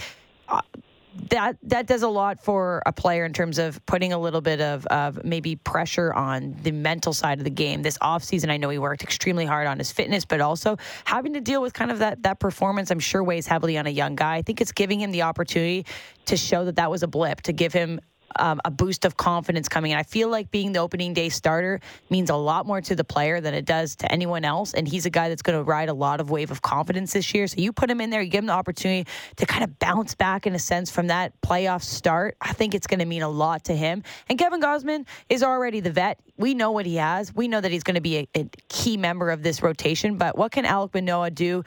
That 1.31 1.57
that 1.63 1.87
does 1.87 2.03
a 2.03 2.09
lot 2.09 2.43
for 2.43 2.83
a 2.87 2.93
player 2.93 3.25
in 3.25 3.33
terms 3.33 3.59
of 3.59 3.85
putting 3.87 4.13
a 4.13 4.19
little 4.19 4.41
bit 4.41 4.61
of, 4.61 4.85
of 4.87 5.25
maybe 5.25 5.57
pressure 5.57 6.13
on 6.13 6.57
the 6.63 6.73
mental 6.73 7.13
side 7.13 7.39
of 7.39 7.45
the 7.45 7.51
game. 7.51 7.83
This 7.83 7.99
offseason, 7.99 8.51
I 8.51 8.57
know 8.57 8.69
he 8.69 8.79
worked 8.79 9.03
extremely 9.03 9.45
hard 9.45 9.67
on 9.67 9.79
his 9.79 9.93
fitness, 9.93 10.25
but 10.25 10.41
also 10.41 10.77
having 11.05 11.35
to 11.35 11.41
deal 11.41 11.63
with 11.63 11.73
kind 11.73 11.91
of 11.91 12.01
that 12.01 12.23
that 12.25 12.41
performance, 12.41 12.91
I'm 12.91 13.01
sure 13.01 13.23
weighs 13.23 13.47
heavily 13.47 13.79
on 13.79 13.87
a 13.87 13.91
young 13.91 14.17
guy. 14.17 14.37
I 14.37 14.43
think 14.43 14.61
it's 14.61 14.73
giving 14.73 15.01
him 15.01 15.13
the 15.13 15.23
opportunity 15.23 15.87
to 16.27 16.37
show 16.37 16.65
that 16.65 16.77
that 16.77 16.91
was 16.91 17.03
a 17.03 17.09
blip, 17.09 17.43
to 17.43 17.53
give 17.53 17.73
him 17.73 18.01
um, 18.37 18.61
a 18.65 18.71
boost 18.71 19.05
of 19.05 19.17
confidence 19.17 19.69
coming 19.69 19.93
in. 19.93 19.99
I 19.99 20.03
feel 20.03 20.29
like 20.29 20.51
being 20.51 20.73
the 20.73 20.81
opening 20.81 21.15
day 21.15 21.29
starter 21.29 21.81
means 22.11 22.31
a 22.31 22.37
lot 22.37 22.67
more 22.67 22.81
to 22.81 22.95
the 22.95 23.05
player 23.05 23.41
than 23.41 23.55
it 23.55 23.65
does 23.65 23.97
to 23.97 24.11
anyone 24.11 24.45
else. 24.45 24.75
And 24.75 24.87
he's 24.87 25.07
a 25.07 25.11
guy 25.11 25.29
that's 25.29 25.43
going 25.43 25.59
to 25.59 25.63
ride 25.63 25.89
a 25.89 25.95
lot 25.95 26.21
of 26.21 26.31
wave 26.31 26.51
of 26.51 26.63
confidence 26.63 27.13
this 27.13 27.35
year. 27.35 27.47
So 27.47 27.61
you 27.61 27.73
put 27.73 27.91
him 27.91 28.01
in 28.01 28.11
there, 28.11 28.23
you 28.23 28.31
give 28.31 28.41
him 28.41 28.47
the 28.47 28.53
opportunity 28.53 29.09
to 29.37 29.47
kind 29.47 29.65
of 29.65 29.79
bounce 29.79 30.15
back 30.15 30.47
in 30.47 30.55
a 30.55 30.59
sense 30.59 30.91
from 30.91 31.09
that 31.09 31.41
playoff 31.41 31.83
start. 31.83 32.37
I 32.41 32.53
think 32.53 32.75
it's 32.75 32.87
going 32.87 33.01
to 33.01 33.07
mean 33.07 33.23
a 33.23 33.29
lot 33.29 33.65
to 33.65 33.77
him. 33.77 34.03
And 34.29 34.39
Kevin 34.39 34.61
Gausman 34.61 35.07
is 35.29 35.43
already 35.43 35.81
the 35.81 35.91
vet. 35.91 36.21
We 36.37 36.55
know 36.55 36.73
what 36.73 36.87
he 36.87 36.97
has. 36.97 37.35
We 37.35 37.49
know 37.49 37.61
that 37.61 37.71
he's 37.71 37.85
going 37.85 37.97
to 37.97 38.01
be 38.01 38.19
a, 38.19 38.29
a 38.35 38.49
key 38.69 38.97
member 38.97 39.31
of 39.31 39.43
this 39.43 39.63
rotation. 39.63 40.17
But 40.17 40.37
what 40.37 40.53
can 40.53 40.65
Alek 40.65 40.95
Manoah 40.95 41.31
do 41.31 41.65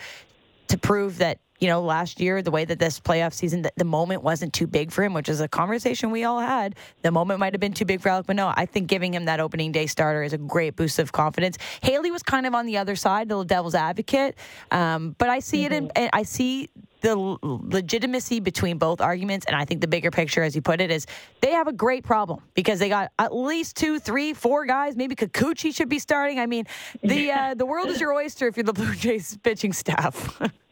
to 0.67 0.77
prove 0.77 1.19
that 1.19 1.39
you 1.59 1.67
know 1.67 1.81
last 1.81 2.19
year 2.19 2.41
the 2.41 2.51
way 2.51 2.65
that 2.65 2.79
this 2.79 2.99
playoff 2.99 3.33
season 3.33 3.63
that 3.63 3.73
the 3.77 3.85
moment 3.85 4.23
wasn't 4.23 4.53
too 4.53 4.67
big 4.67 4.91
for 4.91 5.03
him 5.03 5.13
which 5.13 5.29
is 5.29 5.41
a 5.41 5.47
conversation 5.47 6.11
we 6.11 6.23
all 6.23 6.39
had. 6.39 6.75
The 7.01 7.11
moment 7.11 7.39
might 7.39 7.53
have 7.53 7.61
been 7.61 7.73
too 7.73 7.85
big 7.85 8.01
for 8.01 8.09
Alek 8.09 8.27
Manoah 8.27 8.53
I 8.55 8.65
think 8.65 8.87
giving 8.87 9.13
him 9.13 9.25
that 9.25 9.39
opening 9.39 9.71
day 9.71 9.87
starter 9.87 10.23
is 10.23 10.33
a 10.33 10.37
great 10.37 10.75
boost 10.75 10.99
of 10.99 11.11
confidence. 11.11 11.57
Hailey 11.81 12.11
was 12.11 12.23
kind 12.23 12.45
of 12.45 12.53
on 12.53 12.65
the 12.65 12.77
other 12.77 12.95
side 12.95 13.29
the 13.29 13.43
devil's 13.43 13.75
advocate 13.75 14.35
um, 14.71 15.15
but 15.17 15.29
I 15.29 15.39
see 15.39 15.65
it 15.65 15.71
in 15.71 15.91
and 15.95 16.09
I 16.13 16.23
see 16.23 16.69
the 17.01 17.15
legitimacy 17.41 18.39
between 18.39 18.77
both 18.77 19.01
arguments 19.01 19.45
and 19.45 19.55
I 19.55 19.65
think 19.65 19.81
the 19.81 19.87
bigger 19.87 20.11
picture 20.11 20.41
as 20.43 20.55
you 20.55 20.61
put 20.61 20.81
it 20.81 20.91
is 20.91 21.05
they 21.41 21.51
have 21.51 21.67
a 21.67 21.73
great 21.73 22.03
problem 22.03 22.41
because 22.53 22.79
they 22.79 22.89
got 22.89 23.11
at 23.19 23.35
least 23.35 23.75
two 23.75 23.99
three 23.99 24.33
four 24.33 24.65
guys. 24.65 24.95
Maybe 24.95 25.15
Kikuchi 25.15 25.73
should 25.75 25.89
be 25.89 25.99
starting. 25.99 26.39
I 26.39 26.45
mean 26.45 26.65
the 27.03 27.31
uh, 27.31 27.53
the 27.53 27.65
world 27.65 27.87
is 27.87 28.01
your 28.01 28.13
oyster 28.13 28.47
if 28.47 28.57
you're 28.57 28.63
the 28.63 28.73
Blue 28.73 28.95
Jays 28.95 29.37
pitching 29.43 29.73
staff 29.73 30.41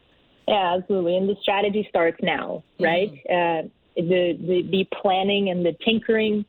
Yeah, 0.48 0.76
absolutely. 0.78 1.16
And 1.16 1.28
the 1.28 1.36
strategy 1.42 1.86
starts 1.88 2.18
now, 2.22 2.62
right? 2.80 3.10
Uh, 3.28 3.68
the, 3.96 4.38
the 4.40 4.62
the 4.70 4.86
planning 5.00 5.50
and 5.50 5.64
the 5.64 5.72
tinkering, 5.84 6.44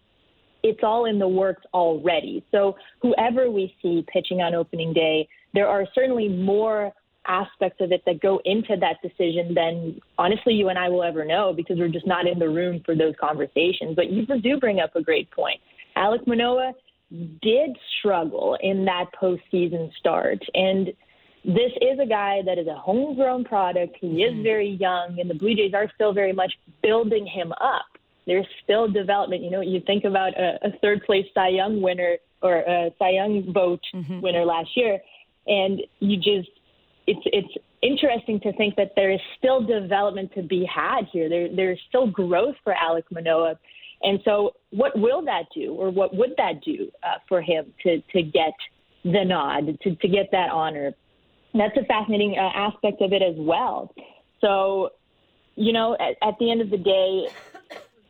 it's 0.64 0.82
all 0.84 1.06
in 1.06 1.18
the 1.18 1.28
works 1.28 1.64
already. 1.74 2.46
So 2.52 2.76
whoever 3.02 3.50
we 3.50 3.74
see 3.82 4.06
pitching 4.12 4.42
on 4.42 4.54
opening 4.54 4.94
day, 4.94 5.28
there 5.54 5.68
are 5.68 5.86
certainly 5.96 6.28
more 6.28 6.92
aspects 7.28 7.82
of 7.82 7.92
it 7.92 8.04
that 8.06 8.22
go 8.22 8.40
into 8.46 8.76
that 8.80 8.98
decision 9.02 9.54
than 9.54 10.00
honestly 10.18 10.54
you 10.54 10.70
and 10.70 10.80
I 10.80 10.90
will 10.90 11.04
ever 11.04 11.26
know 11.26 11.54
because 11.54 11.78
we're 11.78 11.90
just 11.90 12.08
not 12.08 12.26
in 12.28 12.40
the 12.40 12.50
room 12.50 12.82
for 12.86 12.96
those 12.96 13.14
conversations. 13.20 13.96
But 13.96 14.12
you 14.12 14.26
do 14.26 14.60
bring 14.60 14.80
up 14.80 14.96
a 14.96 15.02
great 15.02 15.30
point. 15.32 15.60
Alek 15.98 16.26
Manoah 16.28 16.74
did 17.42 17.78
struggle 18.00 18.58
in 18.62 18.86
that 18.86 19.06
postseason 19.20 19.92
start 19.98 20.40
and 20.54 20.90
this 21.48 21.72
is 21.82 21.98
a 21.98 22.06
guy 22.06 22.42
that 22.46 22.60
is 22.60 22.68
a 22.68 22.76
homegrown 22.76 23.46
product. 23.46 23.96
He 24.02 24.22
is 24.22 24.44
very 24.44 24.72
young, 24.72 25.18
and 25.18 25.30
the 25.30 25.34
Blue 25.34 25.56
Jays 25.56 25.74
are 25.74 25.90
still 25.96 26.12
very 26.12 26.34
much 26.34 26.52
building 26.84 27.26
him 27.26 27.54
up. 27.54 27.86
There's 28.26 28.46
still 28.66 28.92
development. 28.92 29.44
You 29.44 29.52
know, 29.52 29.62
you 29.62 29.82
think 29.88 30.04
about 30.04 30.38
a, 30.38 30.60
a 30.62 30.72
third 30.82 31.06
place 31.06 31.26
Cy 31.34 31.48
Young 31.48 31.82
winner 31.82 32.18
or 32.42 32.58
a 32.58 32.92
Cy 33.00 33.12
Young 33.12 33.54
vote 33.54 33.80
winner 34.22 34.44
last 34.44 34.72
year, 34.76 35.00
and 35.48 35.82
you 36.00 36.18
just 36.18 36.50
it's 37.08 37.22
it's 37.28 37.54
interesting 37.82 38.42
to 38.42 38.52
think 38.58 38.76
that 38.76 38.92
there 38.98 39.12
is 39.12 39.22
still 39.38 39.66
development 39.66 40.34
to 40.36 40.42
be 40.42 40.66
had 40.66 41.06
here. 41.14 41.30
There 41.30 41.48
there's 41.56 41.80
still 41.88 42.08
growth 42.08 42.56
for 42.66 42.74
Alek 42.74 43.04
Manoah. 43.10 43.58
and 44.04 44.20
so 44.26 44.52
what 44.72 45.00
will 45.00 45.24
that 45.24 45.46
do, 45.56 45.74
or 45.74 45.92
what 45.92 46.14
would 46.14 46.34
that 46.38 46.62
do 46.62 46.92
uh, 47.04 47.20
for 47.30 47.42
him 47.42 47.74
to 47.84 48.02
to 48.12 48.22
get 48.22 48.54
the 49.06 49.24
nod, 49.24 49.80
to 49.84 49.96
to 49.96 50.08
get 50.10 50.30
that 50.34 50.52
honor? 50.52 50.94
That's 51.58 51.78
a 51.78 51.86
fascinating 51.86 52.38
uh, 52.38 52.52
aspect 52.56 53.02
of 53.02 53.14
it 53.14 53.22
as 53.22 53.36
well. 53.38 53.94
So, 54.42 54.92
you 55.56 55.74
know, 55.74 55.96
at, 56.00 56.16
at 56.28 56.36
the 56.40 56.52
end 56.52 56.62
of 56.62 56.70
the 56.70 56.78
day, 56.78 57.28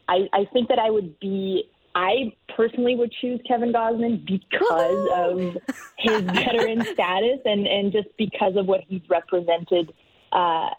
I, 0.07 0.27
I 0.33 0.45
think 0.53 0.69
that 0.69 0.79
I 0.79 0.89
would 0.89 1.19
be. 1.19 1.69
I 1.95 2.31
personally 2.55 2.95
would 2.95 3.12
choose 3.21 3.39
Kevin 3.47 3.73
Gausman 3.73 4.23
because 4.23 5.07
of 5.15 5.57
his 5.97 6.21
veteran 6.21 6.83
status 6.93 7.39
and, 7.43 7.65
and 7.65 7.91
just 7.91 8.10
because 8.19 8.55
of 8.55 8.67
what 8.67 8.81
he's 8.88 9.01
represented 9.10 9.91
uh, 10.31 10.69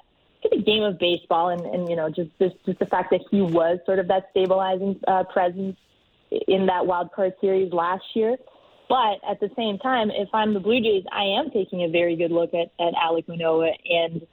to 0.42 0.48
the 0.50 0.62
game 0.62 0.84
of 0.84 0.98
baseball 1.00 1.48
and, 1.48 1.62
and 1.62 1.88
you 1.88 1.96
know 1.96 2.08
just, 2.08 2.30
just 2.40 2.54
just 2.64 2.78
the 2.78 2.86
fact 2.86 3.10
that 3.10 3.20
he 3.30 3.40
was 3.40 3.78
sort 3.84 3.98
of 3.98 4.06
that 4.08 4.28
stabilizing 4.30 4.98
uh, 5.08 5.24
presence 5.24 5.76
in 6.30 6.66
that 6.66 6.86
wild 6.86 7.10
card 7.12 7.32
series 7.40 7.72
last 7.72 8.04
year. 8.14 8.36
But 8.88 9.20
at 9.28 9.38
the 9.40 9.50
same 9.56 9.78
time, 9.78 10.10
if 10.10 10.28
I'm 10.32 10.54
the 10.54 10.60
Blue 10.60 10.80
Jays, 10.80 11.04
I 11.12 11.24
am 11.24 11.50
taking 11.50 11.84
a 11.84 11.88
very 11.88 12.16
good 12.16 12.30
look 12.30 12.50
at, 12.54 12.72
at 12.80 12.94
Alek 12.94 13.28
Manoah 13.28 13.72
and 13.84 14.26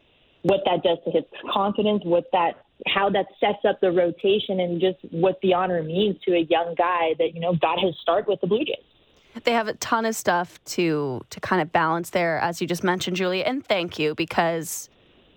what 0.43 0.61
that 0.65 0.83
does 0.83 0.97
to 1.05 1.11
his 1.11 1.23
confidence, 1.51 2.03
what 2.05 2.25
that 2.31 2.53
how 2.87 3.09
that 3.09 3.25
sets 3.39 3.63
up 3.67 3.79
the 3.79 3.91
rotation 3.91 4.59
and 4.59 4.81
just 4.81 4.97
what 5.11 5.39
the 5.41 5.53
honor 5.53 5.81
means 5.81 6.17
to 6.25 6.33
a 6.33 6.45
young 6.49 6.75
guy 6.77 7.15
that, 7.17 7.33
you 7.33 7.39
know, 7.39 7.55
got 7.55 7.79
his 7.79 7.95
start 8.01 8.27
with 8.27 8.41
the 8.41 8.47
Blue 8.47 8.65
Jays. 8.65 8.75
They 9.43 9.53
have 9.53 9.67
a 9.67 9.73
ton 9.75 10.05
of 10.05 10.15
stuff 10.15 10.63
to 10.65 11.21
to 11.29 11.39
kind 11.41 11.61
of 11.61 11.71
balance 11.71 12.11
there, 12.11 12.37
as 12.39 12.61
you 12.61 12.67
just 12.67 12.83
mentioned, 12.83 13.17
Julie. 13.17 13.43
And 13.43 13.65
thank 13.65 13.99
you 13.99 14.15
because 14.15 14.89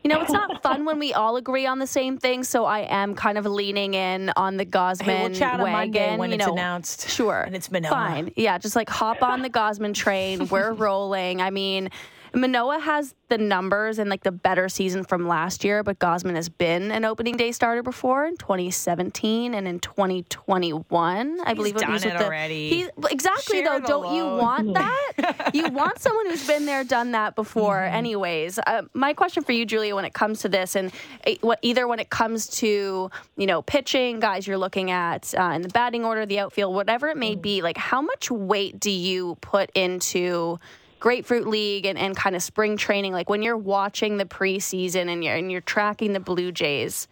you 0.09 0.15
know 0.15 0.23
it's 0.23 0.33
not 0.33 0.63
fun 0.63 0.85
when 0.85 0.99
we 0.99 1.13
all 1.13 1.37
agree 1.37 1.67
on 1.67 1.79
the 1.79 1.87
same 1.87 2.19
thing. 2.19 2.45
So 2.45 2.65
I 2.65 2.81
am 2.81 3.15
kind 3.15 3.37
of 3.37 3.45
leaning 3.47 3.95
in 3.95 4.33
on 4.37 4.57
the 4.57 4.65
Gausman 4.65 5.03
Hey, 5.03 5.23
we'll 5.29 5.35
chat 5.35 5.55
on 5.55 5.61
wagon. 5.61 5.73
Monday 5.73 6.17
when 6.17 6.31
you 6.31 6.37
it's 6.37 6.47
announced. 6.47 7.11
Sure, 7.11 7.43
And 7.43 7.55
it's 7.55 7.71
Manoah. 7.71 7.91
Fine, 7.91 8.33
yeah, 8.37 8.57
just 8.59 8.75
like 8.75 8.89
hop 8.89 9.23
on 9.23 9.43
the 9.43 9.51
Gausman 9.51 9.95
train. 9.95 10.49
We're 10.49 10.73
rolling. 10.87 11.41
I 11.43 11.51
mean. 11.51 11.91
Manoah 12.35 12.79
has 12.81 13.15
the 13.29 13.39
numbers 13.39 13.99
and 13.99 14.09
like 14.09 14.23
the 14.23 14.33
better 14.33 14.69
season 14.69 15.05
from 15.05 15.29
last 15.29 15.65
year, 15.65 15.83
but 15.83 15.99
Gausman 15.99 16.35
has 16.35 16.49
been 16.49 16.91
an 16.91 17.05
opening 17.05 17.37
day 17.37 17.53
starter 17.53 17.83
before 17.83 18.27
in 18.27 18.37
2017 18.37 19.55
and 19.55 19.69
in 19.69 19.81
2021. 19.81 21.41
I 21.45 21.55
believe 21.55 21.77
done 21.77 21.93
was 21.93 22.05
it 22.05 22.09
with 22.09 22.19
the, 22.19 22.25
already. 22.25 22.69
He's, 22.71 22.89
exactly 23.11 23.59
Share 23.59 23.81
though. 23.81 23.87
Don't 23.87 24.15
you 24.15 24.25
want 24.25 24.75
that? 24.75 25.51
you 25.55 25.69
want 25.69 25.99
someone 25.99 26.27
who's 26.31 26.47
been 26.47 26.67
there, 26.67 26.85
done 26.85 27.13
that 27.13 27.35
before. 27.37 27.77
Mm-hmm. 27.79 27.95
Anyways, 27.97 28.59
uh, 28.67 28.83
my 28.95 29.13
question 29.13 29.43
for 29.43 29.53
you, 29.53 29.67
Julia, 29.67 29.95
when 29.95 30.05
it 30.05 30.15
comes 30.15 30.41
to 30.41 30.49
this, 30.49 30.75
and 30.77 30.93
uh, 31.27 31.33
what 31.41 31.59
either 31.63 31.87
when 31.87 31.99
it 31.99 32.11
comes 32.11 32.47
to 32.59 33.11
you 33.37 33.47
know 33.47 33.63
pitching, 33.63 34.21
guys 34.21 34.47
you're 34.47 34.59
looking 34.59 34.91
at 34.91 35.35
uh, 35.39 35.53
in 35.55 35.63
the 35.63 35.69
batting 35.69 36.05
order, 36.05 36.25
the 36.27 36.39
outfield, 36.39 36.75
whatever 36.75 37.09
it 37.09 37.17
may 37.17 37.29
Mm. 37.37 37.43
be, 37.43 37.63
like 37.63 37.77
how 37.77 38.01
much 38.01 38.31
weight 38.31 38.81
do 38.81 38.91
you 38.91 39.37
put 39.43 39.71
into 39.75 40.59
Grapefruit 41.01 41.47
League 41.47 41.87
and, 41.87 41.99
and 41.99 42.17
kind 42.17 42.35
of 42.35 42.43
spring 42.43 42.77
training? 42.77 43.13
Like 43.13 43.29
when 43.29 43.43
you're 43.43 43.57
watching 43.57 44.17
the 44.17 44.25
preseason 44.25 45.09
and 45.09 45.23
you're 45.23 45.37
and 45.37 45.51
you're 45.51 45.61
tracking 45.61 46.13
the 46.13 46.21
Blue 46.21 46.53
Jays, 46.53 47.09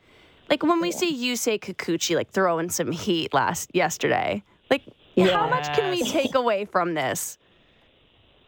like 0.50 0.62
when 0.62 0.80
we 0.80 0.92
see 0.92 1.14
Yusei 1.14 1.58
Kikuchi 1.58 2.14
like 2.16 2.30
throwing 2.30 2.70
some 2.70 2.92
heat 2.92 3.32
last 3.34 3.70
yesterday, 3.74 4.42
like 4.70 4.82
how 5.18 5.48
much 5.48 5.74
can 5.76 5.90
we 5.90 6.02
take 6.02 6.34
away 6.34 6.64
from 6.64 6.94
this? 6.94 7.38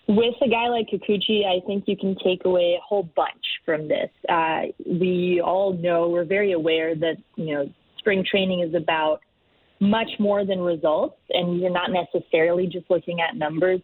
With 0.06 0.36
a 0.40 0.48
guy 0.48 0.68
like 0.68 0.86
Kikuchi, 0.88 1.44
I 1.44 1.64
think 1.66 1.84
you 1.86 1.96
can 1.96 2.16
take 2.24 2.46
away 2.46 2.78
a 2.78 2.82
whole 2.82 3.02
bunch 3.14 3.44
from 3.66 3.88
this. 3.88 4.08
Uh, 4.26 4.62
we 4.86 5.42
all 5.44 5.74
know, 5.74 6.08
we're 6.08 6.24
very 6.24 6.52
aware 6.52 6.94
that, 6.94 7.16
you 7.36 7.54
know, 7.54 7.70
spring 7.98 8.24
training 8.24 8.60
is 8.60 8.74
about 8.74 9.20
much 9.80 10.08
more 10.18 10.46
than 10.46 10.60
results, 10.60 11.18
and 11.28 11.60
you're 11.60 11.70
not 11.70 11.90
necessarily 11.90 12.66
just 12.66 12.90
looking 12.90 13.20
at 13.20 13.36
numbers, 13.36 13.80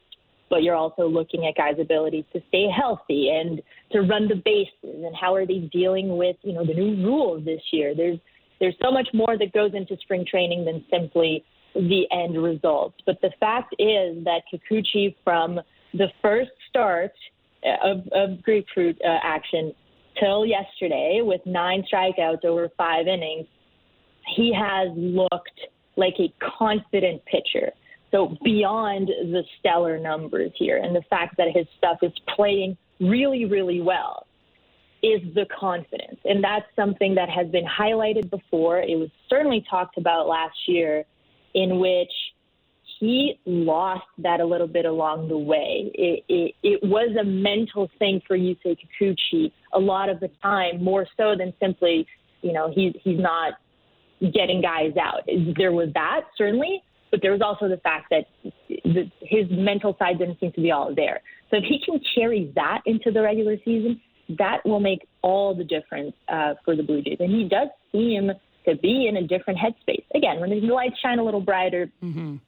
but 0.50 0.62
you're 0.62 0.74
also 0.74 1.06
looking 1.08 1.46
at 1.46 1.56
guys' 1.56 1.80
ability 1.80 2.26
to 2.32 2.40
stay 2.48 2.66
healthy 2.68 3.30
and 3.30 3.62
to 3.92 4.00
run 4.00 4.28
the 4.28 4.36
bases, 4.44 5.04
and 5.04 5.14
how 5.18 5.34
are 5.34 5.46
they 5.46 5.68
dealing 5.72 6.16
with, 6.16 6.36
you 6.42 6.52
know, 6.52 6.64
the 6.64 6.74
new 6.74 7.02
rules 7.04 7.44
this 7.44 7.62
year. 7.72 7.94
There's 7.94 8.18
there's 8.60 8.76
so 8.82 8.90
much 8.90 9.08
more 9.12 9.36
that 9.36 9.52
goes 9.52 9.72
into 9.74 9.96
spring 10.02 10.24
training 10.28 10.64
than 10.64 10.84
simply 10.90 11.44
the 11.74 12.04
end 12.12 12.40
results. 12.40 12.96
But 13.04 13.20
the 13.20 13.30
fact 13.40 13.74
is 13.78 14.22
that 14.24 14.42
Kikuchi, 14.52 15.16
from 15.24 15.60
the 15.92 16.06
first 16.22 16.50
start 16.68 17.12
of, 17.82 18.06
of 18.12 18.42
grapefruit 18.42 18.96
uh, 19.04 19.18
action 19.22 19.72
till 20.20 20.46
yesterday, 20.46 21.20
with 21.22 21.40
nine 21.44 21.84
strikeouts 21.92 22.44
over 22.44 22.70
five 22.76 23.08
innings, 23.08 23.46
he 24.36 24.54
has 24.54 24.88
looked 24.96 25.60
like 25.96 26.14
a 26.18 26.32
confident 26.58 27.22
pitcher. 27.26 27.72
So 28.14 28.36
beyond 28.44 29.08
the 29.08 29.42
stellar 29.58 29.98
numbers 29.98 30.52
here, 30.54 30.76
and 30.76 30.94
the 30.94 31.02
fact 31.10 31.36
that 31.38 31.48
his 31.52 31.66
stuff 31.76 31.98
is 32.02 32.12
playing 32.36 32.76
really, 33.00 33.44
really 33.44 33.80
well 33.80 34.28
is 35.02 35.20
the 35.34 35.46
confidence. 35.58 36.20
And 36.24 36.42
that's 36.42 36.66
something 36.76 37.16
that 37.16 37.28
has 37.28 37.48
been 37.48 37.66
highlighted 37.66 38.30
before. 38.30 38.78
It 38.78 38.96
was 38.96 39.08
certainly 39.28 39.66
talked 39.68 39.98
about 39.98 40.28
last 40.28 40.56
year, 40.68 41.04
in 41.54 41.80
which 41.80 42.12
he 43.00 43.40
lost 43.46 44.06
that 44.18 44.38
a 44.38 44.44
little 44.44 44.68
bit 44.68 44.86
along 44.86 45.26
the 45.26 45.36
way. 45.36 45.90
It, 45.94 46.24
it, 46.28 46.54
it 46.62 46.80
was 46.84 47.16
a 47.20 47.24
mental 47.24 47.90
thing 47.98 48.22
for 48.28 48.38
Yusei 48.38 48.76
Kikuchi 48.78 49.50
a 49.72 49.78
lot 49.78 50.08
of 50.08 50.20
the 50.20 50.30
time, 50.40 50.82
more 50.82 51.04
so 51.16 51.34
than 51.36 51.52
simply, 51.60 52.06
you 52.42 52.52
know, 52.52 52.72
he's, 52.72 52.94
he's 53.02 53.18
not 53.18 53.54
getting 54.32 54.62
guys 54.62 54.92
out. 54.96 55.22
There 55.56 55.72
was 55.72 55.88
that, 55.94 56.26
certainly, 56.38 56.80
but 57.14 57.22
there 57.22 57.30
was 57.30 57.42
also 57.42 57.68
the 57.68 57.76
fact 57.76 58.10
that 58.10 58.26
the, 58.68 59.08
his 59.20 59.46
mental 59.50 59.94
side 60.00 60.18
didn't 60.18 60.40
seem 60.40 60.50
to 60.50 60.60
be 60.60 60.72
all 60.72 60.92
there. 60.92 61.20
So 61.48 61.58
if 61.58 61.62
he 61.62 61.78
can 61.86 62.00
carry 62.12 62.50
that 62.56 62.80
into 62.86 63.12
the 63.12 63.22
regular 63.22 63.56
season, 63.64 64.00
that 64.36 64.58
will 64.64 64.80
make 64.80 65.06
all 65.22 65.54
the 65.54 65.62
difference 65.62 66.12
uh, 66.26 66.54
for 66.64 66.74
the 66.74 66.82
Blue 66.82 67.02
Jays. 67.02 67.18
And 67.20 67.30
he 67.30 67.48
does 67.48 67.68
seem 67.92 68.32
to 68.66 68.76
be 68.78 69.06
in 69.06 69.18
a 69.18 69.22
different 69.22 69.60
headspace. 69.60 70.02
Again, 70.12 70.40
when 70.40 70.50
the 70.50 70.56
lights 70.74 70.98
shine 71.00 71.20
a 71.20 71.22
little 71.22 71.40
brighter, 71.40 71.88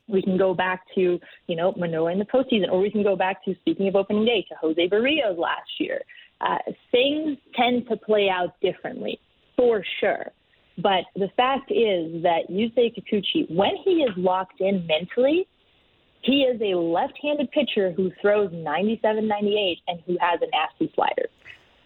we 0.09 0.21
can 0.21 0.37
go 0.37 0.53
back 0.53 0.81
to, 0.97 1.21
you 1.47 1.55
know, 1.55 1.73
Manoah 1.77 2.11
in 2.11 2.19
the 2.19 2.25
postseason, 2.25 2.69
or 2.73 2.81
we 2.81 2.91
can 2.91 3.05
go 3.05 3.15
back 3.15 3.45
to, 3.45 3.55
speaking 3.61 3.87
of 3.87 3.95
opening 3.95 4.25
day, 4.25 4.45
to 4.49 4.57
Jose 4.61 4.89
Berrios 4.89 5.39
last 5.39 5.71
year. 5.79 6.01
Uh, 6.41 6.59
things 6.91 7.39
tend 7.55 7.87
to 7.89 7.97
play 7.97 8.29
out 8.29 8.59
differently, 8.61 9.21
for 9.57 9.85
sure. 10.01 10.33
But 10.79 11.05
the 11.15 11.29
fact 11.37 11.71
is 11.71 12.23
that 12.23 12.51
Yusei 12.51 12.95
Kikuchi, 12.95 13.51
when 13.51 13.77
he 13.85 14.03
is 14.03 14.11
locked 14.17 14.61
in 14.61 14.87
mentally, 14.87 15.49
he 16.23 16.43
is 16.43 16.61
a 16.61 16.77
left-handed 16.77 17.51
pitcher 17.53 17.93
who 17.93 18.11
throws 18.21 18.51
97, 18.53 19.27
98, 19.27 19.79
and 19.89 20.01
who 20.07 20.19
has 20.21 20.41
a 20.43 20.47
nasty 20.51 20.93
slider. 20.95 21.29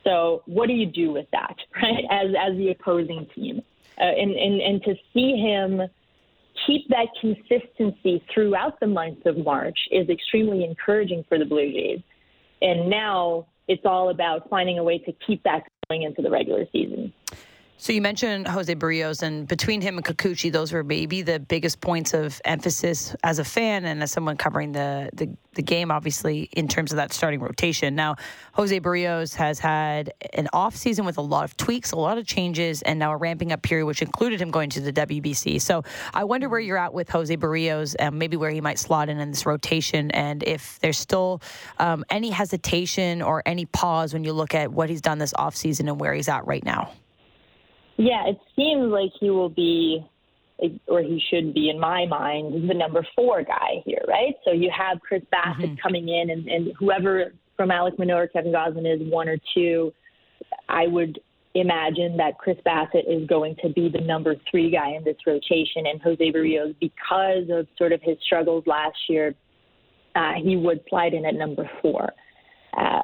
So 0.03 0.42
what 0.46 0.66
do 0.66 0.72
you 0.72 0.87
do 0.87 1.12
with 1.12 1.26
that, 1.33 1.57
right? 1.83 2.05
As 2.11 2.29
as 2.38 2.57
the 2.57 2.70
opposing 2.70 3.26
team, 3.35 3.62
uh, 3.98 4.05
and 4.05 4.33
and 4.33 4.61
and 4.61 4.83
to 4.85 4.94
see 5.12 5.37
him 5.37 5.83
keep 6.66 6.88
that 6.88 7.07
consistency 7.20 8.24
throughout 8.33 8.81
the 8.81 8.87
month 8.87 9.24
of 9.26 9.38
March 9.38 9.79
is 9.90 10.09
extremely 10.09 10.64
encouraging 10.64 11.24
for 11.29 11.38
the 11.38 11.44
Blue 11.44 11.70
Jays. 11.70 12.00
And 12.61 12.90
now 12.90 13.46
it's 13.68 13.85
all 13.85 14.11
about 14.11 14.48
finding 14.50 14.79
a 14.79 14.85
way 14.85 14.98
to 14.98 15.12
keep 15.26 15.42
that 15.44 15.62
going 15.88 16.03
into 16.03 16.22
the 16.22 16.31
regular 16.31 16.66
season. 16.72 17.12
So 17.83 17.95
you 17.95 18.03
mentioned 18.03 18.47
Jose 18.47 18.75
Berrios, 18.75 19.23
and 19.23 19.49
between 19.49 19.81
him 19.81 19.97
and 19.97 20.05
Kikuchi, 20.05 20.53
those 20.53 20.71
were 20.71 20.85
maybe 20.85 21.23
the 21.23 21.40
biggest 21.40 21.81
points 21.81 22.12
of 22.12 22.38
emphasis 22.45 23.16
as 23.25 23.38
a 23.38 23.45
fan 23.45 23.87
and 23.87 24.03
as 24.03 24.12
someone 24.12 24.37
covering 24.37 24.73
the, 24.73 25.09
the, 25.14 25.35
the 25.55 25.62
game, 25.62 25.90
obviously, 25.90 26.43
in 26.53 26.69
terms 26.69 26.93
of 26.93 26.97
that 26.97 27.11
starting 27.11 27.40
rotation. 27.40 27.95
Now, 27.95 28.16
Jose 28.53 28.79
Berrios 28.81 29.35
has 29.37 29.59
had 29.59 30.12
an 30.35 30.49
off 30.53 30.77
season 30.77 31.07
with 31.07 31.16
a 31.16 31.23
lot 31.23 31.45
of 31.45 31.57
tweaks, 31.57 31.93
a 31.93 31.97
lot 31.97 32.19
of 32.19 32.27
changes, 32.27 32.83
and 32.83 32.99
now 32.99 33.12
a 33.12 33.16
ramping 33.16 33.51
up 33.51 33.62
period, 33.62 33.87
which 33.87 34.03
included 34.03 34.43
him 34.43 34.51
going 34.51 34.69
to 34.69 34.83
the 34.83 34.93
WBC. 34.93 35.59
So 35.59 35.83
I 36.12 36.25
wonder 36.25 36.51
where 36.51 36.61
you're 36.61 36.77
at 36.77 36.93
with 36.93 37.09
Jose 37.09 37.35
Berrios 37.35 37.96
and 37.98 38.19
maybe 38.19 38.37
where 38.37 38.50
he 38.50 38.61
might 38.61 38.79
slot 38.79 39.09
in 39.09 39.19
in 39.19 39.31
this 39.31 39.46
rotation, 39.46 40.11
and 40.11 40.42
if 40.42 40.79
there's 40.81 40.98
still 40.98 41.40
um, 41.79 42.04
any 42.11 42.29
hesitation 42.29 43.23
or 43.23 43.42
any 43.46 43.65
pause 43.65 44.13
when 44.13 44.23
you 44.23 44.35
look 44.35 44.54
at 44.54 44.71
what 44.71 44.90
he's 44.90 45.00
done 45.00 45.17
this 45.17 45.33
off 45.33 45.57
season 45.57 45.88
and 45.88 45.98
where 45.98 46.13
he's 46.13 46.29
at 46.29 46.46
right 46.46 46.63
now. 46.63 46.92
Yeah, 48.03 48.29
it 48.29 48.38
seems 48.57 48.90
like 48.90 49.11
he 49.21 49.29
will 49.29 49.51
be, 49.51 50.03
or 50.87 51.03
he 51.03 51.23
should 51.29 51.53
be, 51.53 51.69
in 51.69 51.79
my 51.79 52.07
mind, 52.07 52.67
the 52.67 52.73
number 52.73 53.07
four 53.15 53.42
guy 53.42 53.83
here, 53.85 54.03
right? 54.09 54.35
So 54.42 54.53
you 54.53 54.71
have 54.75 55.01
Chris 55.01 55.23
Bassitt 55.31 55.79
coming 55.83 56.09
in, 56.09 56.31
and, 56.31 56.48
and 56.48 56.73
whoever 56.79 57.35
from 57.59 57.69
Alek 57.69 57.98
Manoah 57.98 58.23
or 58.23 58.27
Kevin 58.27 58.53
Gausman 58.53 58.90
is 58.90 59.07
one 59.13 59.29
or 59.29 59.37
two, 59.55 59.92
I 60.67 60.87
would 60.87 61.21
imagine 61.55 62.17
that 62.17 62.38
Chris 62.38 62.57
Bassitt 62.65 63.05
is 63.07 63.29
going 63.29 63.57
to 63.63 63.69
be 63.69 63.90
the 63.90 64.01
number 64.01 64.35
three 64.51 64.71
guy 64.71 64.92
in 64.92 65.05
this 65.05 65.19
rotation, 65.27 65.85
and 65.85 66.01
Jose 66.01 66.33
Berrios, 66.33 66.75
because 66.81 67.51
of 67.51 67.67
sort 67.77 67.92
of 67.92 68.01
his 68.03 68.17
struggles 68.25 68.65
last 68.67 68.96
year, 69.11 69.35
uh, 70.15 70.33
he 70.42 70.57
would 70.57 70.81
slide 70.88 71.13
in 71.13 71.27
at 71.27 71.35
number 71.35 71.71
four. 71.83 72.11
Uh, 72.75 73.03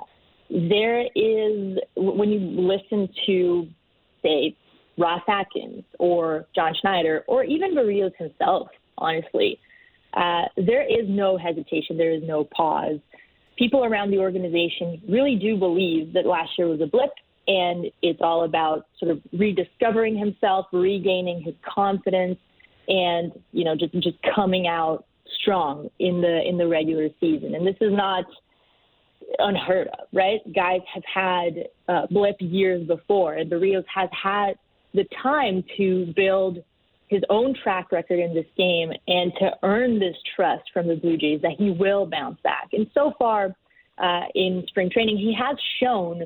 there 0.48 1.02
is, 1.14 1.76
when 1.96 2.30
you 2.30 2.40
listen 2.40 3.10
to, 3.26 3.68
say, 4.22 4.56
Ross 4.98 5.22
Atkins 5.28 5.84
or 5.98 6.46
John 6.54 6.72
Schneider 6.80 7.24
or 7.26 7.44
even 7.44 7.74
Berrios 7.74 8.12
himself, 8.16 8.68
honestly, 8.98 9.58
uh, 10.14 10.44
there 10.56 10.82
is 10.82 11.06
no 11.08 11.36
hesitation, 11.36 11.98
there 11.98 12.12
is 12.12 12.22
no 12.24 12.44
pause. 12.44 12.98
People 13.58 13.84
around 13.84 14.10
the 14.10 14.18
organization 14.18 15.00
really 15.08 15.36
do 15.36 15.56
believe 15.56 16.12
that 16.14 16.26
last 16.26 16.50
year 16.58 16.68
was 16.68 16.80
a 16.80 16.86
blip 16.86 17.10
and 17.48 17.86
it's 18.02 18.20
all 18.22 18.44
about 18.44 18.86
sort 18.98 19.10
of 19.10 19.20
rediscovering 19.32 20.18
himself, 20.18 20.66
regaining 20.72 21.42
his 21.42 21.54
confidence, 21.62 22.38
and 22.88 23.32
you 23.52 23.64
know 23.64 23.76
just 23.76 23.92
just 23.94 24.16
coming 24.34 24.66
out 24.66 25.04
strong 25.40 25.88
in 25.98 26.20
the 26.20 26.42
in 26.46 26.58
the 26.58 26.66
regular 26.66 27.08
season. 27.20 27.54
And 27.54 27.66
this 27.66 27.76
is 27.80 27.92
not 27.92 28.24
unheard 29.38 29.88
of, 29.88 30.06
right? 30.12 30.40
Guys 30.54 30.80
have 30.92 31.02
had 31.12 31.68
uh, 31.88 32.06
blip 32.10 32.36
years 32.40 32.86
before, 32.86 33.34
and 33.34 33.50
Berrios 33.50 33.84
has 33.92 34.08
had 34.10 34.54
the 34.96 35.06
time 35.22 35.62
to 35.76 36.12
build 36.16 36.58
his 37.08 37.22
own 37.30 37.54
track 37.62 37.92
record 37.92 38.18
in 38.18 38.34
this 38.34 38.46
game 38.56 38.90
and 39.06 39.32
to 39.38 39.50
earn 39.62 39.98
this 39.98 40.16
trust 40.34 40.64
from 40.72 40.88
the 40.88 40.96
Blue 40.96 41.16
Jays 41.16 41.40
that 41.42 41.52
he 41.56 41.70
will 41.70 42.06
bounce 42.06 42.40
back. 42.42 42.68
And 42.72 42.86
so 42.94 43.12
far 43.18 43.54
uh, 43.98 44.22
in 44.34 44.64
spring 44.68 44.90
training, 44.90 45.16
he 45.16 45.34
has 45.38 45.56
shown 45.80 46.22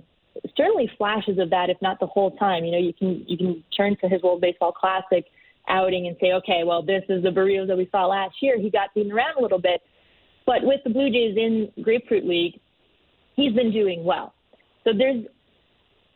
certainly 0.57 0.91
flashes 0.97 1.39
of 1.39 1.51
that, 1.51 1.69
if 1.69 1.77
not 1.83 2.01
the 2.01 2.07
whole 2.07 2.31
time. 2.37 2.65
You 2.65 2.73
know, 2.73 2.79
you 2.79 2.95
can 2.95 3.25
you 3.27 3.37
can 3.37 3.65
turn 3.77 3.97
to 4.01 4.09
his 4.09 4.23
World 4.23 4.41
Baseball 4.41 4.73
Classic 4.73 5.25
outing 5.69 6.07
and 6.07 6.17
say, 6.21 6.33
okay, 6.33 6.63
well, 6.65 6.83
this 6.83 7.03
is 7.09 7.23
the 7.23 7.29
Berrios 7.29 7.69
that 7.69 7.77
we 7.77 7.89
saw 7.93 8.07
last 8.07 8.37
year. 8.41 8.59
He 8.59 8.71
got 8.71 8.95
beaten 8.95 9.13
around 9.13 9.37
a 9.39 9.43
little 9.43 9.61
bit, 9.61 9.83
but 10.47 10.63
with 10.63 10.81
the 10.85 10.91
Blue 10.91 11.11
Jays 11.11 11.37
in 11.37 11.71
Grapefruit 11.83 12.27
League, 12.27 12.59
he's 13.37 13.53
been 13.53 13.71
doing 13.71 14.05
well. 14.05 14.35
So 14.85 14.91
there's 14.97 15.25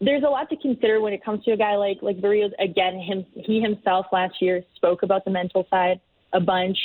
there's 0.04 0.22
a 0.22 0.28
lot 0.28 0.48
to 0.50 0.56
consider 0.56 1.00
when 1.00 1.12
it 1.12 1.24
comes 1.24 1.44
to 1.44 1.52
a 1.52 1.56
guy 1.56 1.76
like 1.76 1.98
like 2.02 2.18
Berrios. 2.18 2.52
Again, 2.58 2.98
him 2.98 3.24
he 3.34 3.60
himself 3.60 4.06
last 4.12 4.34
year 4.40 4.62
spoke 4.76 5.02
about 5.02 5.24
the 5.24 5.30
mental 5.30 5.66
side 5.70 6.00
a 6.32 6.40
bunch, 6.40 6.78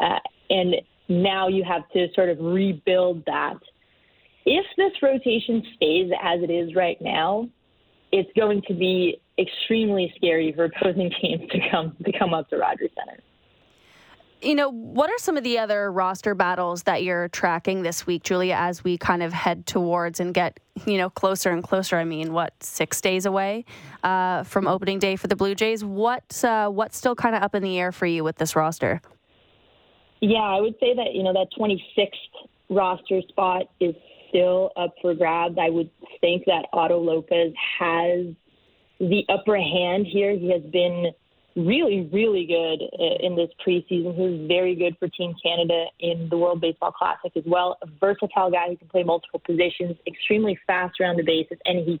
uh, 0.00 0.18
and 0.50 0.76
now 1.08 1.48
you 1.48 1.64
have 1.64 1.88
to 1.90 2.08
sort 2.14 2.28
of 2.28 2.38
rebuild 2.40 3.24
that 3.26 3.58
if 4.44 4.64
this 4.76 4.92
rotation 5.02 5.62
stays 5.74 6.10
as 6.22 6.42
it 6.42 6.50
is 6.50 6.74
right 6.74 7.00
now, 7.00 7.48
it's 8.12 8.30
going 8.36 8.62
to 8.68 8.74
be 8.74 9.20
extremely 9.38 10.12
scary 10.16 10.52
for 10.52 10.64
opposing 10.64 11.10
teams 11.20 11.48
to 11.50 11.58
come 11.70 11.96
to 12.04 12.12
come 12.18 12.32
up 12.32 12.48
to 12.50 12.56
Rogers 12.56 12.90
Center. 12.94 13.20
You 14.46 14.54
know, 14.54 14.70
what 14.70 15.10
are 15.10 15.18
some 15.18 15.36
of 15.36 15.42
the 15.42 15.58
other 15.58 15.90
roster 15.90 16.32
battles 16.36 16.84
that 16.84 17.02
you're 17.02 17.26
tracking 17.26 17.82
this 17.82 18.06
week, 18.06 18.22
Julia, 18.22 18.54
as 18.54 18.84
we 18.84 18.96
kind 18.96 19.24
of 19.24 19.32
head 19.32 19.66
towards 19.66 20.20
and 20.20 20.32
get, 20.32 20.60
you 20.86 20.98
know, 20.98 21.10
closer 21.10 21.50
and 21.50 21.64
closer? 21.64 21.96
I 21.96 22.04
mean, 22.04 22.32
what, 22.32 22.52
six 22.62 23.00
days 23.00 23.26
away 23.26 23.64
uh, 24.04 24.44
from 24.44 24.68
opening 24.68 25.00
day 25.00 25.16
for 25.16 25.26
the 25.26 25.34
Blue 25.34 25.56
Jays? 25.56 25.84
What, 25.84 26.44
uh, 26.44 26.68
what's 26.68 26.96
still 26.96 27.16
kind 27.16 27.34
of 27.34 27.42
up 27.42 27.56
in 27.56 27.62
the 27.64 27.76
air 27.76 27.90
for 27.90 28.06
you 28.06 28.22
with 28.22 28.36
this 28.36 28.54
roster? 28.54 29.02
Yeah, 30.20 30.38
I 30.38 30.60
would 30.60 30.76
say 30.78 30.94
that, 30.94 31.12
you 31.12 31.24
know, 31.24 31.32
that 31.32 31.48
26th 31.58 32.12
roster 32.70 33.22
spot 33.22 33.64
is 33.80 33.96
still 34.28 34.70
up 34.76 34.94
for 35.02 35.12
grabs. 35.14 35.58
I 35.60 35.70
would 35.70 35.90
think 36.20 36.44
that 36.44 36.66
Otto 36.72 37.00
Lopez 37.00 37.52
has 37.80 38.26
the 39.00 39.24
upper 39.28 39.56
hand 39.56 40.06
here. 40.06 40.38
He 40.38 40.52
has 40.52 40.62
been 40.62 41.10
really, 41.56 42.08
really 42.12 42.46
good 42.46 42.82
in 43.20 43.34
this 43.34 43.48
preseason. 43.66 44.14
He 44.14 44.20
was 44.20 44.46
very 44.46 44.74
good 44.74 44.96
for 44.98 45.08
Team 45.08 45.34
Canada 45.42 45.86
in 46.00 46.28
the 46.28 46.36
World 46.36 46.60
Baseball 46.60 46.92
Classic 46.92 47.32
as 47.34 47.44
well. 47.46 47.78
A 47.82 47.86
versatile 47.98 48.50
guy 48.50 48.68
who 48.68 48.76
can 48.76 48.88
play 48.88 49.02
multiple 49.02 49.40
positions, 49.44 49.96
extremely 50.06 50.58
fast 50.66 51.00
around 51.00 51.16
the 51.16 51.24
bases, 51.24 51.58
and 51.64 51.78
he 51.86 52.00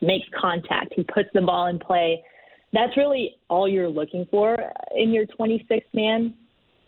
makes 0.00 0.26
contact. 0.38 0.94
He 0.96 1.04
puts 1.04 1.28
the 1.34 1.42
ball 1.42 1.66
in 1.66 1.78
play. 1.78 2.24
That's 2.72 2.96
really 2.96 3.36
all 3.48 3.68
you're 3.68 3.88
looking 3.88 4.26
for 4.30 4.56
in 4.96 5.10
your 5.10 5.26
26th 5.26 5.82
man. 5.92 6.34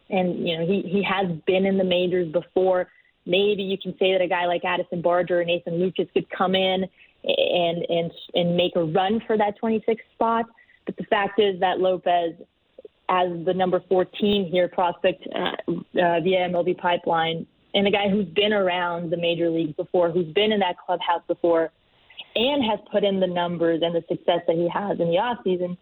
And, 0.09 0.47
you 0.47 0.59
know, 0.59 0.67
he, 0.67 0.83
he 0.83 1.03
has 1.05 1.31
been 1.47 1.67
in 1.67 1.77
the 1.77 1.85
majors 1.85 2.33
before 2.33 2.89
maybe 3.27 3.63
you 3.63 3.77
can 3.79 3.93
say 3.99 4.13
that 4.13 4.21
a 4.21 4.27
guy 4.27 4.47
like 4.47 4.65
Addison 4.65 5.03
Barger 5.03 5.41
or 5.41 5.45
Nathan 5.45 5.75
Lukes 5.75 6.13
could 6.13 6.29
come 6.31 6.55
in 6.55 6.85
and 7.23 7.85
and 7.89 8.11
and 8.35 8.57
make 8.57 8.73
a 8.77 8.85
run 8.85 9.21
for 9.27 9.37
that 9.37 9.55
26th 9.63 9.99
spot. 10.15 10.47
But 10.91 11.05
the 11.05 11.09
fact 11.09 11.39
is 11.39 11.61
that 11.61 11.79
Lopez, 11.79 12.33
as 13.09 13.29
the 13.45 13.55
number 13.55 13.81
14 13.89 14.51
here 14.51 14.67
prospect 14.67 15.25
uh, 15.33 15.53
uh, 15.71 15.85
via 15.95 16.49
MLB 16.49 16.79
pipeline, 16.79 17.47
and 17.75 17.87
a 17.87 17.93
guy 17.93 18.09
who's 18.09 18.27
been 18.27 18.53
around 18.53 19.11
the 19.11 19.17
major 19.17 19.51
leagues 19.51 19.75
before, 19.77 20.11
who's 20.11 20.33
been 20.33 20.51
in 20.51 20.59
that 20.59 20.75
clubhouse 20.85 21.23
before, 21.29 21.71
and 22.35 22.65
has 22.65 22.81
put 22.91 23.05
in 23.05 23.21
the 23.21 23.27
numbers 23.29 23.83
and 23.85 23.95
the 23.95 24.03
success 24.09 24.41
that 24.49 24.57
he 24.57 24.69
has 24.69 24.99
in 24.99 25.09
the 25.11 25.19
off 25.19 25.39
season. 25.45 25.79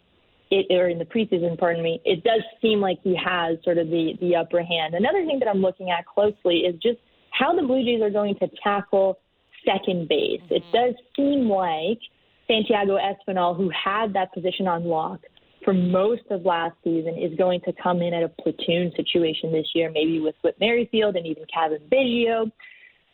It, 0.50 0.66
or 0.70 0.88
in 0.88 0.98
the 0.98 1.06
preseason, 1.06 1.58
pardon 1.58 1.82
me, 1.82 2.02
it 2.04 2.22
does 2.22 2.42
seem 2.60 2.80
like 2.80 2.98
he 3.02 3.16
has 3.16 3.56
sort 3.64 3.78
of 3.78 3.88
the, 3.88 4.12
the 4.20 4.36
upper 4.36 4.62
hand. 4.62 4.94
Another 4.94 5.24
thing 5.24 5.38
that 5.38 5.48
I'm 5.48 5.62
looking 5.62 5.90
at 5.90 6.04
closely 6.04 6.60
is 6.60 6.74
just 6.82 6.98
how 7.30 7.54
the 7.54 7.62
Blue 7.62 7.82
Jays 7.82 8.02
are 8.02 8.10
going 8.10 8.34
to 8.40 8.48
tackle 8.62 9.18
second 9.64 10.08
base. 10.08 10.40
Mm-hmm. 10.44 10.54
It 10.54 10.62
does 10.72 10.94
seem 11.16 11.48
like 11.48 11.98
Santiago 12.48 12.98
Espinal, 12.98 13.56
who 13.56 13.70
had 13.70 14.12
that 14.14 14.32
position 14.32 14.66
on 14.66 14.84
lock 14.84 15.20
for 15.64 15.74
most 15.74 16.22
of 16.30 16.44
last 16.44 16.74
season, 16.82 17.16
is 17.18 17.36
going 17.36 17.60
to 17.62 17.72
come 17.82 18.00
in 18.00 18.14
at 18.14 18.22
a 18.22 18.28
platoon 18.28 18.92
situation 18.96 19.52
this 19.52 19.66
year, 19.74 19.90
maybe 19.90 20.20
with 20.20 20.34
Whit 20.42 20.56
Merrifield 20.60 21.16
and 21.16 21.26
even 21.26 21.44
Cavan 21.52 21.80
Biggio. 21.92 22.50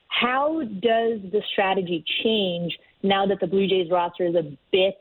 How 0.09 0.63
does 0.63 1.21
the 1.33 1.43
strategy 1.53 2.05
change 2.23 2.79
now 3.03 3.27
that 3.27 3.41
the 3.41 3.47
Blue 3.47 3.67
Jays 3.67 3.91
roster 3.91 4.27
is 4.27 4.37
a 4.37 4.57
bit 4.71 4.97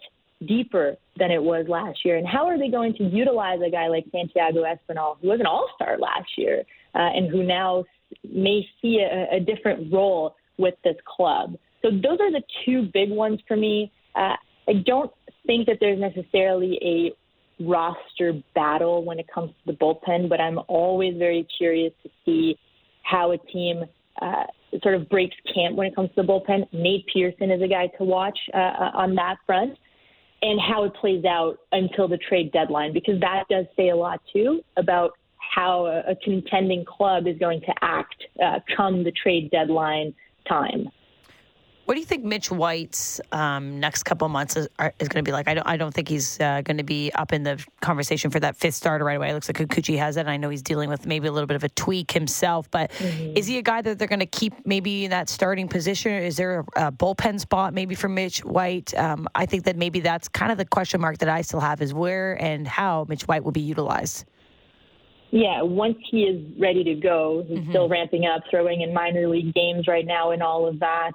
deeper 0.48 0.96
than 1.18 1.30
it 1.30 1.42
was 1.42 1.68
last 1.70 2.00
year? 2.04 2.18
And 2.18 2.28
how 2.28 2.48
are 2.48 2.58
they 2.58 2.70
going 2.70 2.96
to 2.96 3.04
utilize 3.04 3.60
a 3.66 3.70
guy 3.70 3.88
like 3.88 4.06
Santiago 4.12 4.64
Espinal, 4.64 5.18
who 5.22 5.28
was 5.28 5.40
an 5.40 5.46
all 5.46 5.70
star 5.76 6.00
last 6.00 6.30
year 6.38 6.64
uh, 6.96 7.10
and 7.14 7.30
who 7.30 7.44
now 7.44 7.86
may 8.24 8.66
see 8.82 9.00
a, 9.00 9.36
a 9.36 9.40
different 9.40 9.94
role 9.94 10.36
with 10.58 10.76
this 10.84 10.98
club. 11.06 11.56
So 11.82 11.92
those 11.92 12.20
are 12.20 12.32
the 12.32 12.44
two 12.66 12.90
big 12.94 13.10
ones 13.10 13.40
for 13.48 13.58
me. 13.58 13.92
Uh, 14.16 14.36
I 14.68 14.74
don't 14.86 15.12
think 15.46 15.68
that 15.68 15.78
there's 15.80 16.00
necessarily 16.00 16.80
a 16.82 17.64
roster 17.64 18.34
battle 18.56 19.04
when 19.04 19.20
it 19.20 19.28
comes 19.34 19.52
to 19.52 19.72
the 19.72 19.78
bullpen, 19.78 20.30
but 20.30 20.40
I'm 20.40 20.60
always 20.68 21.18
very 21.18 21.48
curious 21.58 21.94
to 22.04 22.10
see 22.26 22.58
how 23.04 23.32
a 23.32 23.38
team 23.38 23.84
uh, 24.22 24.44
sort 24.82 24.96
of 24.96 25.10
breaks 25.10 25.36
camp 25.54 25.76
when 25.76 25.88
it 25.88 25.96
comes 25.96 26.10
to 26.16 26.22
the 26.22 26.28
bullpen. 26.28 26.66
Nate 26.72 27.06
Pearson 27.14 27.52
is 27.52 27.62
a 27.62 27.68
guy 27.68 27.88
to 27.98 28.04
watch 28.04 28.38
uh, 28.54 28.58
uh 28.58 28.92
on 28.94 29.16
that 29.16 29.38
front 29.46 29.78
and 30.42 30.60
how 30.60 30.84
it 30.84 30.94
plays 30.96 31.24
out 31.26 31.58
until 31.72 32.08
the 32.08 32.18
trade 32.18 32.52
deadline, 32.52 32.94
because 32.94 33.20
that 33.22 33.46
does 33.50 33.66
say 33.78 33.90
a 33.90 33.96
lot 33.96 34.22
too 34.32 34.62
about 34.78 35.12
how 35.38 35.86
a, 35.86 36.12
a 36.12 36.16
contending 36.24 36.84
club 36.86 37.28
is 37.28 37.38
going 37.38 37.62
to 37.62 37.74
act 37.82 38.16
uh, 38.44 38.60
come 38.76 39.04
the 39.04 39.12
trade 39.12 39.50
deadline 39.52 40.14
time. 40.48 40.90
What 41.86 41.96
do 41.96 42.00
you 42.00 42.06
think 42.06 42.24
Mitch 42.24 42.50
White's 42.50 43.20
um, 43.34 43.82
next 43.82 44.04
couple 44.04 44.30
months 44.30 44.56
is, 44.56 44.70
are, 44.80 44.94
is, 45.00 45.10
going 45.10 45.24
to 45.24 45.28
be 45.28 45.34
like? 45.34 45.50
I 45.50 45.54
don't, 45.54 45.68
I 45.68 45.76
don't 45.76 45.94
think 45.94 46.08
he's 46.08 46.40
uh, 46.40 46.62
going 46.62 46.78
to 46.78 46.84
be 46.84 47.12
up 47.12 47.34
in 47.34 47.44
the 47.44 47.64
conversation 47.82 48.32
for 48.32 48.40
that 48.40 48.56
fifth 48.56 48.76
starter 48.76 49.04
right 49.04 49.18
away. 49.18 49.32
It 49.32 49.34
looks 49.34 49.50
like 49.50 49.58
Kikuchi 49.58 49.98
has 49.98 50.16
it. 50.16 50.22
And 50.22 50.30
I 50.30 50.38
know 50.38 50.50
he's 50.50 50.62
dealing 50.62 50.90
with 50.90 51.06
maybe 51.06 51.28
a 51.28 51.32
little 51.32 51.48
bit 51.48 51.56
of 51.56 51.64
a 51.66 51.70
tweak 51.70 52.12
himself, 52.12 52.72
but 52.72 52.90
mm-hmm. 52.92 53.36
is 53.36 53.48
he 53.48 53.58
a 53.58 53.62
guy 53.62 53.82
that 53.82 54.00
they're 54.00 54.08
going 54.08 54.22
to 54.22 54.26
keep 54.26 54.54
maybe 54.66 55.04
in 55.04 55.12
that 55.12 55.28
starting 55.28 55.68
position? 55.68 56.14
Is 56.14 56.38
there 56.38 56.60
a, 56.78 56.88
a 56.88 56.92
bullpen 56.92 57.38
spot 57.38 57.74
maybe 57.74 57.96
for 57.96 58.08
Mitch 58.08 58.46
White? 58.46 58.98
Um, 58.98 59.28
I 59.36 59.46
think 59.46 59.66
that 59.66 59.76
maybe 59.76 60.00
that's 60.00 60.30
kind 60.30 60.54
of 60.54 60.58
the 60.58 60.66
question 60.66 61.02
mark 61.02 61.18
that 61.18 61.30
I 61.30 61.42
still 61.42 61.60
have 61.60 61.82
is 61.82 61.94
where 61.94 62.42
and 62.42 62.66
how 62.66 63.06
Mitch 63.10 63.24
White 63.24 63.44
will 63.44 63.52
be 63.52 63.62
utilized. 63.62 64.24
Yeah, 65.32 65.64
once 65.64 65.98
he 66.12 66.26
is 66.26 66.46
ready 66.60 66.84
to 66.84 66.94
go, 66.94 67.44
he's 67.48 67.58
mm-hmm. 67.58 67.72
still 67.72 67.90
ramping 67.90 68.26
up, 68.26 68.44
throwing 68.52 68.82
in 68.82 68.94
minor 68.94 69.28
league 69.28 69.54
games 69.54 69.88
right 69.88 70.06
now, 70.06 70.30
and 70.32 70.44
all 70.44 70.68
of 70.68 70.80
that. 70.80 71.14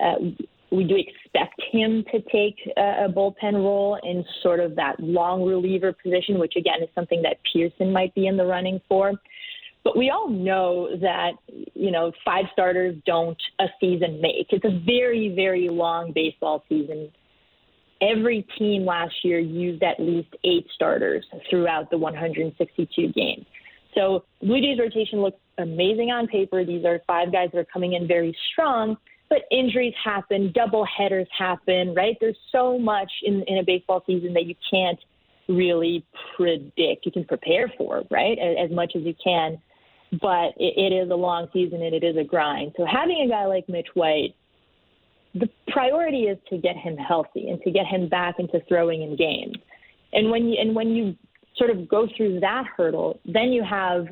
Uh, 0.00 0.44
we 0.72 0.84
do 0.84 0.96
expect 0.96 1.60
him 1.72 2.04
to 2.12 2.20
take 2.30 2.56
a, 2.76 3.06
a 3.06 3.08
bullpen 3.08 3.54
role 3.54 3.98
in 4.02 4.24
sort 4.42 4.60
of 4.60 4.76
that 4.76 5.00
long 5.00 5.44
reliever 5.44 5.92
position, 5.92 6.38
which 6.38 6.54
again 6.56 6.82
is 6.82 6.88
something 6.94 7.22
that 7.22 7.38
Pearson 7.52 7.92
might 7.92 8.14
be 8.14 8.26
in 8.26 8.36
the 8.36 8.46
running 8.46 8.80
for. 8.88 9.12
But 9.82 9.96
we 9.96 10.10
all 10.10 10.28
know 10.28 10.88
that, 11.00 11.32
you 11.74 11.90
know, 11.90 12.12
five 12.24 12.44
starters 12.52 12.96
don't 13.06 13.40
a 13.58 13.66
season 13.80 14.20
make. 14.20 14.46
It's 14.50 14.64
a 14.64 14.78
very, 14.84 15.32
very 15.34 15.68
long 15.70 16.12
baseball 16.14 16.62
season. 16.68 17.10
Every 18.02 18.46
team 18.58 18.84
last 18.84 19.14
year 19.24 19.38
used 19.38 19.82
at 19.82 19.98
least 19.98 20.28
eight 20.44 20.66
starters 20.74 21.24
throughout 21.48 21.90
the 21.90 21.98
162 21.98 23.12
games. 23.12 23.46
So 23.94 24.24
Blue 24.42 24.60
Jays 24.60 24.78
rotation 24.78 25.20
looks 25.20 25.38
amazing 25.58 26.10
on 26.10 26.26
paper. 26.26 26.64
These 26.64 26.84
are 26.84 27.00
five 27.06 27.32
guys 27.32 27.48
that 27.52 27.58
are 27.58 27.66
coming 27.72 27.94
in 27.94 28.06
very 28.06 28.36
strong. 28.52 28.96
But 29.30 29.42
injuries 29.50 29.94
happen, 30.04 30.52
double 30.52 30.84
headers 30.84 31.28
happen, 31.36 31.94
right? 31.94 32.16
There's 32.20 32.36
so 32.50 32.78
much 32.78 33.10
in, 33.22 33.42
in 33.46 33.58
a 33.58 33.62
baseball 33.64 34.02
season 34.06 34.34
that 34.34 34.44
you 34.44 34.56
can't 34.68 34.98
really 35.48 36.04
predict. 36.36 37.06
You 37.06 37.12
can 37.12 37.24
prepare 37.24 37.72
for, 37.78 38.02
right, 38.10 38.36
as, 38.38 38.70
as 38.70 38.74
much 38.74 38.92
as 38.96 39.02
you 39.02 39.14
can, 39.22 39.58
but 40.20 40.52
it, 40.58 40.74
it 40.76 40.92
is 40.92 41.10
a 41.10 41.14
long 41.14 41.46
season 41.52 41.80
and 41.80 41.94
it 41.94 42.02
is 42.02 42.16
a 42.16 42.24
grind. 42.24 42.72
So 42.76 42.84
having 42.84 43.22
a 43.24 43.28
guy 43.28 43.46
like 43.46 43.68
Mitch 43.68 43.88
White, 43.94 44.34
the 45.34 45.48
priority 45.68 46.24
is 46.24 46.38
to 46.50 46.58
get 46.58 46.76
him 46.76 46.96
healthy 46.96 47.48
and 47.50 47.62
to 47.62 47.70
get 47.70 47.86
him 47.86 48.08
back 48.08 48.34
into 48.40 48.60
throwing 48.68 49.02
in 49.02 49.16
games. 49.16 49.56
And 50.12 50.28
when 50.28 50.48
you 50.48 50.56
and 50.60 50.74
when 50.74 50.88
you 50.88 51.14
sort 51.56 51.70
of 51.70 51.88
go 51.88 52.08
through 52.16 52.40
that 52.40 52.64
hurdle, 52.76 53.20
then 53.24 53.52
you 53.52 53.62
have 53.62 54.06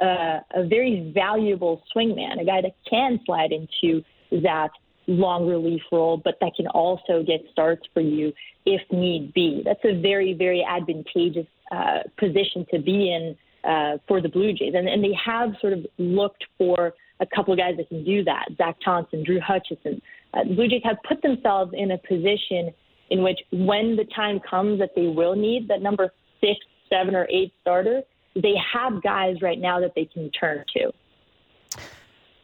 a, 0.00 0.40
a 0.52 0.66
very 0.66 1.12
valuable 1.14 1.80
swingman, 1.94 2.40
a 2.40 2.44
guy 2.44 2.60
that 2.60 2.74
can 2.90 3.20
slide 3.24 3.52
into 3.52 4.02
that 4.42 4.70
long 5.06 5.46
relief 5.46 5.82
role, 5.92 6.20
but 6.22 6.34
that 6.40 6.52
can 6.56 6.66
also 6.68 7.22
get 7.22 7.40
starts 7.52 7.82
for 7.92 8.00
you 8.00 8.32
if 8.64 8.80
need 8.90 9.32
be. 9.34 9.62
That's 9.64 9.84
a 9.84 10.00
very, 10.00 10.32
very 10.32 10.64
advantageous 10.64 11.46
uh, 11.70 12.00
position 12.18 12.66
to 12.72 12.78
be 12.80 13.12
in 13.12 13.36
uh, 13.68 13.98
for 14.08 14.20
the 14.20 14.28
Blue 14.28 14.52
Jays. 14.52 14.74
And, 14.74 14.88
and 14.88 15.02
they 15.02 15.16
have 15.24 15.50
sort 15.60 15.72
of 15.72 15.86
looked 15.98 16.44
for 16.58 16.94
a 17.20 17.26
couple 17.26 17.52
of 17.52 17.58
guys 17.58 17.76
that 17.76 17.88
can 17.88 18.04
do 18.04 18.24
that 18.24 18.48
Zach 18.56 18.76
Thompson, 18.84 19.24
Drew 19.24 19.40
Hutchison. 19.40 20.00
Uh, 20.32 20.44
Blue 20.44 20.68
Jays 20.68 20.82
have 20.84 20.96
put 21.06 21.22
themselves 21.22 21.72
in 21.74 21.92
a 21.92 21.98
position 21.98 22.72
in 23.10 23.22
which, 23.22 23.38
when 23.52 23.96
the 23.96 24.04
time 24.16 24.40
comes 24.48 24.78
that 24.80 24.90
they 24.96 25.06
will 25.06 25.36
need 25.36 25.68
that 25.68 25.82
number 25.82 26.12
six, 26.40 26.58
seven, 26.88 27.14
or 27.14 27.28
eight 27.30 27.52
starter, 27.60 28.02
they 28.34 28.54
have 28.72 29.02
guys 29.02 29.36
right 29.42 29.60
now 29.60 29.78
that 29.80 29.92
they 29.94 30.06
can 30.06 30.30
turn 30.30 30.64
to. 30.76 30.90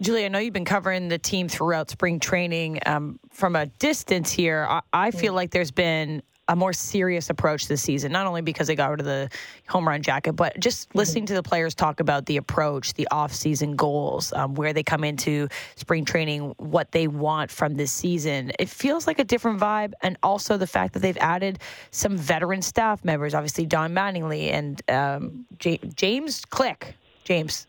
Julie, 0.00 0.24
I 0.24 0.28
know 0.28 0.38
you've 0.38 0.54
been 0.54 0.64
covering 0.64 1.08
the 1.08 1.18
team 1.18 1.46
throughout 1.48 1.90
spring 1.90 2.20
training. 2.20 2.78
Um, 2.86 3.20
from 3.30 3.54
a 3.54 3.66
distance 3.66 4.32
here, 4.32 4.66
I, 4.68 4.80
I 4.92 5.10
feel 5.10 5.34
like 5.34 5.50
there's 5.50 5.70
been 5.70 6.22
a 6.48 6.56
more 6.56 6.72
serious 6.72 7.28
approach 7.28 7.68
this 7.68 7.82
season, 7.82 8.10
not 8.10 8.26
only 8.26 8.40
because 8.40 8.66
they 8.66 8.74
got 8.74 8.90
rid 8.90 9.00
of 9.00 9.06
the 9.06 9.28
home 9.68 9.86
run 9.86 10.02
jacket, 10.02 10.32
but 10.32 10.58
just 10.58 10.88
mm-hmm. 10.88 10.98
listening 10.98 11.26
to 11.26 11.34
the 11.34 11.42
players 11.42 11.74
talk 11.74 12.00
about 12.00 12.24
the 12.26 12.38
approach, 12.38 12.94
the 12.94 13.06
off-season 13.10 13.76
goals, 13.76 14.32
um, 14.32 14.54
where 14.54 14.72
they 14.72 14.82
come 14.82 15.04
into 15.04 15.48
spring 15.76 16.04
training, 16.04 16.54
what 16.56 16.90
they 16.92 17.06
want 17.06 17.50
from 17.50 17.74
this 17.74 17.92
season. 17.92 18.50
It 18.58 18.70
feels 18.70 19.06
like 19.06 19.18
a 19.18 19.24
different 19.24 19.60
vibe, 19.60 19.92
and 20.02 20.16
also 20.22 20.56
the 20.56 20.66
fact 20.66 20.94
that 20.94 21.00
they've 21.00 21.18
added 21.18 21.58
some 21.90 22.16
veteran 22.16 22.62
staff 22.62 23.04
members, 23.04 23.34
obviously 23.34 23.66
Don 23.66 23.92
Mattingly 23.92 24.50
and 24.50 24.82
um, 24.90 25.46
J- 25.58 25.80
James 25.94 26.44
Click. 26.46 26.96
James, 27.22 27.68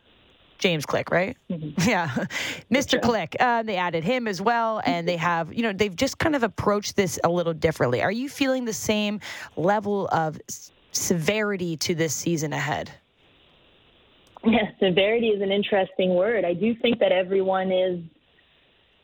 James 0.62 0.86
Click, 0.86 1.12
right? 1.12 1.36
Mm-hmm. 1.50 1.70
Yeah, 1.90 2.08
Mr. 2.72 2.92
Sure. 2.92 3.00
Click. 3.00 3.36
Uh, 3.40 3.64
they 3.64 3.76
added 3.76 4.04
him 4.04 4.28
as 4.28 4.42
well, 4.42 4.82
and 4.86 5.08
they 5.08 5.18
have, 5.18 5.52
you 5.54 5.64
know, 5.64 5.74
they've 5.74 5.96
just 5.96 6.20
kind 6.20 6.36
of 6.36 6.44
approached 6.44 6.96
this 6.96 7.20
a 7.24 7.30
little 7.30 7.54
differently. 7.54 8.02
Are 8.02 8.12
you 8.12 8.30
feeling 8.30 8.66
the 8.66 8.74
same 8.74 9.20
level 9.58 10.08
of 10.10 10.40
severity 10.92 11.76
to 11.78 11.96
this 11.96 12.14
season 12.14 12.54
ahead? 12.54 12.92
Yeah, 14.44 14.72
severity 14.80 15.28
is 15.28 15.42
an 15.42 15.52
interesting 15.52 16.16
word. 16.16 16.46
I 16.46 16.54
do 16.54 16.76
think 16.82 17.00
that 17.00 17.12
everyone 17.12 17.72
is 17.72 18.00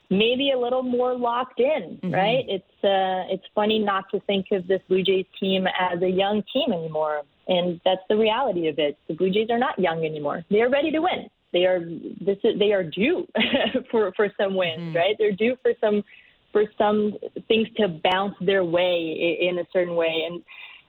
maybe 0.10 0.52
a 0.52 0.60
little 0.60 0.84
more 0.84 1.16
locked 1.16 1.60
in, 1.60 2.00
mm-hmm. 2.02 2.14
right? 2.14 2.46
It's 2.48 2.84
uh, 2.84 3.34
it's 3.34 3.46
funny 3.54 3.80
not 3.80 4.06
to 4.12 4.20
think 4.22 4.48
of 4.52 4.68
this 4.68 4.82
Blue 4.88 5.04
Jays 5.04 5.26
team 5.40 5.68
as 5.68 6.02
a 6.02 6.10
young 6.10 6.44
team 6.54 6.74
anymore, 6.74 7.22
and 7.48 7.80
that's 7.86 8.02
the 8.10 8.18
reality 8.18 8.68
of 8.68 8.80
it. 8.80 8.98
The 9.08 9.14
Blue 9.14 9.30
Jays 9.30 9.50
are 9.50 9.60
not 9.60 9.78
young 9.78 10.06
anymore; 10.06 10.44
they 10.50 10.62
are 10.62 10.70
ready 10.70 10.92
to 10.92 11.00
win 11.00 11.30
they 11.58 11.66
are 11.66 11.80
this 11.80 12.38
is, 12.44 12.60
they 12.60 12.72
are 12.72 12.84
due 12.84 13.28
for 13.92 14.14
for 14.16 14.30
some 14.40 14.56
wins, 14.56 14.80
mm-hmm. 14.80 14.96
right? 14.96 15.16
They're 15.18 15.32
due 15.32 15.56
for 15.62 15.72
some 15.82 16.04
for 16.52 16.64
some 16.78 17.14
things 17.48 17.68
to 17.78 17.88
bounce 18.04 18.36
their 18.42 18.64
way 18.64 19.38
in 19.42 19.60
a 19.60 19.66
certain 19.74 19.96
way, 19.96 20.26
and 20.28 20.44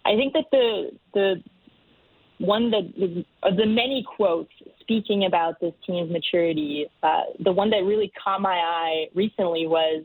I 0.05 0.15
think 0.17 0.35
that 0.35 0.45
the 0.53 0.91
the 1.15 1.43
one 2.39 2.71
that 2.71 3.25
the 3.57 3.67
many 3.67 4.05
quotes 4.17 4.53
speaking 4.81 5.25
about 5.25 5.61
this 5.61 5.73
team's 5.87 6.11
maturity, 6.11 6.87
uh, 7.03 7.23
the 7.41 7.53
one 7.53 7.71
that 7.71 7.85
really 7.85 8.13
caught 8.23 8.41
my 8.41 8.55
eye 8.55 9.07
recently 9.15 9.67
was 9.67 10.05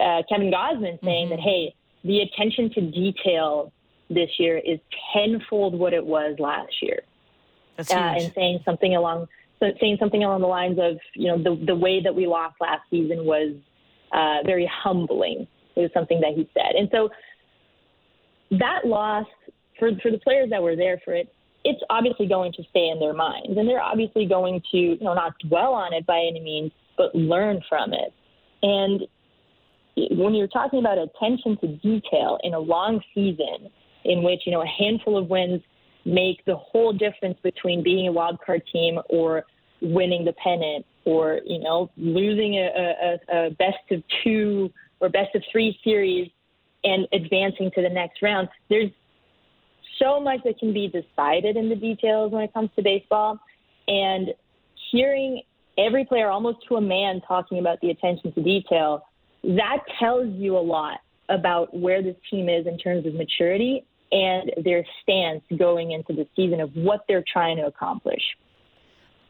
uh, 0.00 0.22
Kevin 0.28 0.50
Gausman 0.50 0.98
saying 1.02 1.28
mm-hmm. 1.28 1.30
that 1.30 1.40
hey, 1.40 1.74
the 2.04 2.20
attention 2.20 2.70
to 2.74 2.80
detail 2.90 3.72
this 4.10 4.30
year 4.38 4.58
is 4.58 4.78
tenfold 5.12 5.78
what 5.78 5.92
it 5.92 6.04
was 6.04 6.36
last 6.38 6.82
year. 6.82 7.02
That's 7.76 7.90
huge. 7.90 8.00
Uh, 8.00 8.14
and 8.24 8.32
saying 8.34 8.60
something 8.64 8.94
along 8.94 9.28
saying 9.60 9.96
something 9.98 10.24
along 10.24 10.40
the 10.40 10.46
lines 10.46 10.78
of, 10.80 10.98
you 11.14 11.28
know, 11.28 11.38
the 11.42 11.64
the 11.66 11.74
way 11.74 12.02
that 12.02 12.14
we 12.14 12.26
lost 12.26 12.56
last 12.60 12.82
season 12.90 13.24
was 13.24 13.54
uh, 14.12 14.44
very 14.44 14.70
humbling. 14.82 15.46
It 15.76 15.80
was 15.80 15.90
something 15.92 16.20
that 16.20 16.32
he 16.34 16.48
said, 16.54 16.74
and 16.76 16.88
so 16.92 17.10
that 18.58 18.86
loss 18.86 19.26
for 19.78 19.90
for 20.02 20.10
the 20.10 20.18
players 20.18 20.50
that 20.50 20.62
were 20.62 20.76
there 20.76 21.00
for 21.04 21.14
it, 21.14 21.32
it's 21.64 21.80
obviously 21.90 22.26
going 22.26 22.52
to 22.52 22.62
stay 22.70 22.88
in 22.88 22.98
their 23.00 23.14
minds, 23.14 23.56
and 23.56 23.68
they're 23.68 23.82
obviously 23.82 24.26
going 24.26 24.62
to, 24.72 24.78
you 24.78 24.98
know, 25.00 25.14
not 25.14 25.34
dwell 25.48 25.72
on 25.72 25.92
it 25.92 26.06
by 26.06 26.18
any 26.18 26.40
means, 26.40 26.72
but 26.96 27.14
learn 27.14 27.60
from 27.68 27.92
it. 27.92 28.12
And 28.62 29.02
when 30.18 30.34
you're 30.34 30.48
talking 30.48 30.78
about 30.78 30.98
attention 30.98 31.56
to 31.60 31.68
detail 31.76 32.38
in 32.42 32.54
a 32.54 32.58
long 32.58 33.00
season, 33.14 33.70
in 34.04 34.22
which 34.22 34.42
you 34.46 34.52
know 34.52 34.62
a 34.62 34.66
handful 34.66 35.16
of 35.16 35.28
wins 35.28 35.62
make 36.06 36.44
the 36.44 36.56
whole 36.56 36.92
difference 36.92 37.38
between 37.42 37.82
being 37.82 38.08
a 38.08 38.12
wild 38.12 38.38
card 38.44 38.62
team 38.72 38.98
or 39.10 39.44
winning 39.82 40.24
the 40.24 40.32
pennant 40.34 40.86
or 41.04 41.40
you 41.44 41.58
know 41.58 41.90
losing 41.96 42.54
a, 42.54 43.18
a, 43.30 43.46
a 43.46 43.50
best 43.50 43.90
of 43.90 44.02
two 44.24 44.72
or 45.00 45.08
best 45.08 45.34
of 45.34 45.42
three 45.52 45.78
series 45.84 46.30
and 46.84 47.06
advancing 47.12 47.70
to 47.74 47.82
the 47.82 47.88
next 47.88 48.22
round. 48.22 48.48
There's 48.70 48.90
so 50.00 50.20
much 50.20 50.40
that 50.44 50.58
can 50.58 50.72
be 50.72 50.88
decided 50.88 51.56
in 51.56 51.68
the 51.68 51.76
details 51.76 52.32
when 52.32 52.42
it 52.42 52.54
comes 52.54 52.70
to 52.76 52.82
baseball, 52.82 53.38
and 53.88 54.28
hearing 54.90 55.42
every 55.76 56.04
player 56.04 56.30
almost 56.30 56.58
to 56.68 56.76
a 56.76 56.80
man 56.80 57.20
talking 57.26 57.58
about 57.58 57.80
the 57.80 57.90
attention 57.90 58.32
to 58.32 58.42
detail 58.42 59.04
that 59.46 59.78
tells 59.98 60.28
you 60.34 60.56
a 60.56 60.60
lot 60.60 61.00
about 61.28 61.76
where 61.76 62.02
this 62.02 62.16
team 62.30 62.48
is 62.48 62.66
in 62.66 62.78
terms 62.78 63.06
of 63.06 63.14
maturity 63.14 63.84
and 64.12 64.52
their 64.64 64.84
stance 65.02 65.42
going 65.58 65.92
into 65.92 66.12
the 66.12 66.26
season 66.36 66.60
of 66.60 66.70
what 66.74 67.04
they're 67.08 67.24
trying 67.32 67.56
to 67.56 67.66
accomplish. 67.66 68.22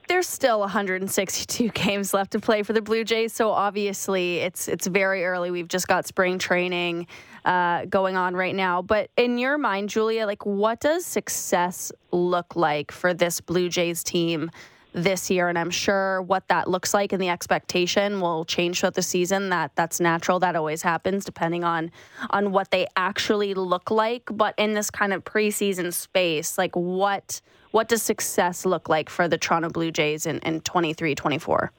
There's 0.09 0.29
still 0.29 0.61
162 0.61 1.69
games 1.75 2.15
left 2.15 2.33
to 2.33 2.39
play 2.39 2.63
for 2.63 2.73
the 2.73 2.83
Blue 2.83 3.03
Jays, 3.03 3.33
so 3.33 3.51
obviously 3.51 4.39
it's 4.39 4.69
it's 4.69 4.87
very 4.87 5.25
early. 5.25 5.51
We've 5.51 5.69
just 5.69 5.89
got 5.89 6.07
spring 6.07 6.39
training 6.39 7.09
uh, 7.45 7.87
going 7.87 8.17
on 8.17 8.37
right 8.37 8.55
now. 8.55 8.83
But 8.83 9.11
in 9.17 9.39
your 9.39 9.59
mind, 9.59 9.89
Julia, 9.89 10.27
like 10.27 10.47
what 10.47 10.81
does 10.81 11.05
success 11.05 11.91
look 12.13 12.55
like 12.55 12.93
for 12.93 13.15
this 13.15 13.41
Blue 13.41 13.69
Jays 13.69 14.05
team 14.05 14.51
this 14.97 15.31
year 15.31 15.49
and 15.49 15.59
I'm 15.59 15.71
sure 15.71 16.23
what 16.23 16.49
that 16.49 16.69
looks 16.69 16.95
like 16.95 17.13
and 17.13 17.21
the 17.21 17.29
expectation 17.29 18.19
will 18.21 18.47
change 18.47 18.81
throughout 18.81 18.95
the 18.95 19.03
season. 19.03 19.51
That 19.51 19.71
that's 19.77 20.01
natural. 20.01 20.41
That 20.41 20.57
always 20.57 20.81
happens 20.81 21.25
depending 21.25 21.65
on 21.65 21.91
on 22.31 22.51
what 22.51 22.71
they 22.71 22.87
actually 22.97 23.53
look 23.53 23.91
like. 23.91 24.23
But 24.33 24.55
in 24.57 24.73
this 24.73 24.91
kind 24.91 25.13
of 25.13 25.23
preseason 25.23 25.93
space 25.93 26.57
like 26.57 26.75
what 26.75 27.43
what 27.73 27.89
does 27.89 28.03
success 28.03 28.65
look 28.65 28.89
like 28.89 29.11
for 29.11 29.29
the 29.29 29.37
Toronto 29.37 29.69
Blue 29.69 29.91
Jays 29.91 30.25
in, 30.25 30.39
in 30.39 30.63
23 30.63 31.15
24 31.15 31.73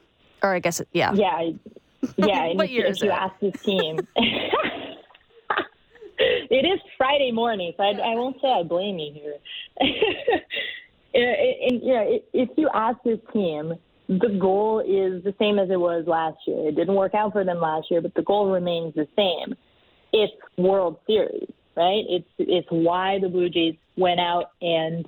or 0.44 0.54
I 0.54 0.60
guess 0.60 0.80
yeah. 0.94 1.12
Yeah 1.14 1.50
yeah 2.18 2.48
what 2.54 2.70
year 2.70 2.86
if, 2.86 3.02
you 3.02 3.10
it? 3.10 3.14
ask 3.14 3.34
this 3.42 3.62
team. 3.64 4.00
It 6.20 6.66
is 6.66 6.80
Friday 6.98 7.32
morning 7.32 7.74
so 7.78 7.84
I, 7.84 7.90
I 7.90 8.16
won't 8.16 8.38
say 8.42 8.48
I 8.48 8.64
blame 8.64 8.98
you 8.98 9.14
here 9.14 9.36
and, 11.14 11.82
you 11.82 11.94
know, 11.94 12.20
if 12.34 12.50
you 12.58 12.70
ask 12.74 12.98
this 13.04 13.20
team, 13.34 13.74
the 14.08 14.38
goal 14.40 14.80
is 14.80 15.24
the 15.24 15.34
same 15.40 15.60
as 15.60 15.70
it 15.70 15.80
was 15.80 16.06
last 16.08 16.38
year. 16.48 16.70
It 16.70 16.76
didn't 16.76 16.96
work 16.96 17.14
out 17.14 17.34
for 17.34 17.44
them 17.44 17.60
last 17.60 17.92
year, 17.92 18.02
but 18.02 18.14
the 18.14 18.22
goal 18.22 18.50
remains 18.50 18.96
the 18.96 19.08
same. 19.16 19.56
It's 20.14 20.34
World 20.58 20.98
Series, 21.06 21.50
right? 21.76 22.04
It's 22.08 22.28
it's 22.38 22.68
why 22.70 23.20
the 23.20 23.28
Blue 23.28 23.50
Jays 23.50 23.76
went 23.98 24.20
out 24.20 24.52
and 24.62 25.08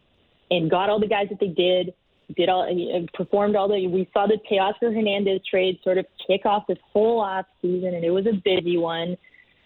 and 0.51 0.69
got 0.69 0.89
all 0.89 0.99
the 0.99 1.07
guys 1.07 1.27
that 1.29 1.39
they 1.39 1.47
did, 1.47 1.93
did 2.35 2.49
all 2.49 2.63
and 2.63 3.11
performed 3.13 3.55
all 3.55 3.69
the. 3.69 3.87
We 3.87 4.09
saw 4.13 4.27
the 4.27 4.37
Teoscar 4.51 4.93
Hernandez 4.93 5.41
trade 5.49 5.79
sort 5.83 5.97
of 5.97 6.05
kick 6.27 6.45
off 6.45 6.67
this 6.67 6.77
whole 6.91 7.21
off 7.21 7.45
season, 7.61 7.93
and 7.93 8.03
it 8.03 8.11
was 8.11 8.25
a 8.25 8.33
busy 8.43 8.77
one. 8.77 9.15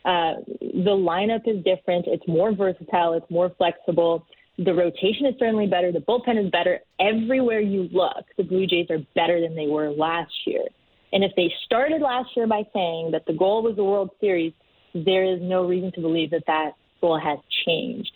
Uh, 0.06 0.34
the 0.60 0.92
lineup 0.92 1.48
is 1.48 1.64
different. 1.64 2.06
It's 2.08 2.28
more 2.28 2.54
versatile. 2.54 3.14
It's 3.14 3.30
more 3.32 3.50
flexible. 3.58 4.28
The 4.58 4.74
rotation 4.74 5.26
is 5.26 5.36
certainly 5.39 5.68
better. 5.68 5.91
The 5.91 5.99
bullpen 5.99 6.43
is 6.43 6.51
better. 6.51 6.80
Everywhere 6.99 7.60
you 7.60 7.89
look, 7.91 8.26
the 8.38 8.43
Blue 8.43 8.68
Jays 8.68 8.88
are 8.91 8.99
better 9.16 9.41
than 9.41 9.56
they 9.56 9.68
were 9.68 9.89
last 9.89 10.32
year. 10.45 10.64
And 11.12 11.24
if 11.24 11.32
they 11.36 11.51
started 11.66 12.01
last 12.01 12.30
year 12.36 12.47
by 12.47 12.64
saying 12.74 13.12
that 13.12 13.26
the 13.26 13.34
goal 13.34 13.64
was 13.64 13.76
the 13.76 13.84
World 13.84 14.12
Series, 14.20 14.54
there 14.93 15.26
is 15.26 15.39
no 15.41 15.66
reason 15.66 15.91
to 15.93 16.01
believe 16.01 16.32
that 16.32 16.43
that 16.47 16.72
goal 17.01 17.20
has 17.20 17.39
changed. 17.66 18.12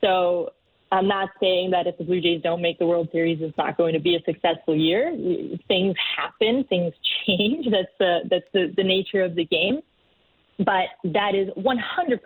So 0.00 0.50
I'm 0.92 1.08
not 1.08 1.30
saying 1.40 1.70
that 1.70 1.86
if 1.86 1.98
the 1.98 2.04
Blue 2.04 2.20
Jays 2.20 2.42
don't 2.42 2.60
make 2.60 2.78
the 2.78 2.86
World 2.86 3.08
Series, 3.12 3.38
it's 3.40 3.56
not 3.56 3.76
going 3.76 3.94
to 3.94 4.00
be 4.00 4.14
a 4.14 4.22
successful 4.24 4.76
year. 4.76 5.16
Things 5.66 5.94
happen, 6.16 6.64
things 6.68 6.92
change. 7.26 7.66
That's 7.70 7.92
the 7.98 8.20
that's 8.28 8.44
the, 8.52 8.72
the 8.76 8.84
nature 8.84 9.22
of 9.22 9.34
the 9.34 9.44
game. 9.44 9.80
But 10.58 10.90
that 11.12 11.34
is 11.34 11.48
100% 11.56 12.18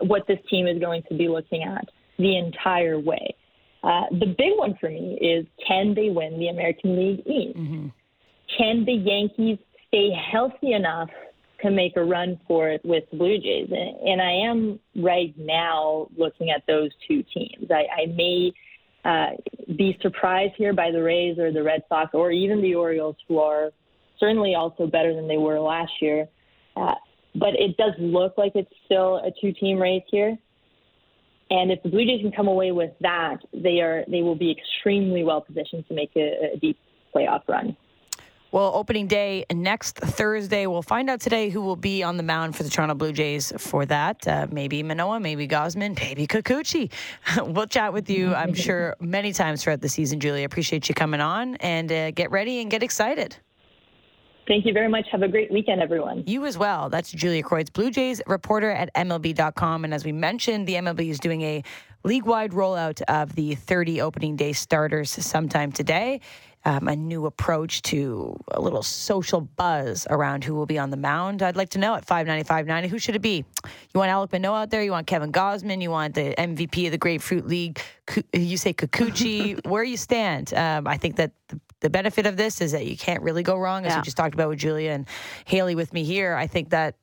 what 0.00 0.26
this 0.26 0.38
team 0.50 0.66
is 0.66 0.78
going 0.78 1.04
to 1.08 1.16
be 1.16 1.28
looking 1.28 1.62
at 1.62 1.88
the 2.18 2.36
entire 2.36 2.98
way. 2.98 3.34
Uh, 3.82 4.02
the 4.10 4.26
big 4.26 4.52
one 4.56 4.76
for 4.80 4.88
me 4.88 5.18
is 5.20 5.46
can 5.66 5.94
they 5.94 6.10
win 6.10 6.38
the 6.38 6.48
American 6.48 6.96
League 6.96 7.20
East? 7.26 7.56
Mm-hmm. 7.56 7.86
Can 8.58 8.84
the 8.84 8.92
Yankees 8.92 9.58
stay 9.88 10.10
healthy 10.32 10.72
enough 10.72 11.08
to 11.62 11.70
make 11.70 11.96
a 11.96 12.04
run 12.04 12.38
for 12.46 12.68
it 12.68 12.80
with 12.84 13.04
the 13.10 13.16
Blue 13.16 13.38
Jays? 13.38 13.70
And 13.70 14.20
I 14.20 14.32
am 14.48 14.80
right 14.96 15.34
now 15.36 16.08
looking 16.16 16.50
at 16.50 16.62
those 16.66 16.90
two 17.06 17.22
teams. 17.34 17.70
I, 17.70 18.02
I 18.02 18.06
may 18.06 18.52
uh, 19.04 19.36
be 19.76 19.96
surprised 20.02 20.54
here 20.56 20.72
by 20.72 20.90
the 20.90 21.02
Rays 21.02 21.38
or 21.38 21.52
the 21.52 21.62
Red 21.62 21.82
Sox 21.88 22.10
or 22.12 22.32
even 22.32 22.60
the 22.60 22.74
Orioles, 22.74 23.16
who 23.28 23.38
are 23.38 23.70
certainly 24.18 24.54
also 24.54 24.86
better 24.86 25.14
than 25.14 25.28
they 25.28 25.36
were 25.36 25.60
last 25.60 25.92
year. 26.00 26.26
Uh, 26.76 26.94
but 27.34 27.50
it 27.54 27.76
does 27.76 27.92
look 27.98 28.36
like 28.36 28.52
it's 28.54 28.72
still 28.84 29.16
a 29.16 29.30
two-team 29.40 29.78
race 29.78 30.02
here. 30.10 30.36
And 31.50 31.70
if 31.70 31.82
the 31.82 31.88
Blue 31.88 32.04
Jays 32.04 32.20
can 32.20 32.32
come 32.32 32.48
away 32.48 32.72
with 32.72 32.90
that, 33.00 33.38
they 33.52 33.80
are 33.80 34.04
they 34.08 34.22
will 34.22 34.34
be 34.34 34.50
extremely 34.50 35.22
well 35.22 35.40
positioned 35.40 35.86
to 35.88 35.94
make 35.94 36.10
a, 36.16 36.54
a 36.54 36.58
deep 36.58 36.78
playoff 37.14 37.42
run. 37.48 37.76
Well, 38.52 38.72
opening 38.74 39.06
day 39.06 39.44
next 39.52 39.96
Thursday. 39.96 40.66
We'll 40.66 40.80
find 40.80 41.10
out 41.10 41.20
today 41.20 41.50
who 41.50 41.60
will 41.60 41.76
be 41.76 42.02
on 42.02 42.16
the 42.16 42.22
mound 42.22 42.56
for 42.56 42.62
the 42.62 42.70
Toronto 42.70 42.94
Blue 42.94 43.12
Jays 43.12 43.52
for 43.58 43.84
that. 43.86 44.26
Uh, 44.26 44.46
maybe 44.50 44.82
Manoah, 44.82 45.20
maybe 45.20 45.46
Gausman, 45.46 45.98
maybe 46.00 46.26
Kikuchi. 46.26 46.90
we'll 47.54 47.66
chat 47.66 47.92
with 47.92 48.08
you, 48.08 48.34
I'm 48.34 48.54
sure, 48.66 48.96
many 49.00 49.32
times 49.32 49.62
throughout 49.62 49.80
the 49.80 49.88
season, 49.88 50.20
Julie. 50.20 50.44
Appreciate 50.44 50.88
you 50.88 50.94
coming 50.94 51.20
on 51.20 51.56
and 51.56 51.90
uh, 51.90 52.12
get 52.12 52.30
ready 52.30 52.60
and 52.60 52.70
get 52.70 52.82
excited. 52.82 53.36
Thank 54.46 54.64
you 54.64 54.72
very 54.72 54.88
much. 54.88 55.06
Have 55.10 55.22
a 55.22 55.28
great 55.28 55.50
weekend, 55.50 55.80
everyone. 55.82 56.22
You 56.26 56.44
as 56.44 56.56
well. 56.56 56.88
That's 56.88 57.10
Julia 57.10 57.42
Kreuz, 57.42 57.72
Blue 57.72 57.90
Jays 57.90 58.22
reporter 58.26 58.70
at 58.70 58.94
MLB.com. 58.94 59.84
And 59.84 59.92
as 59.92 60.04
we 60.04 60.12
mentioned, 60.12 60.66
the 60.68 60.74
MLB 60.74 61.08
is 61.08 61.18
doing 61.18 61.42
a 61.42 61.64
league 62.04 62.24
wide 62.24 62.52
rollout 62.52 63.02
of 63.02 63.34
the 63.34 63.56
30 63.56 64.00
opening 64.00 64.36
day 64.36 64.52
starters 64.52 65.10
sometime 65.10 65.72
today. 65.72 66.20
Um, 66.64 66.88
a 66.88 66.96
new 66.96 67.26
approach 67.26 67.82
to 67.82 68.36
a 68.50 68.60
little 68.60 68.82
social 68.82 69.40
buzz 69.40 70.04
around 70.10 70.42
who 70.42 70.54
will 70.56 70.66
be 70.66 70.80
on 70.80 70.90
the 70.90 70.96
mound. 70.96 71.40
I'd 71.40 71.54
like 71.54 71.68
to 71.70 71.78
know 71.78 71.94
at 71.94 72.04
595.90 72.04 72.88
who 72.88 72.98
should 72.98 73.14
it 73.14 73.22
be? 73.22 73.44
You 73.64 74.00
want 74.00 74.10
Alek 74.10 74.32
Manoah 74.32 74.62
out 74.62 74.70
there? 74.70 74.82
You 74.82 74.90
want 74.90 75.06
Kevin 75.06 75.30
Gausman? 75.30 75.80
You 75.80 75.92
want 75.92 76.16
the 76.16 76.34
MVP 76.36 76.86
of 76.86 76.90
the 76.90 76.98
Grapefruit 76.98 77.46
League? 77.46 77.80
You 78.32 78.56
say 78.56 78.72
Kikuchi? 78.72 79.64
Where 79.68 79.84
you 79.84 79.96
stand? 79.96 80.52
Um, 80.54 80.88
I 80.88 80.96
think 80.96 81.14
that 81.16 81.30
the 81.48 81.60
the 81.86 81.90
benefit 81.90 82.26
of 82.26 82.36
this 82.36 82.60
is 82.60 82.72
that 82.72 82.84
you 82.84 82.96
can't 82.96 83.22
really 83.22 83.44
go 83.44 83.56
wrong, 83.56 83.86
as 83.86 83.92
yeah. 83.92 83.98
we 84.00 84.02
just 84.02 84.16
talked 84.16 84.34
about 84.34 84.48
with 84.48 84.58
Julia 84.58 84.90
and 84.90 85.06
Hailey 85.44 85.76
with 85.76 85.92
me 85.92 86.02
here. 86.02 86.34
I 86.34 86.48
think 86.48 86.70
that 86.70 86.96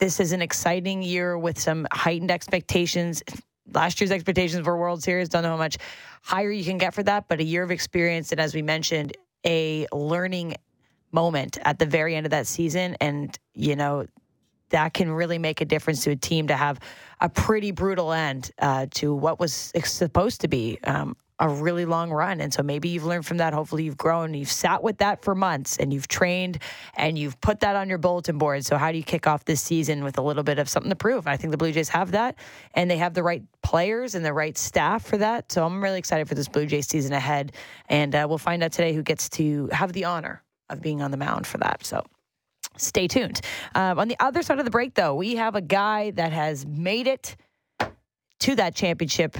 this 0.00 0.18
is 0.18 0.32
an 0.32 0.42
exciting 0.42 1.04
year 1.04 1.38
with 1.38 1.56
some 1.56 1.86
heightened 1.92 2.32
expectations. 2.32 3.22
Last 3.72 4.00
year's 4.00 4.10
expectations 4.10 4.64
for 4.64 4.76
World 4.76 5.04
Series, 5.04 5.28
don't 5.28 5.44
know 5.44 5.50
how 5.50 5.56
much 5.56 5.78
higher 6.24 6.50
you 6.50 6.64
can 6.64 6.78
get 6.78 6.94
for 6.94 7.04
that, 7.04 7.28
but 7.28 7.38
a 7.38 7.44
year 7.44 7.62
of 7.62 7.70
experience, 7.70 8.32
and 8.32 8.40
as 8.40 8.56
we 8.56 8.60
mentioned, 8.60 9.16
a 9.46 9.86
learning 9.92 10.56
moment 11.12 11.56
at 11.62 11.78
the 11.78 11.86
very 11.86 12.16
end 12.16 12.26
of 12.26 12.30
that 12.30 12.48
season. 12.48 12.96
And, 13.00 13.38
you 13.54 13.76
know, 13.76 14.04
that 14.70 14.94
can 14.94 15.12
really 15.12 15.38
make 15.38 15.60
a 15.60 15.64
difference 15.64 16.02
to 16.04 16.10
a 16.10 16.16
team 16.16 16.48
to 16.48 16.56
have 16.56 16.80
a 17.20 17.28
pretty 17.28 17.70
brutal 17.70 18.12
end 18.12 18.50
uh, 18.58 18.86
to 18.94 19.14
what 19.14 19.38
was 19.38 19.72
supposed 19.84 20.40
to 20.40 20.48
be 20.48 20.80
um, 20.82 21.16
a 21.40 21.48
really 21.48 21.84
long 21.84 22.10
run. 22.10 22.40
And 22.40 22.52
so 22.52 22.62
maybe 22.62 22.88
you've 22.88 23.04
learned 23.04 23.24
from 23.24 23.36
that. 23.36 23.52
Hopefully 23.52 23.84
you've 23.84 23.96
grown. 23.96 24.34
You've 24.34 24.50
sat 24.50 24.82
with 24.82 24.98
that 24.98 25.22
for 25.22 25.34
months 25.34 25.76
and 25.76 25.92
you've 25.92 26.08
trained 26.08 26.58
and 26.96 27.18
you've 27.18 27.40
put 27.40 27.60
that 27.60 27.76
on 27.76 27.88
your 27.88 27.98
bulletin 27.98 28.38
board. 28.38 28.64
So 28.64 28.76
how 28.76 28.90
do 28.90 28.98
you 28.98 29.04
kick 29.04 29.26
off 29.26 29.44
this 29.44 29.60
season 29.60 30.02
with 30.02 30.18
a 30.18 30.22
little 30.22 30.42
bit 30.42 30.58
of 30.58 30.68
something 30.68 30.90
to 30.90 30.96
prove? 30.96 31.26
I 31.26 31.36
think 31.36 31.52
the 31.52 31.56
Blue 31.56 31.72
Jays 31.72 31.88
have 31.90 32.10
that 32.12 32.36
and 32.74 32.90
they 32.90 32.96
have 32.96 33.14
the 33.14 33.22
right 33.22 33.42
players 33.62 34.14
and 34.14 34.24
the 34.24 34.32
right 34.32 34.58
staff 34.58 35.06
for 35.06 35.18
that. 35.18 35.52
So 35.52 35.64
I'm 35.64 35.82
really 35.82 35.98
excited 35.98 36.28
for 36.28 36.34
this 36.34 36.48
Blue 36.48 36.66
Jays 36.66 36.88
season 36.88 37.12
ahead. 37.12 37.52
And 37.88 38.14
uh, 38.14 38.26
we'll 38.28 38.38
find 38.38 38.62
out 38.62 38.72
today 38.72 38.92
who 38.92 39.02
gets 39.02 39.28
to 39.30 39.68
have 39.68 39.92
the 39.92 40.06
honor 40.06 40.42
of 40.70 40.82
being 40.82 41.02
on 41.02 41.10
the 41.10 41.16
mound 41.16 41.46
for 41.46 41.58
that. 41.58 41.84
So 41.86 42.04
stay 42.76 43.06
tuned. 43.06 43.40
Um, 43.74 43.98
on 43.98 44.08
the 44.08 44.16
other 44.20 44.42
side 44.42 44.58
of 44.58 44.64
the 44.64 44.70
break, 44.70 44.94
though, 44.94 45.14
we 45.14 45.36
have 45.36 45.54
a 45.54 45.60
guy 45.60 46.10
that 46.12 46.32
has 46.32 46.66
made 46.66 47.06
it 47.06 47.36
to 48.40 48.54
that 48.56 48.74
championship 48.74 49.36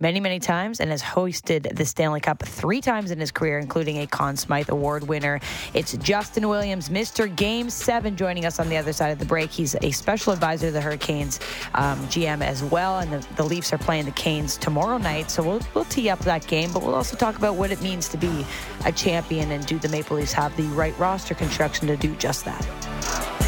many, 0.00 0.18
many 0.18 0.40
times 0.40 0.80
and 0.80 0.90
has 0.90 1.02
hosted 1.02 1.76
the 1.76 1.84
Stanley 1.84 2.20
Cup 2.20 2.42
three 2.42 2.80
times 2.80 3.10
in 3.10 3.20
his 3.20 3.30
career, 3.30 3.58
including 3.58 3.98
a 3.98 4.06
Conn 4.06 4.36
Smythe 4.36 4.70
Award 4.70 5.06
winner. 5.06 5.40
It's 5.74 5.92
Justin 5.98 6.48
Williams, 6.48 6.88
Mr. 6.88 7.34
Game 7.34 7.68
7, 7.68 8.16
joining 8.16 8.46
us 8.46 8.58
on 8.58 8.68
the 8.68 8.76
other 8.76 8.92
side 8.92 9.10
of 9.10 9.18
the 9.18 9.26
break. 9.26 9.50
He's 9.50 9.76
a 9.82 9.90
special 9.90 10.32
advisor 10.32 10.68
to 10.68 10.72
the 10.72 10.80
Hurricanes 10.80 11.38
um, 11.74 11.98
GM 12.06 12.42
as 12.42 12.64
well, 12.64 12.98
and 13.00 13.12
the, 13.12 13.26
the, 13.36 13.44
Leafs 13.50 13.72
are 13.72 13.78
playing 13.78 14.04
the 14.04 14.12
Canes 14.12 14.56
tomorrow 14.56 14.96
night, 14.96 15.30
so 15.30 15.42
we'll, 15.42 15.60
we'll 15.74 15.84
tee 15.86 16.08
up 16.08 16.20
that 16.20 16.46
game, 16.46 16.72
but 16.72 16.82
we'll 16.82 16.94
also 16.94 17.16
talk 17.16 17.36
about 17.36 17.56
what 17.56 17.70
it 17.70 17.82
means 17.82 18.08
to 18.08 18.16
be 18.16 18.46
a 18.84 18.92
champion 18.92 19.50
and 19.50 19.66
do 19.66 19.78
the 19.78 19.88
Maple 19.88 20.16
Leafs 20.16 20.32
have 20.32 20.56
the 20.56 20.62
right 20.68 20.96
roster 20.98 21.34
construction 21.34 21.88
to 21.88 21.96
do 21.96 22.14
just 22.16 22.44
that. 22.44 23.39